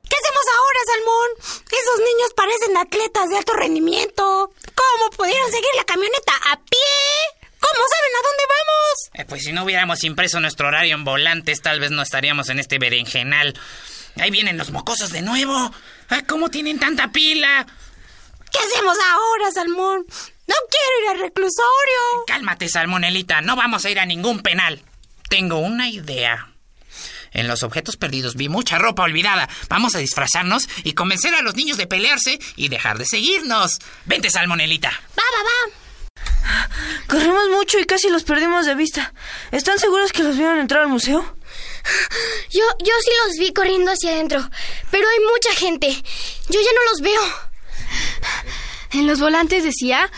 ¿Qué 0.09 0.17
hacemos 0.17 0.47
ahora, 0.59 0.81
Salmón? 0.87 1.31
Esos 1.71 1.99
niños 2.01 2.35
parecen 2.37 2.77
atletas 2.77 3.31
de 3.31 3.37
alto 3.39 3.53
rendimiento. 3.55 4.53
¿Cómo 4.75 5.11
pudieron 5.17 5.51
seguir 5.51 5.71
la 5.77 5.85
camioneta 5.85 6.33
a 6.51 6.57
pie? 6.57 7.42
¿Cómo 7.63 7.85
saben 7.95 8.13
a 8.19 8.23
dónde 8.29 8.45
vamos? 8.49 9.11
Eh, 9.15 9.25
pues 9.29 9.43
si 9.45 9.53
no 9.53 9.65
hubiéramos 9.65 10.03
impreso 10.05 10.41
nuestro 10.41 10.69
horario 10.69 10.95
en 10.97 11.05
volantes, 11.05 11.63
tal 11.63 11.79
vez 11.81 11.91
no 11.93 12.03
estaríamos 12.03 12.49
en 12.49 12.59
este 12.59 12.79
berenjenal. 12.79 13.55
Ahí 14.17 14.31
vienen 14.31 14.59
los 14.59 14.71
mocosos 14.71 15.11
de 15.13 15.23
nuevo. 15.23 15.73
Ah, 16.11 16.23
¿Cómo 16.27 16.51
tienen 16.51 16.79
tanta 16.79 17.13
pila? 17.13 17.67
¿Qué 18.51 18.59
hacemos 18.59 18.97
ahora, 19.11 19.51
Salmón? 19.53 20.05
No 20.47 20.55
quiero 20.71 21.05
ir 21.05 21.09
al 21.11 21.21
reclusorio. 21.29 22.25
Cálmate, 22.27 22.69
Salmonelita. 22.69 23.41
No 23.41 23.57
vamos 23.57 23.85
a 23.85 23.91
ir 23.91 24.01
a 24.01 24.07
ningún 24.07 24.41
penal. 24.41 24.83
Tengo 25.31 25.59
una 25.59 25.89
idea. 25.89 26.49
En 27.31 27.49
los 27.49 27.63
objetos 27.63 27.97
perdidos 27.97 28.37
vi 28.37 28.51
mucha 28.51 28.77
ropa 28.79 29.05
olvidada. 29.05 29.49
Vamos 29.71 29.95
a 29.95 29.99
disfrazarnos 29.99 30.69
y 30.85 30.93
convencer 30.93 31.35
a 31.35 31.41
los 31.41 31.55
niños 31.55 31.79
de 31.79 31.87
pelearse 31.87 32.39
y 32.57 32.69
dejar 32.69 32.99
de 32.99 33.07
seguirnos. 33.07 33.79
Vente, 34.05 34.29
Salmonelita. 34.29 34.91
Va, 34.91 35.23
va, 35.23 35.43
va. 35.43 35.82
Corrimos 37.13 37.51
mucho 37.51 37.79
y 37.79 37.85
casi 37.85 38.09
los 38.09 38.25
perdimos 38.25 38.65
de 38.65 38.75
vista. 38.75 39.13
¿Están 39.51 39.79
seguros 39.79 40.13
que 40.13 40.23
los 40.23 40.37
vieron 40.37 40.59
entrar 40.59 40.83
al 40.83 40.89
museo? 40.89 41.37
Yo, 42.51 42.65
yo 42.79 42.93
sí 43.05 43.11
los 43.27 43.37
vi 43.39 43.53
corriendo 43.53 43.91
hacia 43.91 44.13
adentro, 44.13 44.49
pero 44.91 45.07
hay 45.07 45.19
mucha 45.21 45.53
gente. 45.55 45.89
Yo 46.49 46.61
ya 46.61 46.71
no 46.75 46.91
los 46.91 47.01
veo. 47.03 47.23
En 48.93 49.07
los 49.07 49.21
volantes 49.21 49.63
decía 49.63 50.11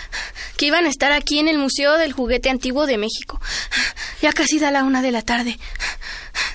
que 0.56 0.66
iban 0.66 0.84
a 0.84 0.88
estar 0.88 1.10
aquí 1.10 1.38
en 1.38 1.48
el 1.48 1.58
Museo 1.58 1.98
del 1.98 2.12
Juguete 2.12 2.50
Antiguo 2.50 2.86
de 2.86 2.98
México. 2.98 3.40
Ya 4.20 4.32
casi 4.32 4.58
da 4.58 4.70
la 4.70 4.84
una 4.84 5.02
de 5.02 5.10
la 5.10 5.22
tarde. 5.22 5.58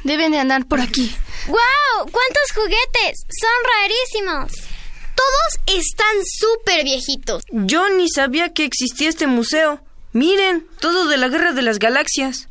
Deben 0.04 0.32
de 0.32 0.40
andar 0.40 0.66
por 0.68 0.80
aquí. 0.80 1.16
¡Guau! 1.48 2.10
¡Cuántos 2.12 2.52
juguetes! 2.56 3.26
Son 3.30 4.32
rarísimos. 4.46 4.69
Todos 5.20 5.80
están 5.82 6.16
súper 6.40 6.86
viejitos. 6.86 7.44
Yo 7.52 7.90
ni 7.90 8.08
sabía 8.10 8.54
que 8.54 8.64
existía 8.64 9.10
este 9.10 9.28
museo. 9.28 9.82
Miren, 10.14 10.66
todo 10.80 11.08
de 11.10 11.18
la 11.18 11.28
Guerra 11.28 11.52
de 11.52 11.62
las 11.62 11.78
Galaxias. 11.78 12.48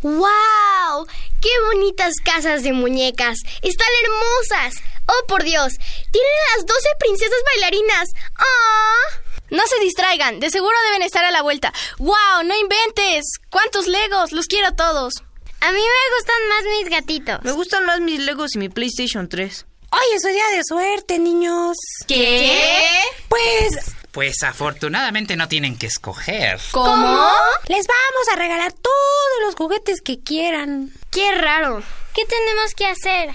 ¡Wow! 0.00 1.06
¡Qué 1.42 1.50
bonitas 1.72 2.14
casas 2.24 2.62
de 2.62 2.72
muñecas! 2.72 3.38
¡Están 3.60 3.88
hermosas! 4.02 4.82
¡Oh, 5.06 5.26
por 5.26 5.44
Dios! 5.44 5.74
¡Tienen 6.10 6.32
las 6.56 6.64
12 6.64 6.88
princesas 7.00 7.38
bailarinas! 7.52 8.08
¡Ah! 8.38 9.20
No 9.50 9.62
se 9.66 9.78
distraigan, 9.80 10.40
de 10.40 10.50
seguro 10.50 10.76
deben 10.86 11.02
estar 11.02 11.24
a 11.24 11.30
la 11.30 11.42
vuelta. 11.42 11.72
¡Wow! 11.98 12.44
¡No 12.44 12.56
inventes! 12.56 13.26
¿Cuántos 13.50 13.88
Legos? 13.88 14.32
Los 14.32 14.46
quiero 14.46 14.72
todos. 14.74 15.12
A 15.60 15.70
mí 15.70 15.80
me 15.80 16.16
gustan 16.16 16.48
más 16.48 16.64
mis 16.78 16.88
gatitos. 16.88 17.44
Me 17.44 17.52
gustan 17.52 17.84
más 17.84 18.00
mis 18.00 18.20
Legos 18.20 18.54
y 18.54 18.58
mi 18.58 18.68
PlayStation 18.70 19.28
3. 19.28 19.66
Hoy 19.90 20.14
es 20.14 20.22
su 20.22 20.28
día 20.28 20.44
de 20.54 20.62
suerte, 20.64 21.18
niños. 21.18 21.76
¿Qué? 22.06 23.00
Pues 23.28 23.94
Pues 24.12 24.42
afortunadamente 24.42 25.36
no 25.36 25.48
tienen 25.48 25.76
que 25.76 25.86
escoger. 25.86 26.58
¿Cómo? 26.72 27.30
les 27.68 27.86
vamos 27.86 28.28
a 28.32 28.36
regalar 28.36 28.72
todos 28.72 29.44
los 29.44 29.54
juguetes 29.54 30.00
que 30.02 30.20
quieran. 30.20 30.90
¡Qué 31.10 31.32
raro! 31.34 31.82
¿Qué 32.14 32.22
tenemos 32.24 32.74
que 32.74 32.86
hacer? 32.86 33.30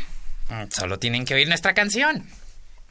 Mm, 0.49 0.71
Solo 0.71 0.99
tienen 0.99 1.25
que 1.25 1.35
oír 1.35 1.47
nuestra 1.47 1.73
canción. 1.73 2.27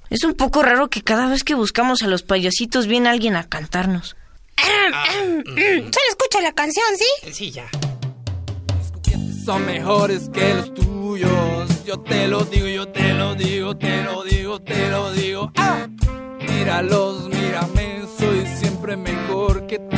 Es 0.08 0.24
un 0.24 0.34
poco 0.34 0.62
raro 0.62 0.88
que 0.88 1.02
cada 1.02 1.26
vez 1.28 1.44
que 1.44 1.54
buscamos 1.54 2.02
a 2.02 2.06
los 2.08 2.22
payasitos 2.22 2.86
viene 2.86 3.08
alguien 3.08 3.36
a 3.36 3.48
cantarnos. 3.48 4.16
Solo 4.56 6.06
escucha 6.08 6.40
la 6.42 6.52
canción, 6.52 6.84
¿sí? 6.98 7.32
Sí, 7.32 7.50
ya. 7.50 7.68
son 9.44 9.64
mejores 9.66 10.28
que 10.32 10.54
los 10.54 10.74
tuyos. 10.74 11.69
Yo 11.84 11.98
te 12.00 12.28
lo 12.28 12.44
digo, 12.44 12.66
yo 12.66 12.88
te 12.88 13.14
lo 13.14 13.34
digo, 13.34 13.76
te 13.76 14.02
lo 14.02 14.22
digo, 14.22 14.60
te 14.60 14.90
lo 14.90 15.12
digo. 15.12 15.52
¡Ah! 15.56 15.86
Míralos, 16.40 17.28
mírame, 17.28 18.02
soy 18.18 18.46
siempre 18.46 18.96
mejor 18.96 19.66
que 19.66 19.78
tú. 19.78 19.96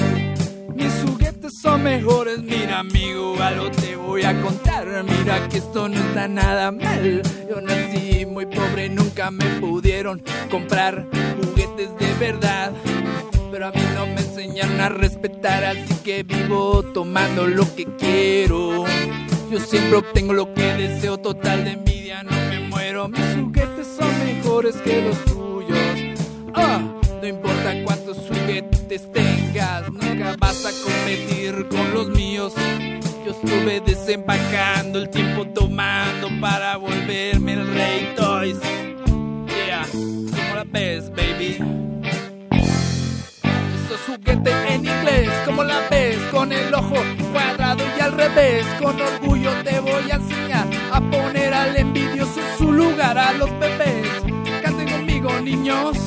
Mis 0.74 0.92
juguetes 1.04 1.60
son 1.60 1.82
mejores, 1.82 2.38
mira 2.38 2.78
amigo, 2.80 3.34
algo 3.40 3.70
te 3.70 3.96
voy 3.96 4.22
a 4.22 4.40
contar. 4.40 4.86
Mira 5.04 5.48
que 5.48 5.58
esto 5.58 5.88
no 5.88 5.96
está 5.96 6.28
nada 6.28 6.70
mal. 6.70 7.22
Yo 7.50 7.60
nací 7.60 8.26
muy 8.26 8.46
pobre, 8.46 8.88
nunca 8.88 9.30
me 9.30 9.44
pudieron 9.60 10.22
comprar 10.50 11.06
juguetes 11.42 11.90
de 11.98 12.14
verdad. 12.18 12.72
Pero 13.50 13.66
a 13.66 13.70
mí 13.70 13.82
no 13.94 14.06
me 14.06 14.20
enseñaron 14.20 14.80
a 14.80 14.88
respetar, 14.88 15.64
así 15.64 15.94
que 16.04 16.22
vivo 16.22 16.82
tomando 16.94 17.46
lo 17.46 17.64
que 17.74 17.84
quiero. 17.96 18.84
Yo 19.52 19.60
siempre 19.60 19.98
obtengo 19.98 20.32
lo 20.32 20.54
que 20.54 20.62
deseo, 20.62 21.18
total 21.18 21.62
de 21.64 21.72
envidia, 21.72 22.22
no 22.22 22.30
me 22.30 22.60
muero. 22.70 23.06
Mis 23.06 23.36
juguetes 23.36 23.86
son 23.86 24.08
mejores 24.24 24.76
que 24.76 25.02
los 25.02 25.22
tuyos. 25.26 25.78
Ah, 26.54 26.80
no 27.20 27.28
importa 27.28 27.74
cuántos 27.84 28.16
juguetes 28.16 29.12
tengas, 29.12 29.92
nunca 29.92 30.36
vas 30.38 30.64
a 30.64 30.70
competir 30.82 31.68
con 31.68 31.92
los 31.92 32.08
míos. 32.08 32.54
Yo 33.26 33.32
estuve 33.32 33.82
desempacando 33.84 34.98
el 34.98 35.10
tiempo 35.10 35.46
tomando 35.48 36.30
para 36.40 36.78
volverme 36.78 37.52
el 37.52 37.74
rey 37.74 38.14
Toys. 38.16 38.56
Yeah, 39.66 39.86
como 39.92 40.54
la 40.54 40.64
ves, 40.64 41.10
baby. 41.10 41.58
Esos 43.84 44.00
juguetes 44.06 44.54
en 44.70 44.86
inglés, 44.86 45.28
como 45.44 45.62
la 45.62 45.86
ves, 45.90 46.16
con 46.30 46.52
el 46.52 46.72
ojo 46.72 46.96
y 47.80 48.00
al 48.00 48.12
revés. 48.12 48.66
Con 48.80 49.00
orgullo 49.00 49.50
te 49.64 49.80
voy 49.80 50.10
a 50.10 50.16
enseñar 50.16 50.66
a 50.92 51.00
poner 51.00 51.54
al 51.54 51.76
envidioso 51.76 52.40
en 52.40 52.58
su 52.58 52.72
lugar 52.72 53.18
a 53.18 53.32
los 53.32 53.50
bebés. 53.58 54.08
Canten 54.62 54.88
conmigo, 54.90 55.30
niños. 55.40 55.98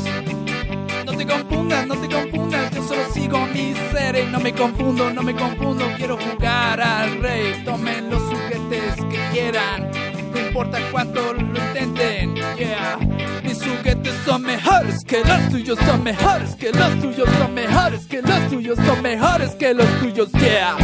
No 1.06 1.14
te 1.14 1.26
confundas, 1.26 1.88
no 1.88 1.96
te 1.96 2.08
confundas, 2.08 2.72
yo 2.72 2.84
solo 2.84 3.02
sigo 3.14 3.46
mi 3.48 3.74
ser 3.92 4.16
y 4.16 4.32
no 4.32 4.40
me 4.40 4.54
confundo, 4.54 5.12
no 5.12 5.22
me 5.22 5.36
confundo, 5.36 5.86
quiero 5.98 6.18
jugar 6.18 6.82
al 6.82 7.22
rey. 7.22 7.62
Tomen 7.64 8.10
los 8.10 8.22
juguetes 8.24 8.96
que 9.10 9.20
quieran, 9.32 9.92
no 10.34 10.40
importa 10.40 10.80
cuánto 10.92 11.34
lo 11.34 11.40
intenten, 11.42 12.36
yeah. 12.58 12.98
Mis 13.44 13.60
juguetes 13.64 14.14
son 14.26 14.42
mejores 14.42 15.04
que 15.06 15.24
los 15.24 15.50
tuyos, 15.50 15.80
son 15.86 16.04
mejores 16.04 16.56
que 16.56 16.72
los 16.72 17.00
tuyos, 17.00 17.30
son 17.38 17.54
mejores 17.54 18.06
que 18.08 18.22
los 18.22 18.50
tuyos, 18.50 18.78
son 18.86 19.02
mejores 19.02 19.52
que 19.52 19.74
los 19.74 19.88
tuyos, 20.00 20.32
yeah. 20.34 20.76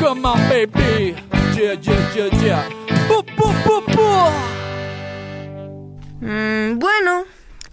Come 0.00 0.26
on, 0.26 0.38
baby, 0.48 1.14
yeah, 1.56 1.74
yeah, 1.74 2.14
yeah, 2.14 2.44
yeah. 2.44 2.68
Bu, 3.08 3.22
bu, 3.36 3.52
bu, 3.64 3.80
bu. 3.86 4.30
Mm, 6.20 6.78
bueno, 6.78 7.24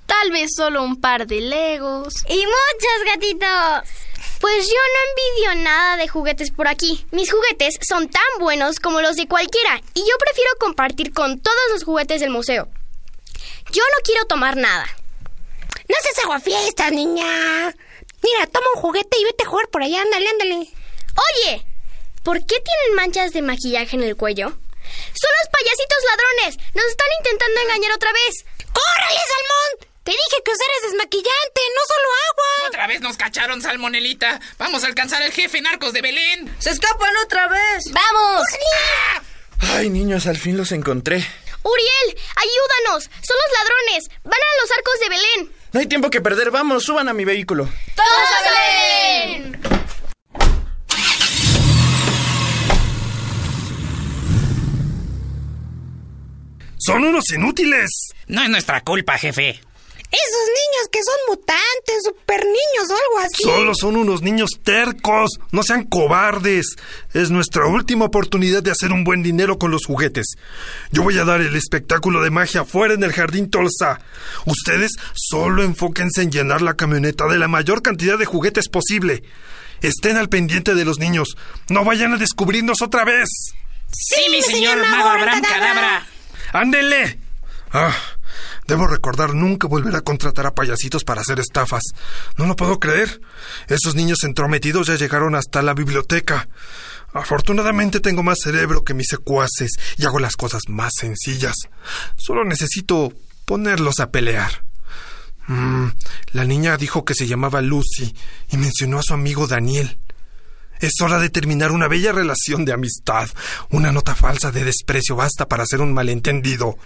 Tal 0.06 0.32
vez 0.32 0.52
solo 0.56 0.84
un 0.84 1.02
par 1.02 1.26
de 1.26 1.42
Legos. 1.42 2.14
¡Y 2.30 2.36
muchos 2.38 3.06
gatitos! 3.06 3.90
Pues 4.40 4.68
yo 4.68 4.74
no 4.76 5.10
envidio 5.10 5.64
nada 5.64 5.98
de 5.98 6.08
juguetes 6.08 6.52
por 6.52 6.68
aquí. 6.68 7.06
Mis 7.12 7.32
juguetes 7.32 7.76
son 7.82 8.08
tan 8.10 8.24
buenos 8.40 8.80
como 8.80 9.02
los 9.02 9.16
de 9.16 9.28
cualquiera 9.28 9.82
y 9.94 10.02
yo 10.02 10.18
prefiero 10.20 10.52
compartir 10.60 11.14
con 11.14 11.40
todos 11.40 11.58
los 11.72 11.84
juguetes 11.84 12.22
del 12.22 12.30
museo. 12.30 12.68
Yo 13.72 13.82
no 13.82 14.04
quiero 14.04 14.26
tomar 14.26 14.58
nada. 14.58 14.86
No 15.90 15.96
seas 16.02 16.24
aguafiestas, 16.24 16.92
niña. 16.92 17.26
Mira, 18.22 18.48
toma 18.52 18.68
un 18.76 18.82
juguete 18.82 19.18
y 19.20 19.24
vete 19.24 19.44
a 19.44 19.50
jugar 19.50 19.68
por 19.70 19.82
allá, 19.82 20.02
ándale, 20.02 20.30
ándale. 20.30 20.56
Oye, 20.56 21.66
¿por 22.26 22.40
qué 22.40 22.58
tienen 22.60 22.96
manchas 22.96 23.32
de 23.32 23.42
maquillaje 23.42 23.96
en 23.96 24.04
el 24.04 24.18
cuello? 24.18 24.50
Son 24.50 25.32
los 25.40 25.48
payasitos 25.54 26.02
ladrones. 26.10 26.58
Nos 26.74 26.86
están 26.86 27.08
intentando 27.20 27.62
engañar 27.62 27.92
otra 27.94 28.12
vez. 28.12 28.46
¡Córrele, 28.58 29.22
Salmón! 29.32 29.88
Te 30.04 30.12
dije 30.12 30.44
que 30.44 30.52
usaras 30.52 30.82
desmaquillante, 30.84 31.62
no 31.76 31.82
solo 31.88 32.08
agua. 32.30 32.68
Otra 32.68 32.88
vez 32.88 33.02
nos 33.02 33.18
cacharon, 33.18 33.62
Salmonelita. 33.62 34.40
Vamos 34.58 34.84
a 34.84 34.88
alcanzar 34.88 35.24
al 35.24 35.32
jefe 35.32 35.62
narcos 35.62 35.94
de 35.94 36.02
Belén. 36.02 36.56
¡Se 36.60 36.72
escapan 36.72 37.16
otra 37.24 37.48
vez! 37.48 37.86
¡Vamos! 37.92 38.46
Ay, 39.74 39.90
niños, 39.90 40.28
al 40.28 40.38
fin 40.38 40.58
los 40.58 40.72
encontré. 40.72 41.16
Uriel, 41.64 42.18
ayúdanos. 42.36 43.04
Son 43.06 43.38
los 43.38 43.60
ladrones. 43.60 44.04
Van 44.24 44.40
a 44.40 44.62
los 44.62 44.72
arcos 44.72 45.00
de 45.00 45.10
Belén. 45.10 45.56
No 45.74 45.80
hay 45.80 45.88
tiempo 45.88 46.10
que 46.12 46.22
perder, 46.22 46.52
vamos, 46.52 46.84
suban 46.84 47.10
a 47.10 47.14
mi 47.14 47.26
vehículo. 47.26 47.68
¡Todos 47.96 48.30
a 48.32 48.42
Belén! 48.44 49.85
¡Son 56.86 57.04
unos 57.04 57.32
inútiles! 57.32 57.90
No 58.28 58.44
es 58.44 58.50
nuestra 58.50 58.82
culpa, 58.82 59.18
jefe. 59.18 59.50
Esos 59.50 60.48
niños 60.48 60.88
que 60.92 61.00
son 61.04 61.16
mutantes, 61.30 62.04
super 62.04 62.46
niños 62.46 62.90
o 62.90 62.94
algo 62.94 63.20
así. 63.26 63.44
Solo 63.44 63.74
son 63.74 63.96
unos 63.96 64.22
niños 64.22 64.52
tercos. 64.64 65.32
No 65.52 65.64
sean 65.64 65.86
cobardes. 65.86 66.76
Es 67.14 67.32
nuestra 67.32 67.66
última 67.66 68.06
oportunidad 68.06 68.62
de 68.62 68.70
hacer 68.70 68.92
un 68.92 69.04
buen 69.04 69.24
dinero 69.24 69.58
con 69.58 69.72
los 69.72 69.86
juguetes. 69.86 70.36
Yo 70.92 71.02
voy 71.02 71.18
a 71.18 71.26
dar 71.26 71.42
el 71.42 71.56
espectáculo 71.56 72.22
de 72.22 72.30
magia 72.30 72.62
afuera 72.62 72.94
en 72.94 73.04
el 73.04 73.14
jardín 73.14 73.50
Tolsa. 73.50 74.00
Ustedes 74.46 74.92
solo 75.16 75.64
enfóquense 75.64 76.22
en 76.22 76.32
llenar 76.32 76.62
la 76.62 76.76
camioneta 76.76 77.26
de 77.26 77.40
la 77.40 77.48
mayor 77.48 77.82
cantidad 77.82 78.20
de 78.20 78.26
juguetes 78.26 78.70
posible. 78.70 79.24
Estén 79.82 80.18
al 80.18 80.30
pendiente 80.30 80.76
de 80.76 80.86
los 80.86 81.00
niños. 81.00 81.36
No 81.68 81.84
vayan 81.84 82.14
a 82.14 82.18
descubrirnos 82.18 82.84
otra 82.84 83.06
vez. 83.06 83.28
Sí, 83.92 84.22
mi 84.30 84.42
señor 84.44 84.78
mago 84.88 85.10
Abraham 85.10 85.42
Cadabra. 85.42 86.08
¡Ándele! 86.56 87.20
Ah, 87.74 87.94
debo 88.66 88.88
recordar 88.88 89.34
nunca 89.34 89.68
volver 89.68 89.94
a 89.98 90.02
contratar 90.02 90.46
a 90.46 90.56
payasitos 90.56 91.04
para 91.04 91.20
hacer 91.20 91.38
estafas. 91.42 91.84
No 92.38 92.46
lo 92.46 92.56
puedo 92.56 92.80
creer. 92.80 93.20
Esos 93.68 93.96
niños 93.96 94.24
entrometidos 94.24 94.88
ya 94.88 94.96
llegaron 94.96 95.36
hasta 95.36 95.62
la 95.62 95.74
biblioteca. 95.74 96.48
Afortunadamente 97.12 98.00
tengo 98.00 98.24
más 98.24 98.38
cerebro 98.42 98.86
que 98.86 98.94
mis 98.94 99.08
secuaces 99.10 99.72
y 99.98 100.06
hago 100.06 100.20
las 100.20 100.38
cosas 100.38 100.62
más 100.70 100.94
sencillas. 100.98 101.56
Solo 102.16 102.46
necesito 102.46 103.12
ponerlos 103.44 104.00
a 104.00 104.12
pelear. 104.12 104.64
Mm, 105.48 105.88
la 106.32 106.46
niña 106.46 106.78
dijo 106.78 107.04
que 107.04 107.16
se 107.16 107.28
llamaba 107.28 107.62
Lucy 107.62 108.16
y 108.50 108.56
mencionó 108.56 109.00
a 109.00 109.04
su 109.04 109.14
amigo 109.14 109.46
Daniel. 109.46 109.98
Es 110.80 110.94
hora 111.02 111.20
de 111.20 111.30
terminar 111.30 111.72
una 111.72 111.88
bella 111.88 112.12
relación 112.12 112.66
de 112.66 112.74
amistad. 112.74 113.30
Una 113.70 113.92
nota 113.92 114.14
falsa 114.16 114.52
de 114.52 114.64
desprecio 114.64 115.16
basta 115.16 115.48
para 115.48 115.64
hacer 115.64 115.82
un 115.82 115.94
malentendido. 115.94 116.78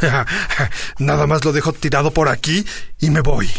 Nada 0.98 1.26
más 1.26 1.44
lo 1.44 1.52
dejo 1.52 1.72
tirado 1.72 2.12
por 2.12 2.28
aquí 2.28 2.64
y 3.00 3.10
me 3.10 3.20
voy. 3.20 3.50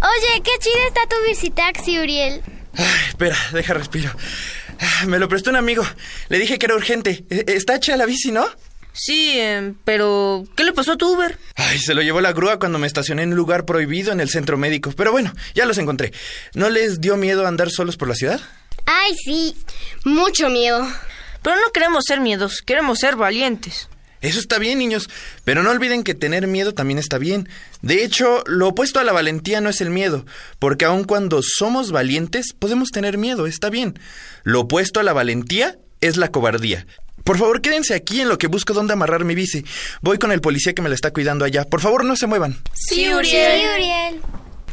Oye, 0.00 0.42
qué 0.42 0.50
chida 0.58 0.86
está 0.88 1.02
tu 1.08 1.16
visitaxi, 1.28 1.98
Uriel. 1.98 2.42
Espera, 3.08 3.36
deja 3.52 3.74
respiro. 3.74 4.10
Ah, 4.80 5.04
Me 5.06 5.18
lo 5.18 5.28
prestó 5.28 5.50
un 5.50 5.56
amigo. 5.56 5.84
Le 6.28 6.38
dije 6.38 6.58
que 6.58 6.66
era 6.66 6.74
urgente. 6.74 7.24
E- 7.30 7.44
Está 7.48 7.76
hecha 7.76 7.96
la 7.96 8.06
bici, 8.06 8.32
¿no? 8.32 8.44
Sí, 8.92 9.34
eh, 9.38 9.72
pero 9.84 10.44
¿qué 10.56 10.64
le 10.64 10.72
pasó 10.72 10.92
a 10.92 10.96
tu 10.96 11.14
Uber? 11.14 11.38
Ay, 11.56 11.78
se 11.78 11.94
lo 11.94 12.02
llevó 12.02 12.20
la 12.20 12.32
grúa 12.32 12.58
cuando 12.58 12.78
me 12.78 12.86
estacioné 12.86 13.22
en 13.22 13.30
un 13.30 13.36
lugar 13.36 13.64
prohibido 13.64 14.12
en 14.12 14.20
el 14.20 14.28
centro 14.28 14.58
médico. 14.58 14.92
Pero 14.96 15.12
bueno, 15.12 15.32
ya 15.54 15.66
los 15.66 15.78
encontré. 15.78 16.12
¿No 16.54 16.68
les 16.70 17.00
dio 17.00 17.16
miedo 17.16 17.46
andar 17.46 17.70
solos 17.70 17.96
por 17.96 18.08
la 18.08 18.14
ciudad? 18.14 18.40
Ay, 18.86 19.14
sí. 19.24 19.56
Mucho 20.04 20.50
miedo. 20.50 20.86
Pero 21.42 21.56
no 21.56 21.72
queremos 21.72 22.04
ser 22.06 22.20
miedos, 22.20 22.62
queremos 22.64 22.98
ser 22.98 23.16
valientes. 23.16 23.88
Eso 24.20 24.38
está 24.38 24.58
bien, 24.58 24.78
niños. 24.78 25.10
Pero 25.44 25.64
no 25.64 25.70
olviden 25.70 26.04
que 26.04 26.14
tener 26.14 26.46
miedo 26.46 26.72
también 26.72 26.98
está 26.98 27.18
bien. 27.18 27.48
De 27.80 28.04
hecho, 28.04 28.44
lo 28.46 28.68
opuesto 28.68 29.00
a 29.00 29.04
la 29.04 29.10
valentía 29.12 29.60
no 29.60 29.68
es 29.68 29.80
el 29.80 29.90
miedo, 29.90 30.24
porque 30.60 30.84
aun 30.84 31.02
cuando 31.02 31.40
somos 31.42 31.90
valientes, 31.90 32.52
podemos 32.56 32.90
tener 32.90 33.18
miedo, 33.18 33.48
está 33.48 33.68
bien. 33.68 33.98
Lo 34.44 34.60
opuesto 34.60 35.00
a 35.00 35.02
la 35.02 35.12
valentía 35.12 35.76
es 36.00 36.16
la 36.16 36.28
cobardía. 36.28 36.86
Por 37.24 37.38
favor, 37.38 37.60
quédense 37.60 37.94
aquí 37.94 38.20
en 38.20 38.28
lo 38.28 38.38
que 38.38 38.46
busco 38.46 38.72
dónde 38.72 38.92
amarrar 38.92 39.24
mi 39.24 39.34
bici. 39.34 39.64
Voy 40.00 40.18
con 40.18 40.32
el 40.32 40.40
policía 40.40 40.74
que 40.74 40.82
me 40.82 40.88
la 40.88 40.94
está 40.94 41.12
cuidando 41.12 41.44
allá. 41.44 41.64
Por 41.64 41.80
favor, 41.80 42.04
no 42.04 42.16
se 42.16 42.26
muevan. 42.26 42.56
Sí, 42.74 43.12
Uriel. 43.12 43.60
Sí, 43.60 43.66
Uriel. 43.74 44.20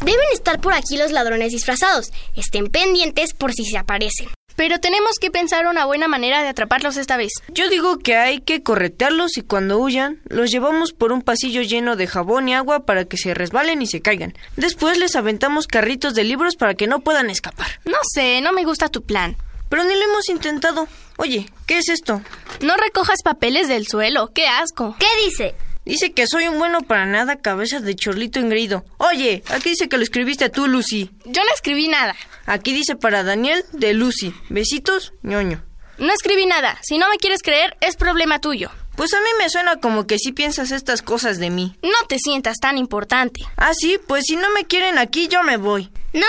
Deben 0.01 0.25
estar 0.33 0.61
por 0.61 0.73
aquí 0.73 0.97
los 0.97 1.11
ladrones 1.11 1.51
disfrazados. 1.51 2.11
Estén 2.35 2.67
pendientes 2.67 3.33
por 3.33 3.53
si 3.53 3.65
se 3.65 3.77
aparecen. 3.77 4.29
Pero 4.55 4.79
tenemos 4.79 5.11
que 5.21 5.31
pensar 5.31 5.67
una 5.67 5.85
buena 5.85 6.07
manera 6.09 6.41
de 6.41 6.49
atraparlos 6.49 6.97
esta 6.97 7.15
vez. 7.15 7.31
Yo 7.49 7.69
digo 7.69 7.97
que 7.99 8.15
hay 8.17 8.41
que 8.41 8.61
corretearlos 8.61 9.37
y 9.37 9.41
cuando 9.41 9.77
huyan, 9.77 10.19
los 10.27 10.51
llevamos 10.51 10.91
por 10.91 11.13
un 11.13 11.21
pasillo 11.21 11.61
lleno 11.61 11.95
de 11.95 12.07
jabón 12.07 12.49
y 12.49 12.55
agua 12.55 12.85
para 12.85 13.05
que 13.05 13.17
se 13.17 13.33
resbalen 13.33 13.81
y 13.81 13.87
se 13.87 14.01
caigan. 14.01 14.33
Después 14.57 14.97
les 14.97 15.15
aventamos 15.15 15.67
carritos 15.67 16.13
de 16.13 16.25
libros 16.25 16.55
para 16.57 16.75
que 16.75 16.87
no 16.87 16.99
puedan 16.99 17.29
escapar. 17.29 17.67
No 17.85 17.97
sé, 18.13 18.41
no 18.41 18.51
me 18.51 18.65
gusta 18.65 18.89
tu 18.89 19.01
plan. 19.03 19.37
Pero 19.69 19.83
ni 19.85 19.93
lo 19.95 20.01
hemos 20.01 20.27
intentado. 20.27 20.87
Oye, 21.21 21.51
¿qué 21.67 21.79
es 21.79 21.89
esto? 21.89 22.21
No 22.61 22.77
recojas 22.77 23.23
papeles 23.23 23.67
del 23.67 23.85
suelo, 23.87 24.31
qué 24.33 24.47
asco. 24.47 24.95
¿Qué 24.97 25.05
dice? 25.25 25.53
Dice 25.83 26.13
que 26.13 26.25
soy 26.25 26.47
un 26.47 26.57
bueno 26.57 26.79
para 26.81 27.05
nada, 27.05 27.35
cabeza 27.35 27.81
de 27.81 27.93
chorlito 27.93 28.39
engreído. 28.39 28.85
Oye, 28.99 29.43
aquí 29.49 29.71
dice 29.71 29.89
que 29.89 29.97
lo 29.97 30.03
escribiste 30.03 30.49
tú, 30.49 30.67
Lucy. 30.67 31.11
Yo 31.25 31.43
no 31.43 31.53
escribí 31.53 31.89
nada. 31.89 32.15
Aquí 32.45 32.71
dice 32.71 32.95
para 32.95 33.23
Daniel 33.23 33.65
de 33.73 33.93
Lucy. 33.93 34.33
Besitos, 34.47 35.11
ñoño. 35.21 35.61
No 35.97 36.13
escribí 36.13 36.45
nada. 36.45 36.79
Si 36.83 36.97
no 36.97 37.09
me 37.09 37.17
quieres 37.17 37.41
creer, 37.41 37.75
es 37.81 37.97
problema 37.97 38.39
tuyo. 38.39 38.71
Pues 38.95 39.13
a 39.13 39.19
mí 39.19 39.29
me 39.39 39.49
suena 39.49 39.75
como 39.81 40.07
que 40.07 40.19
sí 40.19 40.31
piensas 40.31 40.71
estas 40.71 41.01
cosas 41.01 41.37
de 41.37 41.49
mí. 41.49 41.75
No 41.83 42.07
te 42.07 42.17
sientas 42.17 42.59
tan 42.61 42.77
importante. 42.77 43.41
Ah, 43.57 43.73
sí, 43.77 43.99
pues 44.07 44.23
si 44.25 44.37
no 44.37 44.49
me 44.51 44.63
quieren 44.63 44.97
aquí, 44.97 45.27
yo 45.27 45.43
me 45.43 45.57
voy. 45.57 45.91
No, 46.13 46.27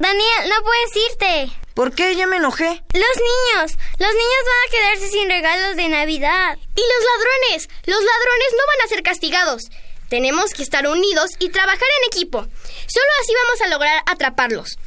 Daniel, 0.00 0.48
no 0.48 0.56
puedes 0.64 1.10
irte. 1.12 1.63
¿Por 1.74 1.92
qué? 1.92 2.14
Ya 2.14 2.26
me 2.28 2.36
enojé. 2.36 2.64
Los 2.92 2.94
niños. 2.94 3.72
Los 3.98 4.12
niños 4.12 4.44
van 4.46 4.62
a 4.66 4.70
quedarse 4.70 5.08
sin 5.10 5.28
regalos 5.28 5.76
de 5.76 5.88
Navidad. 5.88 6.56
Y 6.56 6.80
los 6.80 7.04
ladrones. 7.04 7.68
Los 7.84 7.98
ladrones 7.98 8.48
no 8.52 8.62
van 8.66 8.84
a 8.84 8.88
ser 8.88 9.02
castigados. 9.02 9.62
Tenemos 10.08 10.52
que 10.54 10.62
estar 10.62 10.86
unidos 10.86 11.30
y 11.40 11.48
trabajar 11.48 11.88
en 12.00 12.06
equipo. 12.06 12.42
Solo 12.42 13.06
así 13.20 13.32
vamos 13.34 13.60
a 13.62 13.68
lograr 13.68 14.02
atraparlos. 14.06 14.78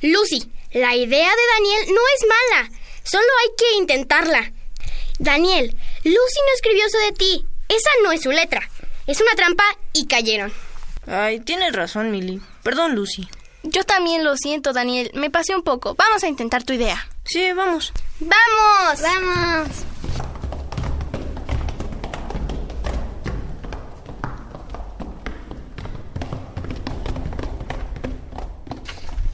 Lucy, 0.00 0.50
la 0.72 0.96
idea 0.96 1.28
de 1.28 1.46
Daniel 1.54 1.94
no 1.94 2.00
es 2.16 2.26
mala. 2.28 2.70
Solo 3.02 3.26
hay 3.42 3.48
que 3.58 3.72
intentarla. 3.76 4.52
Daniel, 5.18 5.76
Lucy 6.04 6.40
no 6.46 6.54
escribió 6.54 6.86
eso 6.86 6.98
de 6.98 7.12
ti. 7.12 7.46
Esa 7.68 7.90
no 8.02 8.12
es 8.12 8.22
su 8.22 8.30
letra. 8.30 8.66
Es 9.06 9.20
una 9.20 9.34
trampa 9.34 9.64
y 9.92 10.06
cayeron. 10.06 10.52
Ay, 11.06 11.40
tienes 11.40 11.74
razón, 11.74 12.10
Milly. 12.10 12.40
Perdón, 12.62 12.94
Lucy. 12.94 13.28
Yo 13.62 13.84
también 13.84 14.24
lo 14.24 14.36
siento, 14.36 14.72
Daniel. 14.72 15.10
Me 15.14 15.30
pasé 15.30 15.54
un 15.54 15.62
poco. 15.62 15.94
Vamos 15.94 16.24
a 16.24 16.28
intentar 16.28 16.64
tu 16.64 16.72
idea. 16.72 17.06
Sí, 17.24 17.52
vamos. 17.52 17.92
¡Vamos! 18.20 19.02
¡Vamos! 19.02 19.68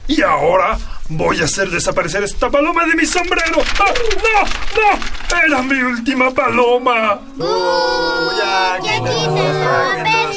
Y 0.07 0.21
ahora 0.21 0.77
voy 1.09 1.41
a 1.41 1.45
hacer 1.45 1.69
desaparecer 1.69 2.23
esta 2.23 2.49
paloma 2.49 2.85
de 2.85 2.95
mi 2.95 3.05
sombrero. 3.05 3.61
¡Ah, 3.79 3.93
¡No! 4.23 4.41
¡No! 4.81 5.43
¡Era 5.45 5.61
mi 5.61 5.81
última 5.81 6.31
paloma! 6.31 7.19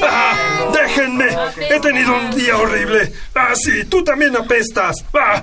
¡Ah! 0.03 0.40
¡Déjenme! 0.97 1.27
He 1.69 1.81
tenido 1.81 2.15
un 2.15 2.31
día 2.33 2.57
horrible. 2.57 3.13
Ah, 3.35 3.55
sí, 3.55 3.85
tú 3.85 4.03
también 4.03 4.37
apestas. 4.37 4.97
¡Ah! 5.15 5.43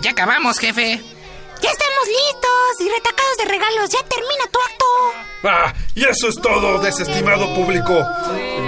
Ya 0.00 0.10
acabamos, 0.12 0.58
jefe. 0.58 1.00
Ya 1.60 1.70
estamos 1.70 2.06
listos 2.06 2.80
y 2.80 2.88
retacados 2.88 3.36
de 3.38 3.44
regalos. 3.46 3.90
Ya 3.90 4.02
termina 4.04 4.44
tu 4.50 4.58
acto. 4.60 4.84
Ah, 5.44 5.74
y 5.94 6.04
eso 6.04 6.28
es 6.28 6.36
todo, 6.40 6.78
desestimado 6.78 7.52
público. 7.54 8.06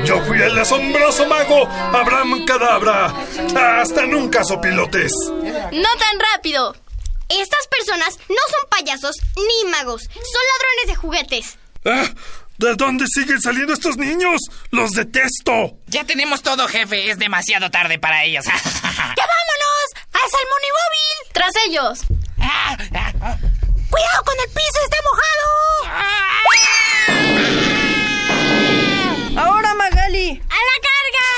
Yo 0.05 0.21
fui 0.25 0.43
el 0.43 0.59
asombroso 0.59 1.27
mago 1.27 1.69
Abraham 1.69 2.45
Cadabra. 2.45 3.15
Hasta 3.81 4.07
nunca, 4.07 4.45
sopilotes. 4.45 5.13
No 5.31 5.89
tan 5.99 6.21
rápido. 6.35 6.75
Estas 7.29 7.67
personas 7.69 8.19
no 8.29 8.43
son 8.51 8.69
payasos 8.69 9.17
ni 9.37 9.71
magos. 9.71 10.03
Son 10.03 10.43
ladrones 10.53 10.87
de 10.89 10.95
juguetes. 10.97 11.59
Ah, 11.85 12.05
¿De 12.61 12.77
dónde 12.77 13.07
siguen 13.09 13.41
saliendo 13.41 13.73
estos 13.73 13.97
niños? 13.97 14.43
¡Los 14.71 14.91
detesto! 14.91 15.79
Ya 15.87 16.05
tenemos 16.05 16.43
todo, 16.43 16.69
jefe. 16.69 17.11
Es 17.11 17.19
demasiado 17.19 17.71
tarde 17.71 17.99
para 17.99 18.23
ellos. 18.23 18.45
¡Ya 18.45 18.53
vámonos! 18.53 19.17
¡Al 20.13 20.29
salmón 20.29 20.61
y 20.69 20.73
móvil! 20.77 21.17
Tras 21.33 21.53
ellos. 21.67 22.01
¡Cuidado 23.89 24.25
con 24.27 24.35
el 24.45 24.51
piso! 24.51 24.79
¡Está 24.85 24.99
mojado! 25.09 25.47
¡Ahora, 29.41 29.75
Magali! 29.75 30.43
¡A 30.51 30.59
la 30.69 30.77
carga! 30.85 31.29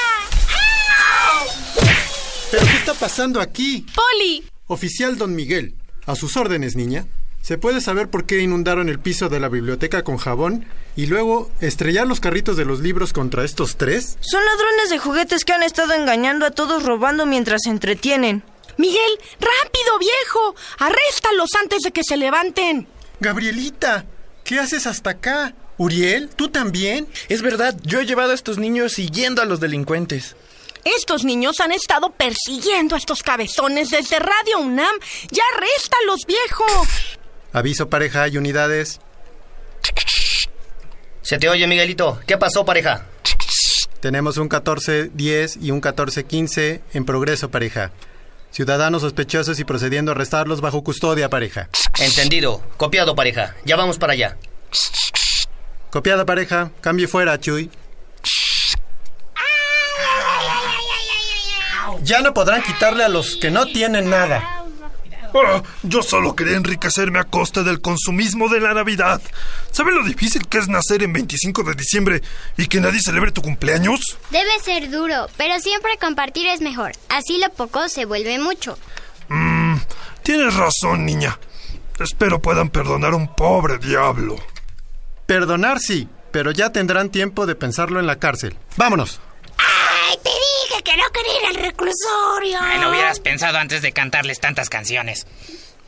¿Pero 2.51 2.67
qué 2.67 2.77
está 2.79 2.95
pasando 2.95 3.41
aquí? 3.41 3.87
¡Poli! 3.95 4.45
Oficial 4.67 5.17
Don 5.17 5.37
Miguel, 5.37 5.77
a 6.05 6.17
sus 6.17 6.37
órdenes, 6.37 6.75
niña. 6.75 7.07
¿Se 7.43 7.59
puede 7.59 7.81
saber 7.81 8.09
por 8.09 8.25
qué 8.25 8.39
inundaron 8.39 8.89
el 8.89 9.01
piso 9.01 9.29
de 9.29 9.41
la 9.41 9.49
biblioteca 9.49 10.05
con 10.05 10.17
jabón 10.17 10.65
y 10.95 11.07
luego 11.07 11.51
estrellar 11.61 12.07
los 12.07 12.21
carritos 12.21 12.57
de 12.57 12.65
los 12.65 12.79
libros 12.79 13.13
contra 13.13 13.45
estos 13.45 13.77
tres? 13.77 14.17
Son 14.21 14.45
ladrones 14.45 14.91
de 14.91 14.99
juguetes 14.99 15.45
que 15.45 15.53
han 15.53 15.65
estado 15.65 15.93
engañando 15.93 16.47
a 16.47 16.53
todos 16.53 16.85
robando 16.85 17.27
mientras 17.27 17.63
se 17.65 17.71
entretienen. 17.71 18.45
Miguel, 18.79 19.19
rápido, 19.41 19.99
viejo. 19.99 20.55
Arréstalos 20.79 21.51
antes 21.61 21.81
de 21.83 21.91
que 21.91 22.05
se 22.05 22.17
levanten. 22.17 22.87
Gabrielita, 23.19 24.07
¿qué 24.45 24.61
haces 24.61 24.87
hasta 24.87 25.11
acá? 25.11 25.53
Uriel, 25.79 26.29
¿tú 26.29 26.49
también? 26.49 27.09
Es 27.29 27.43
verdad, 27.43 27.77
yo 27.83 27.99
he 27.99 28.07
llevado 28.07 28.31
a 28.31 28.37
estos 28.37 28.59
niños 28.59 28.93
siguiendo 28.93 29.43
a 29.43 29.47
los 29.47 29.59
delincuentes. 29.59 30.37
Estos 30.85 31.25
niños 31.25 31.59
han 31.59 31.73
estado 31.73 32.11
persiguiendo 32.11 32.95
a 32.95 32.99
estos 32.99 33.25
cabezones 33.25 33.91
desde 33.91 34.21
Radio 34.21 34.61
UNAM. 34.61 34.95
Ya 35.33 35.43
arréstalos, 35.57 36.25
viejo. 36.25 36.65
Aviso 37.53 37.89
pareja 37.89 38.29
y 38.29 38.39
unidades. 38.39 39.01
Se 41.23 41.39
te 41.39 41.49
oye, 41.49 41.67
Miguelito. 41.67 42.21
¿Qué 42.27 42.37
pasó, 42.39 42.65
pareja? 42.65 43.07
Tenemos 44.01 44.37
un 44.37 44.49
14-10 44.49 45.59
y 45.61 45.71
un 45.71 45.81
14-15 45.81 46.81
en 46.93 47.05
progreso, 47.05 47.51
pareja. 47.51 47.93
Ciudadanos 48.51 49.03
sospechosos 49.03 49.59
y 49.61 49.65
procediendo 49.65 50.11
a 50.11 50.15
arrestarlos 50.15 50.61
bajo 50.61 50.83
custodia, 50.83 51.31
pareja. 51.31 51.69
Entendido. 52.01 52.63
Copiado, 52.77 53.15
pareja. 53.15 53.55
Ya 53.65 53.77
vamos 53.77 53.99
para 53.99 54.15
allá. 54.15 54.37
Copiada, 55.91 56.27
pareja. 56.27 56.71
Cambio 56.81 57.09
fuera, 57.09 57.39
Chuy. 57.39 57.71
Ya 62.03 62.21
no 62.21 62.35
podrán 62.35 62.63
quitarle 62.63 63.05
a 63.05 63.09
los 63.09 63.37
que 63.37 63.51
no 63.51 63.67
tienen 63.67 64.11
nada. 64.11 64.62
Ah, 65.35 65.63
yo 65.83 66.03
solo 66.03 66.37
quería 66.37 66.57
enriquecerme 66.57 67.19
a 67.19 67.25
costa 67.25 67.63
del 67.63 67.81
consumismo 67.81 68.49
de 68.49 68.61
la 68.61 68.75
Navidad. 68.75 69.21
¿Saben 69.71 69.95
lo 69.95 70.05
difícil 70.05 70.47
que 70.47 70.59
es 70.59 70.69
nacer 70.69 71.03
en 71.03 71.13
25 71.13 71.63
de 71.63 71.75
diciembre 71.75 72.23
y 72.57 72.67
que 72.67 72.81
nadie 72.81 73.01
celebre 73.01 73.33
tu 73.33 73.43
cumpleaños? 73.43 74.19
Debe 74.31 74.59
ser 74.63 74.91
duro, 74.91 75.29
pero 75.37 75.59
siempre 75.61 75.99
compartir 75.99 76.47
es 76.47 76.61
mejor. 76.61 76.93
Así 77.09 77.39
lo 77.39 77.51
poco 77.51 77.89
se 77.89 78.05
vuelve 78.05 78.39
mucho. 78.39 78.79
Mmm, 79.29 79.77
tienes 80.23 80.55
razón, 80.55 81.07
niña. 81.07 81.39
Espero 81.99 82.41
puedan 82.41 82.71
perdonar 82.71 83.13
a 83.13 83.17
un 83.17 83.35
pobre 83.35 83.79
diablo. 83.79 84.37
Perdonar 85.27 85.79
sí, 85.81 86.09
pero 86.31 86.51
ya 86.51 86.71
tendrán 86.73 87.11
tiempo 87.11 87.47
de 87.47 87.55
pensarlo 87.55 88.01
en 88.01 88.07
la 88.07 88.19
cárcel. 88.19 88.57
¡Vámonos! 88.77 89.21
¡Ay, 89.57 90.19
te 90.23 90.31
que 90.83 90.97
no 90.97 91.05
quería 91.13 91.41
ir 91.41 91.57
al 91.57 91.63
reclusorio! 91.65 92.59
Ay, 92.61 92.81
lo 92.81 92.91
hubieras 92.91 93.21
pensado 93.21 93.59
antes 93.59 93.83
de 93.83 93.93
cantarles 93.93 94.41
tantas 94.41 94.69
canciones. 94.69 95.27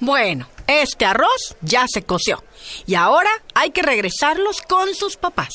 Bueno, 0.00 0.48
este 0.66 1.06
arroz 1.06 1.56
ya 1.60 1.86
se 1.88 2.02
coció. 2.02 2.42
Y 2.86 2.94
ahora 2.94 3.30
hay 3.54 3.70
que 3.70 3.82
regresarlos 3.82 4.62
con 4.62 4.94
sus 4.94 5.16
papás. 5.16 5.54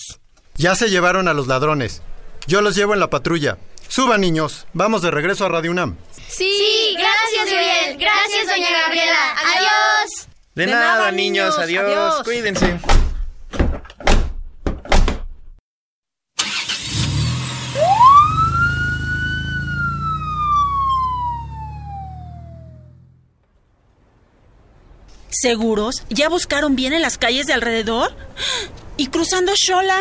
Ya 0.56 0.76
se 0.76 0.90
llevaron 0.90 1.28
a 1.28 1.34
los 1.34 1.48
ladrones. 1.48 2.02
Yo 2.48 2.62
los 2.62 2.76
llevo 2.76 2.94
en 2.94 3.00
la 3.00 3.10
patrulla. 3.10 3.58
Suban, 3.88 4.22
niños. 4.22 4.68
Vamos 4.74 5.02
de 5.02 5.12
regreso 5.12 5.46
a 5.46 5.50
Radio 5.50 5.72
UNAM. 5.72 5.98
Sí, 6.28 6.96
gracias, 6.98 7.48
Uriel. 7.48 7.98
Gracias, 7.98 8.48
doña 8.48 8.72
Gabriela. 8.72 9.36
Adiós. 9.56 10.28
De, 10.56 10.68
nada, 10.68 11.12
niños. 11.12 11.58
Adiós. 11.58 12.22
Cuídense. 12.24 12.80
¿Seguros? 25.42 26.04
¿Ya 26.10 26.28
buscaron 26.28 26.76
bien 26.76 26.92
en 26.92 27.02
las 27.02 27.18
calles 27.18 27.48
de 27.48 27.54
alrededor? 27.54 28.12
¿Y 28.98 29.08
cruzando 29.08 29.54
Shola? 29.56 29.98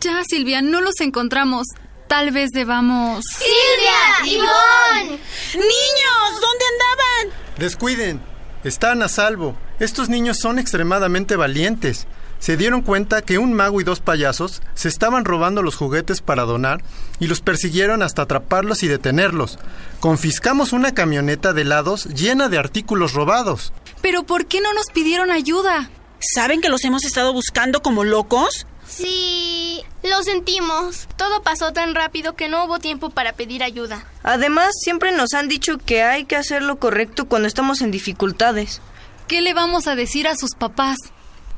Ya, 0.00 0.22
Silvia, 0.26 0.62
no 0.62 0.80
los 0.80 1.00
encontramos. 1.00 1.66
Tal 2.06 2.30
vez 2.30 2.50
debamos... 2.52 3.22
¡Silvia! 3.36 4.32
¡Ivonne! 4.32 5.18
¡Niños! 5.52 6.40
¿Dónde 6.40 6.64
andaban? 6.72 7.38
Descuiden. 7.58 8.22
Están 8.64 9.02
a 9.02 9.08
salvo. 9.08 9.54
Estos 9.78 10.08
niños 10.08 10.38
son 10.38 10.58
extremadamente 10.58 11.36
valientes. 11.36 12.06
Se 12.38 12.56
dieron 12.56 12.80
cuenta 12.82 13.20
que 13.20 13.36
un 13.36 13.52
mago 13.52 13.80
y 13.80 13.84
dos 13.84 14.00
payasos 14.00 14.62
se 14.74 14.88
estaban 14.88 15.24
robando 15.24 15.62
los 15.62 15.76
juguetes 15.76 16.22
para 16.22 16.44
donar 16.44 16.82
y 17.18 17.26
los 17.26 17.40
persiguieron 17.40 18.02
hasta 18.02 18.22
atraparlos 18.22 18.82
y 18.84 18.88
detenerlos. 18.88 19.58
Confiscamos 20.00 20.72
una 20.72 20.94
camioneta 20.94 21.52
de 21.52 21.62
helados 21.62 22.06
llena 22.06 22.48
de 22.48 22.58
artículos 22.58 23.12
robados. 23.12 23.72
Pero 24.02 24.22
¿por 24.24 24.46
qué 24.46 24.60
no 24.60 24.72
nos 24.74 24.86
pidieron 24.92 25.30
ayuda? 25.30 25.90
¿Saben 26.20 26.60
que 26.60 26.68
los 26.68 26.84
hemos 26.84 27.04
estado 27.04 27.32
buscando 27.32 27.80
como 27.82 28.04
locos? 28.04 28.66
Sí, 28.86 29.82
lo 30.02 30.22
sentimos. 30.22 31.08
Todo 31.16 31.42
pasó 31.42 31.72
tan 31.72 31.94
rápido 31.94 32.34
que 32.34 32.48
no 32.48 32.64
hubo 32.64 32.78
tiempo 32.78 33.10
para 33.10 33.34
pedir 33.34 33.62
ayuda. 33.62 34.04
Además, 34.22 34.72
siempre 34.80 35.12
nos 35.12 35.34
han 35.34 35.48
dicho 35.48 35.78
que 35.78 36.02
hay 36.02 36.24
que 36.24 36.36
hacer 36.36 36.62
lo 36.62 36.78
correcto 36.78 37.26
cuando 37.26 37.48
estamos 37.48 37.82
en 37.82 37.90
dificultades. 37.90 38.80
¿Qué 39.26 39.42
le 39.42 39.54
vamos 39.54 39.86
a 39.86 39.94
decir 39.94 40.26
a 40.26 40.36
sus 40.36 40.54
papás? 40.54 40.96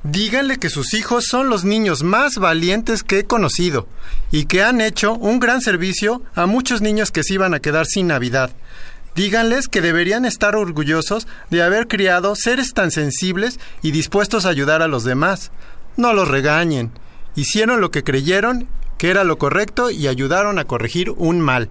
Díganle 0.03 0.59
que 0.59 0.71
sus 0.71 0.95
hijos 0.95 1.27
son 1.27 1.51
los 1.51 1.65
niños 1.65 2.03
más 2.03 2.37
valientes 2.37 3.03
que 3.03 3.19
he 3.19 3.25
conocido 3.25 3.87
y 4.31 4.47
que 4.47 4.63
han 4.63 4.81
hecho 4.81 5.13
un 5.13 5.41
gran 5.41 5.61
servicio 5.61 6.23
a 6.35 6.47
muchos 6.47 6.81
niños 6.81 7.11
que 7.11 7.23
se 7.23 7.35
iban 7.35 7.53
a 7.53 7.61
quedar 7.61 7.85
sin 7.87 8.07
Navidad. 8.07 8.51
Díganles 9.15 9.69
que 9.69 9.81
deberían 9.81 10.25
estar 10.25 10.57
orgullosos 10.57 11.27
de 11.51 11.63
haber 11.63 11.89
criado 11.89 12.35
seres 12.37 12.73
tan 12.73 12.91
sensibles 12.91 13.59
y 13.83 13.91
dispuestos 13.91 14.47
a 14.47 14.51
ayudar 14.51 14.83
a 14.83 14.89
los 14.89 15.05
demás. 15.05 15.51
No 15.97 16.13
los 16.13 16.29
regañen. 16.29 16.93
Hicieron 17.35 17.81
lo 17.81 17.91
que 17.91 18.05
creyeron 18.05 18.69
que 19.01 19.09
era 19.09 19.25
lo 19.25 19.39
correcto 19.39 19.91
y 19.91 20.09
ayudaron 20.09 20.59
a 20.59 20.67
corregir 20.67 21.11
un 21.11 21.41
mal. 21.41 21.71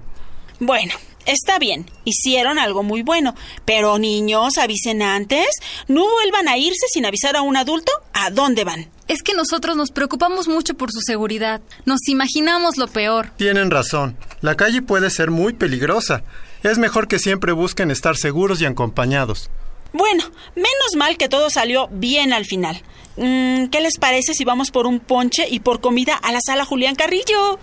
Bueno, 0.60 0.94
está 1.28 1.60
bien, 1.60 1.86
hicieron 2.04 2.58
algo 2.58 2.82
muy 2.82 3.04
bueno, 3.04 3.36
pero 3.66 4.00
niños, 4.00 4.58
avisen 4.58 5.04
antes. 5.04 5.48
No 5.88 6.10
vuelvan 6.12 6.48
a 6.48 6.58
irse 6.58 6.88
sin 6.92 7.06
avisar 7.06 7.36
a 7.36 7.44
un 7.44 7.56
adulto 7.56 7.92
a 8.14 8.32
dónde 8.32 8.64
van. 8.64 8.90
Es 9.08 9.22
que 9.22 9.36
nosotros 9.36 9.78
nos 9.78 9.92
preocupamos 9.92 10.48
mucho 10.48 10.74
por 10.74 10.92
su 10.92 11.02
seguridad. 11.02 11.62
Nos 11.86 12.00
imaginamos 12.08 12.78
lo 12.78 12.88
peor. 12.88 13.30
Tienen 13.38 13.70
razón. 13.70 14.18
La 14.42 14.56
calle 14.56 14.82
puede 14.82 15.12
ser 15.12 15.30
muy 15.30 15.54
peligrosa. 15.54 16.24
Es 16.64 16.78
mejor 16.78 17.07
que 17.07 17.20
siempre 17.20 17.51
busquen 17.51 17.91
estar 17.91 18.18
seguros 18.18 18.62
y 18.62 18.66
acompañados. 18.66 19.49
Bueno, 19.93 20.24
menos 20.55 20.95
mal 20.97 21.18
que 21.18 21.30
todo 21.30 21.49
salió 21.49 21.88
bien 21.91 22.34
al 22.34 22.45
final. 22.45 22.84
Mm, 23.18 23.68
¿Qué 23.68 23.82
les 23.82 23.97
parece 23.97 24.34
si 24.34 24.43
vamos 24.45 24.72
por 24.72 24.86
un 24.86 24.99
ponche 24.99 25.47
y 25.49 25.60
por 25.62 25.82
comida 25.82 26.16
a 26.16 26.32
la 26.32 26.41
sala 26.41 26.66
Julián 26.66 26.95
Carrillo? 26.95 27.60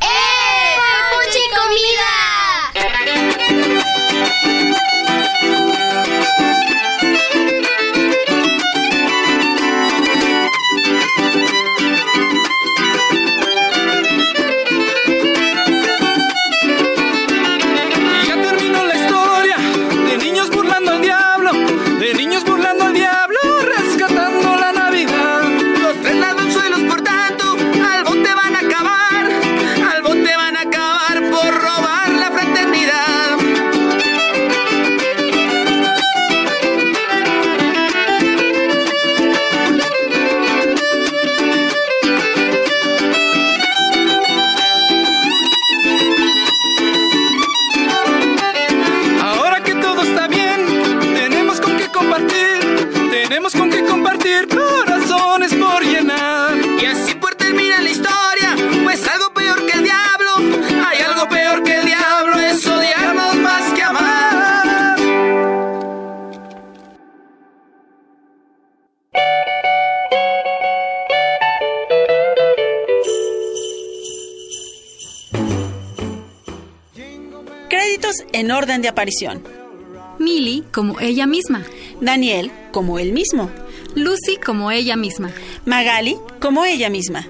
¡Eh! 0.00 0.76
¡Ponche 1.12 1.38
y 1.38 1.48
comida! 1.54 2.06
Orden 78.66 78.82
de 78.82 78.88
aparición. 78.88 79.44
Millie 80.18 80.64
como 80.72 80.98
ella 80.98 81.26
misma. 81.26 81.62
Daniel 82.00 82.50
como 82.72 82.98
él 82.98 83.12
mismo. 83.12 83.48
Lucy 83.94 84.38
como 84.44 84.72
ella 84.72 84.96
misma. 84.96 85.30
Magali 85.64 86.16
como 86.40 86.64
ella 86.64 86.90
misma. 86.90 87.28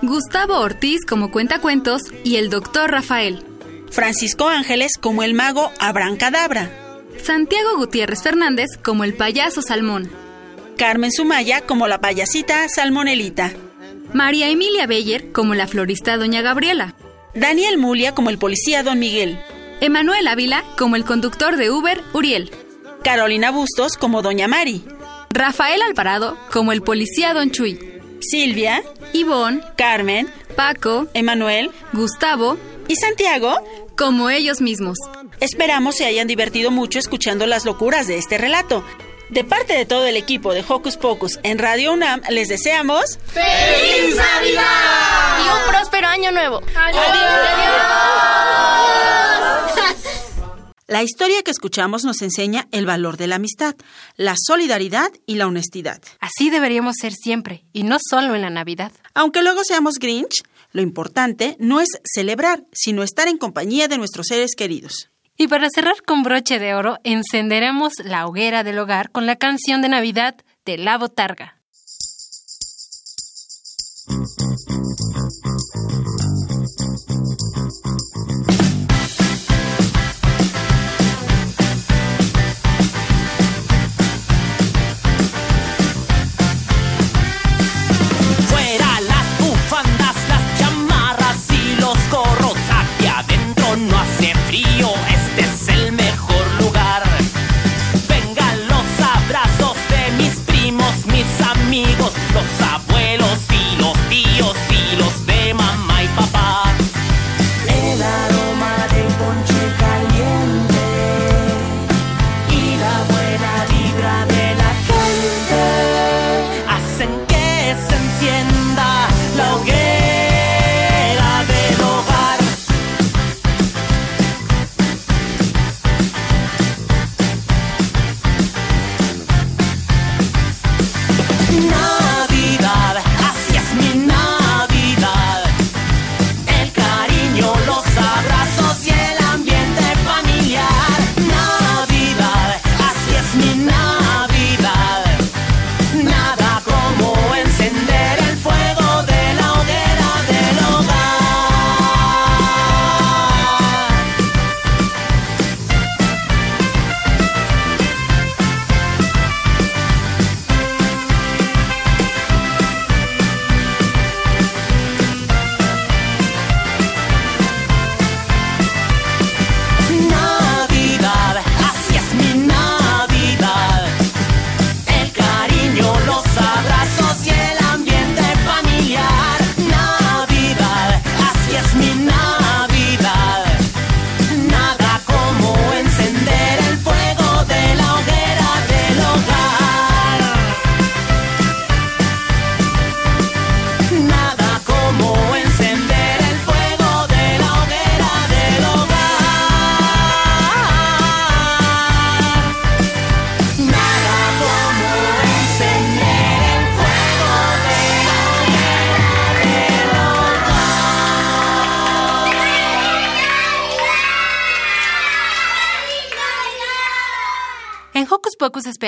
Gustavo 0.00 0.58
Ortiz 0.58 1.04
como 1.06 1.30
cuentacuentos 1.30 2.02
y 2.24 2.36
el 2.36 2.48
doctor 2.48 2.90
Rafael. 2.90 3.44
Francisco 3.90 4.48
Ángeles 4.48 4.92
como 4.98 5.22
el 5.22 5.34
mago 5.34 5.70
Abrancadabra. 5.78 6.70
Santiago 7.22 7.76
Gutiérrez 7.76 8.22
Fernández 8.22 8.70
como 8.82 9.04
el 9.04 9.12
payaso 9.12 9.60
Salmón. 9.60 10.10
Carmen 10.78 11.12
Sumaya 11.12 11.60
como 11.60 11.86
la 11.86 12.00
payasita 12.00 12.66
Salmonelita. 12.68 13.52
María 14.14 14.48
Emilia 14.48 14.86
Beller 14.86 15.32
como 15.32 15.54
la 15.54 15.66
florista 15.66 16.16
Doña 16.16 16.40
Gabriela. 16.40 16.94
Daniel 17.34 17.76
Mulia 17.76 18.14
como 18.14 18.30
el 18.30 18.38
policía 18.38 18.82
Don 18.82 18.98
Miguel. 18.98 19.38
Emanuel 19.80 20.26
Ávila 20.26 20.64
como 20.76 20.96
el 20.96 21.04
conductor 21.04 21.56
de 21.56 21.70
Uber 21.70 22.02
Uriel. 22.12 22.50
Carolina 23.04 23.52
Bustos 23.52 23.96
como 23.96 24.22
Doña 24.22 24.48
Mari. 24.48 24.84
Rafael 25.30 25.80
Alvarado 25.82 26.36
como 26.50 26.72
el 26.72 26.82
policía 26.82 27.32
Don 27.32 27.50
Chuy. 27.52 27.78
Silvia. 28.20 28.82
Ivonne. 29.12 29.62
Carmen. 29.76 30.28
Paco. 30.56 31.06
Emanuel. 31.14 31.70
Gustavo. 31.92 32.58
¿Y 32.88 32.96
Santiago? 32.96 33.56
Como 33.96 34.30
ellos 34.30 34.60
mismos. 34.60 34.98
Esperamos 35.38 35.96
se 35.96 36.06
hayan 36.06 36.26
divertido 36.26 36.72
mucho 36.72 36.98
escuchando 36.98 37.46
las 37.46 37.64
locuras 37.64 38.08
de 38.08 38.18
este 38.18 38.36
relato. 38.36 38.84
De 39.30 39.44
parte 39.44 39.74
de 39.74 39.84
todo 39.84 40.06
el 40.06 40.16
equipo 40.16 40.54
de 40.54 40.64
Hocus 40.66 40.96
Pocus 40.96 41.38
en 41.42 41.58
Radio 41.58 41.92
UNAM, 41.92 42.22
les 42.30 42.48
deseamos... 42.48 43.18
¡Feliz 43.26 44.16
Navidad! 44.16 45.38
Y 45.44 45.48
un 45.48 45.70
próspero 45.70 46.08
año 46.08 46.32
nuevo. 46.32 46.62
La 50.88 51.02
historia 51.02 51.42
que 51.42 51.50
escuchamos 51.50 52.04
nos 52.04 52.22
enseña 52.22 52.66
el 52.72 52.86
valor 52.86 53.18
de 53.18 53.26
la 53.26 53.36
amistad, 53.36 53.76
la 54.16 54.36
solidaridad 54.38 55.12
y 55.26 55.34
la 55.34 55.46
honestidad. 55.46 56.00
Así 56.18 56.48
deberíamos 56.48 56.96
ser 56.98 57.12
siempre, 57.12 57.66
y 57.74 57.82
no 57.82 57.98
solo 58.00 58.34
en 58.34 58.40
la 58.40 58.48
Navidad. 58.48 58.90
Aunque 59.12 59.42
luego 59.42 59.64
seamos 59.64 59.96
Grinch, 59.96 60.42
lo 60.72 60.80
importante 60.80 61.56
no 61.58 61.82
es 61.82 61.88
celebrar, 62.04 62.64
sino 62.72 63.02
estar 63.02 63.28
en 63.28 63.36
compañía 63.36 63.86
de 63.86 63.98
nuestros 63.98 64.28
seres 64.28 64.54
queridos. 64.56 65.10
Y 65.36 65.46
para 65.48 65.68
cerrar 65.68 66.00
con 66.06 66.22
broche 66.22 66.58
de 66.58 66.74
oro, 66.74 66.96
encenderemos 67.04 67.92
la 68.02 68.26
hoguera 68.26 68.64
del 68.64 68.78
hogar 68.78 69.10
con 69.10 69.26
la 69.26 69.36
canción 69.36 69.82
de 69.82 69.90
Navidad 69.90 70.36
de 70.64 70.78
La 70.78 70.96
Botarga. 70.96 71.58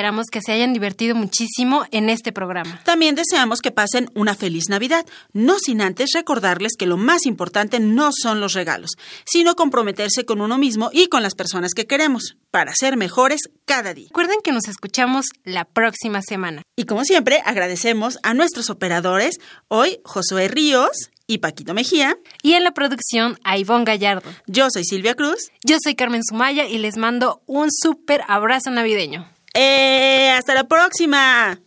Esperamos 0.01 0.29
que 0.33 0.41
se 0.41 0.53
hayan 0.53 0.73
divertido 0.73 1.15
muchísimo 1.15 1.85
en 1.91 2.09
este 2.09 2.33
programa. 2.33 2.81
También 2.85 3.15
deseamos 3.15 3.61
que 3.61 3.71
pasen 3.71 4.11
una 4.15 4.35
feliz 4.35 4.71
Navidad, 4.71 5.05
no 5.35 5.59
sin 5.59 5.83
antes 5.83 6.13
recordarles 6.15 6.73
que 6.79 6.87
lo 6.87 6.97
más 6.97 7.27
importante 7.27 7.81
no 7.81 8.09
son 8.11 8.41
los 8.41 8.55
regalos, 8.55 8.93
sino 9.27 9.57
comprometerse 9.57 10.25
con 10.25 10.41
uno 10.41 10.57
mismo 10.57 10.89
y 10.91 11.09
con 11.09 11.23
las 11.23 11.35
personas 11.35 11.75
que 11.75 11.87
queremos, 11.87 12.39
para 12.51 12.75
ser 12.75 12.97
mejores 12.97 13.43
cada 13.67 13.93
día. 13.93 14.07
Recuerden 14.07 14.39
que 14.43 14.53
nos 14.53 14.69
escuchamos 14.69 15.27
la 15.45 15.67
próxima 15.67 16.23
semana. 16.23 16.63
Y 16.77 16.85
como 16.85 17.05
siempre, 17.05 17.43
agradecemos 17.45 18.19
a 18.23 18.33
nuestros 18.33 18.71
operadores, 18.71 19.39
hoy 19.69 20.01
Josué 20.07 20.49
Ríos 20.49 21.11
y 21.27 21.39
Paquito 21.39 21.75
Mejía. 21.75 22.17
Y 22.43 22.55
en 22.55 22.65
la 22.65 22.73
producción, 22.73 23.39
a 23.45 23.59
Ivonne 23.59 23.85
Gallardo. 23.85 24.31
Yo 24.47 24.69
soy 24.71 24.85
Silvia 24.85 25.15
Cruz. 25.15 25.51
Yo 25.63 25.77
soy 25.83 25.95
Carmen 25.95 26.23
Sumaya 26.25 26.67
y 26.67 26.79
les 26.79 26.97
mando 26.97 27.43
un 27.45 27.69
súper 27.71 28.23
abrazo 28.29 28.71
navideño. 28.71 29.29
¡Eh! 29.55 30.31
¡Hasta 30.37 30.55
la 30.55 30.65
próxima! 30.65 31.59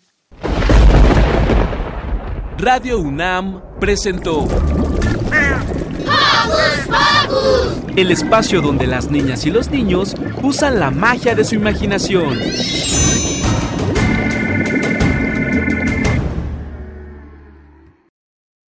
Radio 2.57 2.99
UNAM 2.99 3.61
presentó 3.79 4.47
el 7.95 8.11
espacio 8.11 8.61
donde 8.61 8.87
las 8.87 9.11
niñas 9.11 9.45
y 9.45 9.51
los 9.51 9.69
niños 9.69 10.15
usan 10.41 10.79
la 10.79 10.91
magia 10.91 11.35
de 11.35 11.43
su 11.43 11.55
imaginación. 11.55 12.39